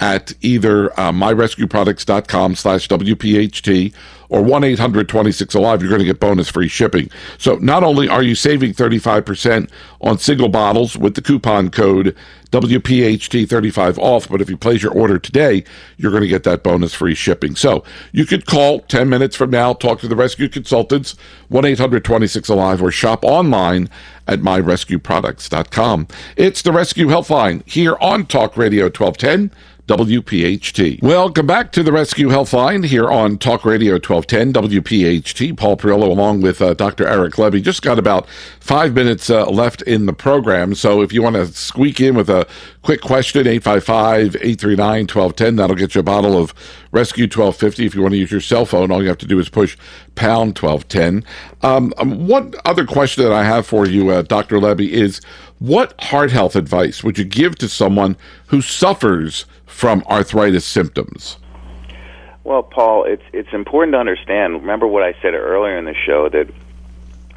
at 0.00 0.32
either 0.40 0.92
uh, 0.98 1.12
myrescueproducts.com 1.12 2.54
slash 2.54 2.88
WPHT 2.88 3.92
or 4.28 4.42
1-800-26-ALIVE, 4.42 5.80
you're 5.80 5.88
going 5.88 6.00
to 6.00 6.04
get 6.04 6.20
bonus 6.20 6.50
free 6.50 6.68
shipping. 6.68 7.10
So 7.38 7.56
not 7.56 7.82
only 7.82 8.08
are 8.08 8.22
you 8.22 8.34
saving 8.34 8.74
35% 8.74 9.70
on 10.00 10.18
single 10.18 10.50
bottles 10.50 10.96
with 10.96 11.14
the 11.14 11.22
coupon 11.22 11.70
code 11.70 12.14
WPHT35 12.52 13.98
off, 13.98 14.28
but 14.28 14.40
if 14.40 14.50
you 14.50 14.56
place 14.56 14.82
your 14.82 14.92
order 14.92 15.18
today, 15.18 15.64
you're 15.96 16.10
going 16.10 16.22
to 16.22 16.28
get 16.28 16.44
that 16.44 16.62
bonus 16.62 16.94
free 16.94 17.14
shipping. 17.14 17.56
So 17.56 17.84
you 18.12 18.26
could 18.26 18.46
call 18.46 18.80
10 18.80 19.08
minutes 19.08 19.34
from 19.34 19.50
now, 19.50 19.72
talk 19.72 20.00
to 20.00 20.08
the 20.08 20.16
rescue 20.16 20.48
consultants, 20.48 21.16
1-800-26-ALIVE, 21.50 22.82
or 22.82 22.90
shop 22.90 23.24
online 23.24 23.88
at 24.26 24.40
myrescueproducts.com. 24.40 26.06
It's 26.36 26.62
the 26.62 26.72
Rescue 26.72 27.06
Helpline 27.06 27.66
here 27.66 27.96
on 28.00 28.26
Talk 28.26 28.56
Radio 28.58 28.84
1210. 28.84 29.50
WPHT. 29.88 31.02
Welcome 31.02 31.46
back 31.46 31.72
to 31.72 31.82
the 31.82 31.92
Rescue 31.92 32.28
Helpline 32.28 32.84
here 32.84 33.10
on 33.10 33.38
Talk 33.38 33.64
Radio 33.64 33.94
1210 33.94 34.52
WPHT. 34.52 35.56
Paul 35.56 35.78
Perrello 35.78 36.08
along 36.08 36.42
with 36.42 36.60
uh, 36.60 36.74
Dr. 36.74 37.08
Eric 37.08 37.34
Lebby. 37.34 37.62
Just 37.62 37.80
got 37.80 37.98
about 37.98 38.28
five 38.60 38.92
minutes 38.92 39.30
uh, 39.30 39.46
left 39.46 39.80
in 39.80 40.04
the 40.04 40.12
program. 40.12 40.74
So 40.74 41.00
if 41.00 41.10
you 41.10 41.22
want 41.22 41.36
to 41.36 41.46
squeak 41.46 42.02
in 42.02 42.14
with 42.16 42.28
a 42.28 42.46
quick 42.82 43.00
question, 43.00 43.46
855 43.46 44.36
839 44.36 45.00
1210, 45.06 45.56
that'll 45.56 45.74
get 45.74 45.94
you 45.94 46.00
a 46.00 46.04
bottle 46.04 46.36
of 46.36 46.52
Rescue 46.92 47.24
1250. 47.24 47.86
If 47.86 47.94
you 47.94 48.02
want 48.02 48.12
to 48.12 48.18
use 48.18 48.30
your 48.30 48.42
cell 48.42 48.66
phone, 48.66 48.90
all 48.90 49.02
you 49.02 49.08
have 49.08 49.18
to 49.18 49.26
do 49.26 49.38
is 49.38 49.48
push 49.48 49.78
pound 50.16 50.58
1210. 50.58 51.24
Um, 51.62 51.94
um, 51.96 52.26
one 52.26 52.52
other 52.66 52.84
question 52.84 53.24
that 53.24 53.32
I 53.32 53.44
have 53.44 53.66
for 53.66 53.86
you, 53.86 54.10
uh, 54.10 54.20
Dr. 54.20 54.58
Lebby, 54.58 54.90
is 54.90 55.22
what 55.58 56.00
heart 56.00 56.30
health 56.30 56.56
advice 56.56 57.02
would 57.02 57.18
you 57.18 57.24
give 57.24 57.56
to 57.56 57.68
someone 57.68 58.16
who 58.46 58.62
suffers 58.62 59.46
from 59.66 60.02
arthritis 60.08 60.64
symptoms? 60.64 61.38
Well, 62.44 62.62
Paul, 62.62 63.04
it's 63.04 63.22
it's 63.32 63.52
important 63.52 63.92
to 63.92 63.98
understand. 63.98 64.54
Remember 64.54 64.86
what 64.86 65.02
I 65.02 65.14
said 65.20 65.34
earlier 65.34 65.76
in 65.76 65.84
the 65.84 65.94
show 66.06 66.28
that 66.30 66.48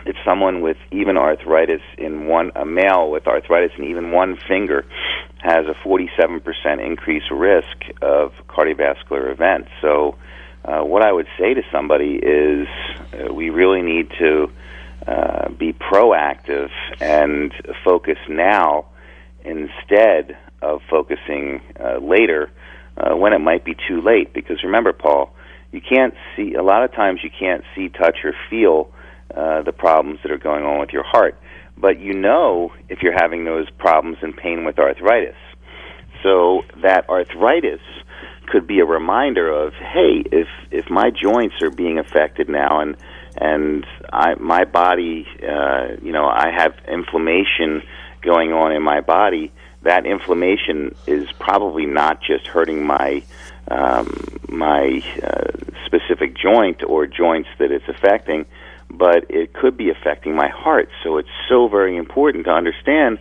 if 0.06 0.16
someone 0.24 0.62
with 0.62 0.78
even 0.92 1.18
arthritis 1.18 1.82
in 1.98 2.28
one 2.28 2.52
a 2.56 2.66
male 2.66 3.12
with 3.12 3.28
arthritis 3.28 3.72
in 3.78 3.86
even 3.86 4.12
one 4.12 4.38
finger 4.48 4.86
has 5.40 5.66
a 5.66 5.74
47% 5.86 6.86
increased 6.86 7.32
risk 7.32 7.78
of 8.02 8.32
cardiovascular 8.48 9.32
events. 9.32 9.70
So, 9.82 10.16
uh, 10.64 10.82
what 10.82 11.02
I 11.02 11.12
would 11.12 11.28
say 11.38 11.56
to 11.56 11.64
somebody 11.72 12.20
is 12.22 12.68
uh, 13.14 13.34
we 13.34 13.50
really 13.50 13.82
need 13.82 14.12
to 14.20 14.52
uh, 15.08 15.50
be 15.50 15.74
proactive 15.74 16.70
and 17.00 17.54
focus 17.84 18.18
now 18.30 18.86
instead 19.44 20.38
of 20.62 20.82
focusing 20.90 21.62
uh, 21.80 21.98
later 21.98 22.52
uh, 22.98 23.16
when 23.16 23.34
it 23.34 23.40
might 23.40 23.66
be 23.66 23.76
too 23.88 24.02
late. 24.02 24.34
Because 24.34 24.64
remember, 24.64 24.94
Paul, 24.94 25.34
you 25.72 25.82
can't 25.82 26.14
see, 26.36 26.54
a 26.54 26.64
lot 26.64 26.84
of 26.84 26.92
times 26.92 27.22
you 27.24 27.30
can't 27.38 27.64
see, 27.76 27.90
touch, 27.90 28.18
or 28.24 28.34
feel 28.50 28.92
uh, 29.36 29.62
the 29.64 29.72
problems 29.72 30.20
that 30.24 30.32
are 30.32 30.38
going 30.38 30.64
on 30.66 30.80
with 30.80 30.90
your 30.90 31.04
heart. 31.04 31.40
But 31.78 32.00
you 32.00 32.14
know 32.14 32.74
if 32.90 33.02
you're 33.02 33.16
having 33.20 33.46
those 33.46 33.70
problems 33.80 34.18
and 34.22 34.36
pain 34.36 34.66
with 34.66 34.78
arthritis. 34.78 35.36
So 36.22 36.62
that 36.84 37.10
arthritis 37.10 37.82
could 38.48 38.68
be 38.68 38.80
a 38.80 38.86
reminder 38.86 39.50
of, 39.50 39.74
hey, 39.74 40.24
if 40.32 40.48
if 40.70 40.90
my 40.90 41.10
joints 41.10 41.56
are 41.62 41.72
being 41.72 41.98
affected 41.98 42.50
now 42.50 42.82
and 42.82 42.98
and 43.38 43.86
I 44.12 44.36
my 44.36 44.66
body, 44.66 45.28
uh, 45.42 45.96
you 46.02 46.12
know, 46.12 46.26
I 46.26 46.52
have 46.52 46.76
inflammation 46.88 47.84
going 48.22 48.54
on 48.54 48.72
in 48.72 48.84
my 48.84 49.02
body. 49.02 49.52
That 49.84 50.06
inflammation 50.06 50.96
is 51.08 51.32
probably 51.40 51.86
not 51.86 52.22
just 52.22 52.46
hurting 52.46 52.86
my 52.86 53.24
um, 53.68 54.40
my 54.48 55.02
uh, 55.24 55.52
specific 55.86 56.36
joint 56.36 56.84
or 56.84 57.08
joints 57.08 57.50
that 57.60 57.72
it's 57.72 57.88
affecting, 57.88 58.46
but 58.90 59.30
it 59.30 59.54
could 59.54 59.78
be 59.78 59.90
affecting 59.90 60.36
my 60.36 60.50
heart. 60.50 60.90
So 61.04 61.18
it's 61.18 61.30
so 61.50 61.68
very 61.68 61.96
important 61.98 62.46
to 62.46 62.52
understand 62.52 63.20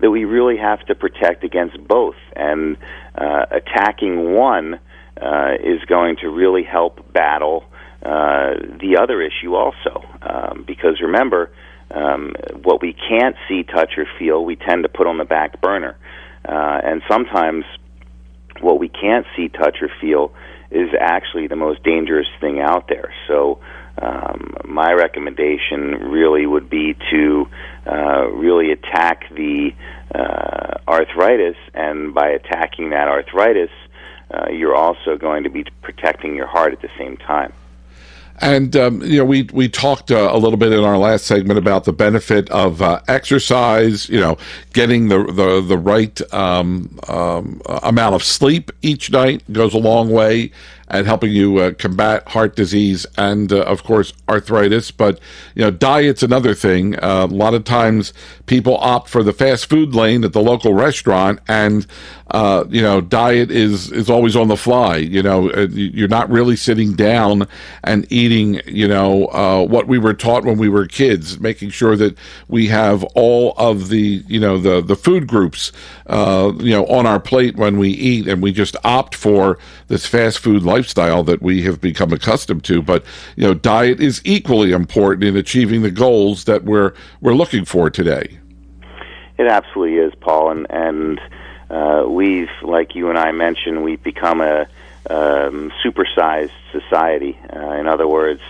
that 0.00 0.10
we 0.10 0.24
really 0.24 0.56
have 0.56 0.80
to 0.86 0.94
protect 0.94 1.42
against 1.44 1.76
both, 1.86 2.16
and 2.36 2.76
uh, 3.14 3.46
attacking 3.50 4.32
one 4.32 4.78
uh, 5.20 5.54
is 5.60 5.82
going 5.86 6.16
to 6.18 6.28
really 6.28 6.62
help 6.62 7.12
battle 7.12 7.64
uh, 8.02 8.54
the 8.80 8.98
other 9.00 9.20
issue 9.20 9.54
also. 9.54 10.04
Um, 10.22 10.64
because 10.66 11.00
remember, 11.00 11.50
um, 11.90 12.34
what 12.62 12.80
we 12.80 12.92
can't 12.92 13.36
see, 13.48 13.62
touch, 13.62 13.92
or 13.96 14.06
feel, 14.18 14.44
we 14.44 14.56
tend 14.56 14.82
to 14.84 14.88
put 14.88 15.06
on 15.06 15.18
the 15.18 15.24
back 15.24 15.60
burner. 15.60 15.96
Uh, 16.44 16.80
and 16.84 17.02
sometimes 17.08 17.64
what 18.60 18.78
we 18.78 18.88
can't 18.88 19.26
see, 19.36 19.48
touch, 19.48 19.78
or 19.82 19.90
feel 20.00 20.32
is 20.70 20.90
actually 20.98 21.46
the 21.46 21.56
most 21.56 21.82
dangerous 21.82 22.28
thing 22.40 22.60
out 22.60 22.88
there. 22.88 23.12
So, 23.26 23.60
um, 24.00 24.54
my 24.64 24.92
recommendation 24.92 26.10
really 26.10 26.46
would 26.46 26.70
be 26.70 26.94
to 27.10 27.48
uh, 27.86 28.28
really 28.28 28.70
attack 28.70 29.28
the 29.30 29.72
uh, 30.14 30.78
arthritis, 30.86 31.56
and 31.74 32.14
by 32.14 32.28
attacking 32.28 32.90
that 32.90 33.08
arthritis, 33.08 33.70
uh, 34.30 34.50
you're 34.50 34.76
also 34.76 35.16
going 35.16 35.44
to 35.44 35.50
be 35.50 35.64
protecting 35.82 36.36
your 36.36 36.46
heart 36.46 36.72
at 36.72 36.80
the 36.80 36.90
same 36.98 37.16
time. 37.16 37.52
And 38.40 38.76
um, 38.76 39.02
you 39.02 39.18
know, 39.18 39.24
we 39.24 39.42
we 39.52 39.68
talked 39.68 40.10
uh, 40.10 40.30
a 40.32 40.38
little 40.38 40.56
bit 40.56 40.72
in 40.72 40.84
our 40.84 40.96
last 40.98 41.26
segment 41.26 41.58
about 41.58 41.84
the 41.84 41.92
benefit 41.92 42.48
of 42.50 42.80
uh, 42.80 43.00
exercise. 43.08 44.08
You 44.08 44.20
know, 44.20 44.38
getting 44.72 45.08
the 45.08 45.24
the 45.24 45.60
the 45.60 45.78
right 45.78 46.20
um, 46.32 46.98
um, 47.08 47.60
amount 47.82 48.14
of 48.14 48.22
sleep 48.22 48.70
each 48.82 49.10
night 49.10 49.42
goes 49.52 49.74
a 49.74 49.78
long 49.78 50.10
way 50.10 50.52
at 50.90 51.06
helping 51.06 51.32
you 51.32 51.58
uh, 51.58 51.72
combat 51.72 52.26
heart 52.28 52.56
disease 52.56 53.06
and, 53.16 53.52
uh, 53.52 53.62
of 53.62 53.84
course, 53.84 54.12
arthritis. 54.28 54.90
But 54.90 55.20
you 55.54 55.62
know, 55.62 55.70
diet's 55.70 56.22
another 56.22 56.54
thing. 56.54 56.96
Uh, 56.96 57.26
a 57.30 57.34
lot 57.34 57.54
of 57.54 57.64
times, 57.64 58.12
people 58.46 58.76
opt 58.78 59.08
for 59.08 59.22
the 59.22 59.32
fast 59.32 59.68
food 59.68 59.94
lane 59.94 60.24
at 60.24 60.32
the 60.32 60.42
local 60.42 60.74
restaurant, 60.74 61.40
and 61.48 61.86
uh, 62.30 62.64
you 62.68 62.82
know, 62.82 63.00
diet 63.00 63.50
is 63.50 63.92
is 63.92 64.10
always 64.10 64.36
on 64.36 64.48
the 64.48 64.56
fly. 64.56 64.96
You 64.96 65.22
know, 65.22 65.50
uh, 65.50 65.68
you're 65.70 66.08
not 66.08 66.30
really 66.30 66.56
sitting 66.56 66.94
down 66.94 67.46
and 67.84 68.10
eating. 68.10 68.60
You 68.66 68.88
know, 68.88 69.26
uh, 69.26 69.64
what 69.64 69.88
we 69.88 69.98
were 69.98 70.14
taught 70.14 70.44
when 70.44 70.58
we 70.58 70.68
were 70.68 70.86
kids, 70.86 71.38
making 71.38 71.70
sure 71.70 71.96
that 71.96 72.16
we 72.48 72.68
have 72.68 73.04
all 73.14 73.54
of 73.56 73.88
the 73.88 74.22
you 74.26 74.40
know 74.40 74.58
the 74.58 74.80
the 74.80 74.96
food 74.96 75.26
groups 75.26 75.72
you 76.08 76.70
know 76.70 76.86
on 76.86 77.06
our 77.06 77.20
plate 77.20 77.56
when 77.56 77.78
we 77.78 77.90
eat, 77.90 78.26
and 78.26 78.42
we 78.42 78.52
just 78.52 78.76
opt 78.84 79.14
for 79.14 79.58
this 79.88 80.06
fast 80.06 80.38
food 80.38 80.62
lifestyle 80.62 81.22
that 81.24 81.42
we 81.42 81.62
have 81.62 81.80
become 81.80 82.12
accustomed 82.12 82.64
to. 82.64 82.80
But 82.80 83.04
you 83.36 83.44
know, 83.44 83.54
diet 83.54 84.00
is 84.00 84.22
equally 84.24 84.72
important 84.72 85.24
in 85.24 85.36
achieving 85.36 85.82
the 85.82 85.90
goals 85.90 86.44
that 86.44 86.64
we're 86.64 86.94
we're 87.20 87.34
looking 87.34 87.64
for 87.64 87.90
today. 87.90 88.38
It 89.38 89.46
absolutely 89.46 89.96
is, 89.96 90.14
Paul, 90.20 90.50
and 90.50 90.66
and 90.70 91.20
uh, 91.70 92.04
we've, 92.08 92.50
like 92.62 92.94
you 92.94 93.10
and 93.10 93.18
I 93.18 93.32
mentioned, 93.32 93.82
we've 93.82 94.02
become 94.02 94.40
a 94.40 94.66
um, 95.10 95.72
supersized 95.84 96.52
society. 96.72 97.38
Uh, 97.54 97.72
in 97.72 97.86
other 97.86 98.08
words, 98.08 98.40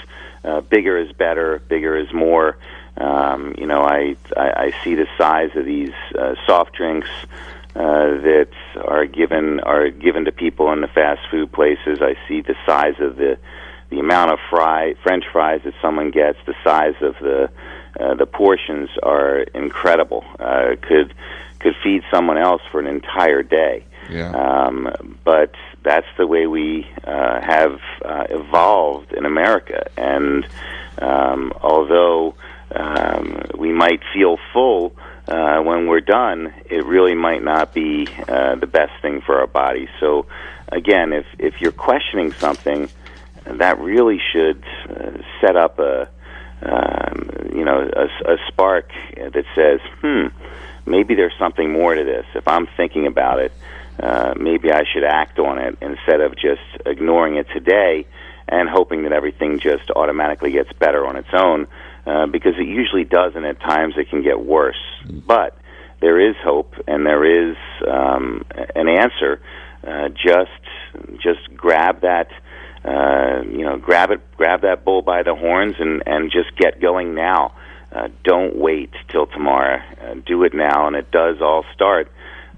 uh, 0.44 0.60
bigger 0.60 0.98
is 0.98 1.12
better, 1.12 1.60
bigger 1.68 1.96
is 1.96 2.12
more. 2.12 2.56
Um, 2.96 3.54
you 3.56 3.66
know, 3.66 3.82
I, 3.82 4.16
I 4.36 4.50
I 4.50 4.74
see 4.82 4.94
the 4.94 5.06
size 5.16 5.50
of 5.54 5.64
these 5.64 5.92
uh, 6.18 6.34
soft 6.46 6.74
drinks 6.74 7.08
uh, 7.74 8.20
that 8.22 8.48
are 8.84 9.06
given 9.06 9.60
are 9.60 9.90
given 9.90 10.24
to 10.24 10.32
people 10.32 10.72
in 10.72 10.80
the 10.80 10.88
fast 10.88 11.20
food 11.30 11.52
places. 11.52 12.00
I 12.00 12.14
see 12.26 12.40
the 12.40 12.56
size 12.66 12.94
of 13.00 13.16
the 13.16 13.38
the 13.90 14.00
amount 14.00 14.32
of 14.32 14.38
fry 14.50 14.94
French 15.02 15.24
fries 15.32 15.60
that 15.64 15.74
someone 15.80 16.10
gets, 16.10 16.38
the 16.46 16.54
size 16.64 16.94
of 17.00 17.14
the 17.20 17.50
uh, 17.98 18.14
the 18.14 18.26
portions 18.26 18.90
are 19.02 19.40
incredible. 19.54 20.24
Uh, 20.38 20.76
could 20.82 21.14
could 21.58 21.74
feed 21.82 22.02
someone 22.10 22.38
else 22.38 22.62
for 22.70 22.80
an 22.80 22.86
entire 22.86 23.42
day. 23.42 23.84
Yeah. 24.10 24.30
Um, 24.30 25.18
but 25.24 25.54
that's 25.82 26.06
the 26.16 26.26
way 26.26 26.46
we 26.46 26.86
uh, 27.04 27.40
have 27.40 27.80
uh, 28.04 28.26
evolved 28.30 29.12
in 29.12 29.26
America. 29.26 29.90
And 29.96 30.46
um, 30.98 31.52
although 31.60 32.34
um, 32.74 33.42
we 33.56 33.72
might 33.72 34.00
feel 34.14 34.38
full, 34.52 34.94
uh, 34.96 35.07
when 35.62 35.86
we're 35.86 36.00
done, 36.00 36.52
it 36.70 36.84
really 36.86 37.14
might 37.14 37.42
not 37.42 37.74
be 37.74 38.06
uh, 38.28 38.56
the 38.56 38.66
best 38.66 38.92
thing 39.02 39.20
for 39.20 39.40
our 39.40 39.46
body. 39.46 39.88
So, 40.00 40.26
again, 40.68 41.12
if 41.12 41.26
if 41.38 41.60
you're 41.60 41.72
questioning 41.72 42.32
something, 42.32 42.88
that 43.44 43.78
really 43.78 44.20
should 44.32 44.64
uh, 44.88 45.18
set 45.40 45.56
up 45.56 45.78
a 45.78 46.08
um, 46.62 47.30
you 47.54 47.64
know 47.64 47.88
a, 47.94 48.32
a 48.32 48.36
spark 48.48 48.90
that 49.16 49.44
says, 49.54 49.80
hmm, 50.00 50.26
maybe 50.86 51.14
there's 51.14 51.36
something 51.38 51.70
more 51.70 51.94
to 51.94 52.04
this. 52.04 52.26
If 52.34 52.48
I'm 52.48 52.66
thinking 52.76 53.06
about 53.06 53.38
it, 53.40 53.52
uh, 54.00 54.34
maybe 54.36 54.72
I 54.72 54.84
should 54.92 55.04
act 55.04 55.38
on 55.38 55.58
it 55.58 55.76
instead 55.80 56.20
of 56.20 56.34
just 56.36 56.62
ignoring 56.86 57.36
it 57.36 57.46
today 57.52 58.06
and 58.48 58.68
hoping 58.68 59.02
that 59.02 59.12
everything 59.12 59.58
just 59.58 59.90
automatically 59.90 60.52
gets 60.52 60.72
better 60.72 61.06
on 61.06 61.16
its 61.16 61.28
own 61.32 61.66
uh, 62.06 62.26
because 62.26 62.54
it 62.58 62.66
usually 62.66 63.04
does, 63.04 63.32
and 63.34 63.44
at 63.44 63.60
times 63.60 63.94
it 63.96 64.08
can 64.10 64.22
get 64.22 64.40
worse. 64.40 64.80
But 65.08 65.56
there 66.00 66.20
is 66.20 66.36
hope, 66.42 66.74
and 66.86 67.04
there 67.06 67.24
is 67.24 67.56
um, 67.86 68.44
an 68.74 68.88
answer. 68.88 69.40
Uh, 69.86 70.08
just, 70.08 71.20
just 71.22 71.54
grab 71.56 72.02
that. 72.02 72.28
Uh, 72.84 73.42
you 73.50 73.64
know, 73.64 73.76
grab 73.76 74.10
it, 74.10 74.20
grab 74.36 74.62
that 74.62 74.84
bull 74.84 75.02
by 75.02 75.22
the 75.22 75.34
horns, 75.34 75.74
and 75.78 76.02
and 76.06 76.30
just 76.30 76.56
get 76.56 76.80
going 76.80 77.14
now. 77.14 77.52
Uh, 77.90 78.08
don't 78.22 78.56
wait 78.56 78.90
till 79.08 79.26
tomorrow. 79.26 79.80
Uh, 80.00 80.14
do 80.26 80.44
it 80.44 80.54
now, 80.54 80.86
and 80.86 80.94
it 80.94 81.10
does 81.10 81.40
all 81.40 81.64
start 81.74 82.10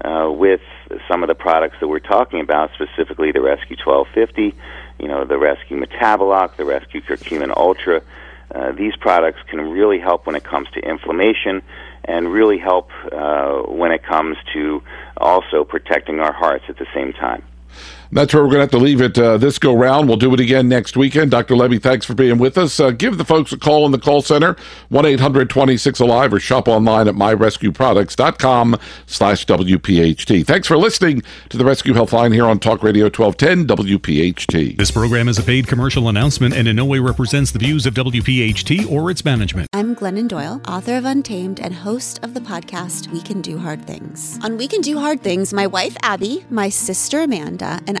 uh, 0.03 0.29
with 0.31 0.61
some 1.07 1.23
of 1.23 1.29
the 1.29 1.35
products 1.35 1.77
that 1.79 1.87
we're 1.87 1.99
talking 1.99 2.39
about, 2.41 2.71
specifically 2.73 3.31
the 3.31 3.41
Rescue 3.41 3.77
1250, 3.83 4.57
you 4.99 5.07
know, 5.07 5.25
the 5.25 5.37
Rescue 5.37 5.79
Metaboloc, 5.79 6.55
the 6.55 6.65
Rescue 6.65 7.01
Curcumin 7.01 7.55
Ultra. 7.55 8.01
Uh, 8.53 8.71
these 8.73 8.95
products 8.97 9.39
can 9.49 9.59
really 9.71 9.99
help 9.99 10.25
when 10.25 10.35
it 10.35 10.43
comes 10.43 10.67
to 10.71 10.79
inflammation 10.79 11.61
and 12.05 12.31
really 12.31 12.57
help 12.57 12.89
uh, 13.11 13.61
when 13.61 13.91
it 13.91 14.03
comes 14.03 14.37
to 14.53 14.81
also 15.17 15.63
protecting 15.63 16.19
our 16.19 16.33
hearts 16.33 16.65
at 16.67 16.77
the 16.77 16.87
same 16.93 17.13
time. 17.13 17.43
That's 18.13 18.33
where 18.33 18.43
we're 18.43 18.49
going 18.49 18.57
to 18.57 18.63
have 18.63 18.71
to 18.71 18.77
leave 18.77 18.99
it 18.99 19.17
uh, 19.17 19.37
this 19.37 19.57
go 19.57 19.73
round. 19.73 20.09
We'll 20.09 20.17
do 20.17 20.33
it 20.33 20.39
again 20.41 20.67
next 20.67 20.97
weekend. 20.97 21.31
Dr. 21.31 21.55
Lebby, 21.55 21.81
thanks 21.81 22.05
for 22.05 22.13
being 22.13 22.37
with 22.39 22.57
us. 22.57 22.77
Uh, 22.77 22.91
give 22.91 23.17
the 23.17 23.23
folks 23.23 23.53
a 23.53 23.57
call 23.57 23.85
in 23.85 23.93
the 23.93 23.99
call 23.99 24.21
center, 24.21 24.55
1-800-26-ALIVE, 24.91 26.33
or 26.33 26.39
shop 26.39 26.67
online 26.67 27.07
at 27.07 27.15
myrescueproducts.com 27.15 28.77
slash 29.05 29.45
WPHT. 29.45 30.45
Thanks 30.45 30.67
for 30.67 30.77
listening 30.77 31.21
to 31.49 31.57
the 31.57 31.63
Rescue 31.63 31.93
Health 31.93 32.11
Line 32.11 32.33
here 32.33 32.45
on 32.45 32.59
Talk 32.59 32.83
Radio 32.83 33.05
1210 33.05 33.65
WPHT. 33.77 34.77
This 34.77 34.91
program 34.91 35.29
is 35.29 35.39
a 35.39 35.43
paid 35.43 35.67
commercial 35.67 36.09
announcement 36.09 36.53
and 36.53 36.67
in 36.67 36.75
no 36.75 36.85
way 36.85 36.99
represents 36.99 37.51
the 37.51 37.59
views 37.59 37.85
of 37.85 37.93
WPHT 37.93 38.91
or 38.91 39.09
its 39.09 39.23
management. 39.23 39.69
I'm 39.71 39.95
Glennon 39.95 40.27
Doyle, 40.27 40.59
author 40.67 40.97
of 40.97 41.05
Untamed 41.05 41.61
and 41.61 41.73
host 41.73 42.19
of 42.23 42.33
the 42.33 42.41
podcast 42.41 43.07
We 43.07 43.21
Can 43.21 43.41
Do 43.41 43.57
Hard 43.57 43.87
Things. 43.87 44.37
On 44.43 44.57
We 44.57 44.67
Can 44.67 44.81
Do 44.81 44.99
Hard 44.99 45.21
Things, 45.21 45.53
my 45.53 45.65
wife 45.67 45.95
Abby, 46.03 46.45
my 46.49 46.67
sister 46.67 47.21
Amanda, 47.21 47.79
and 47.87 48.00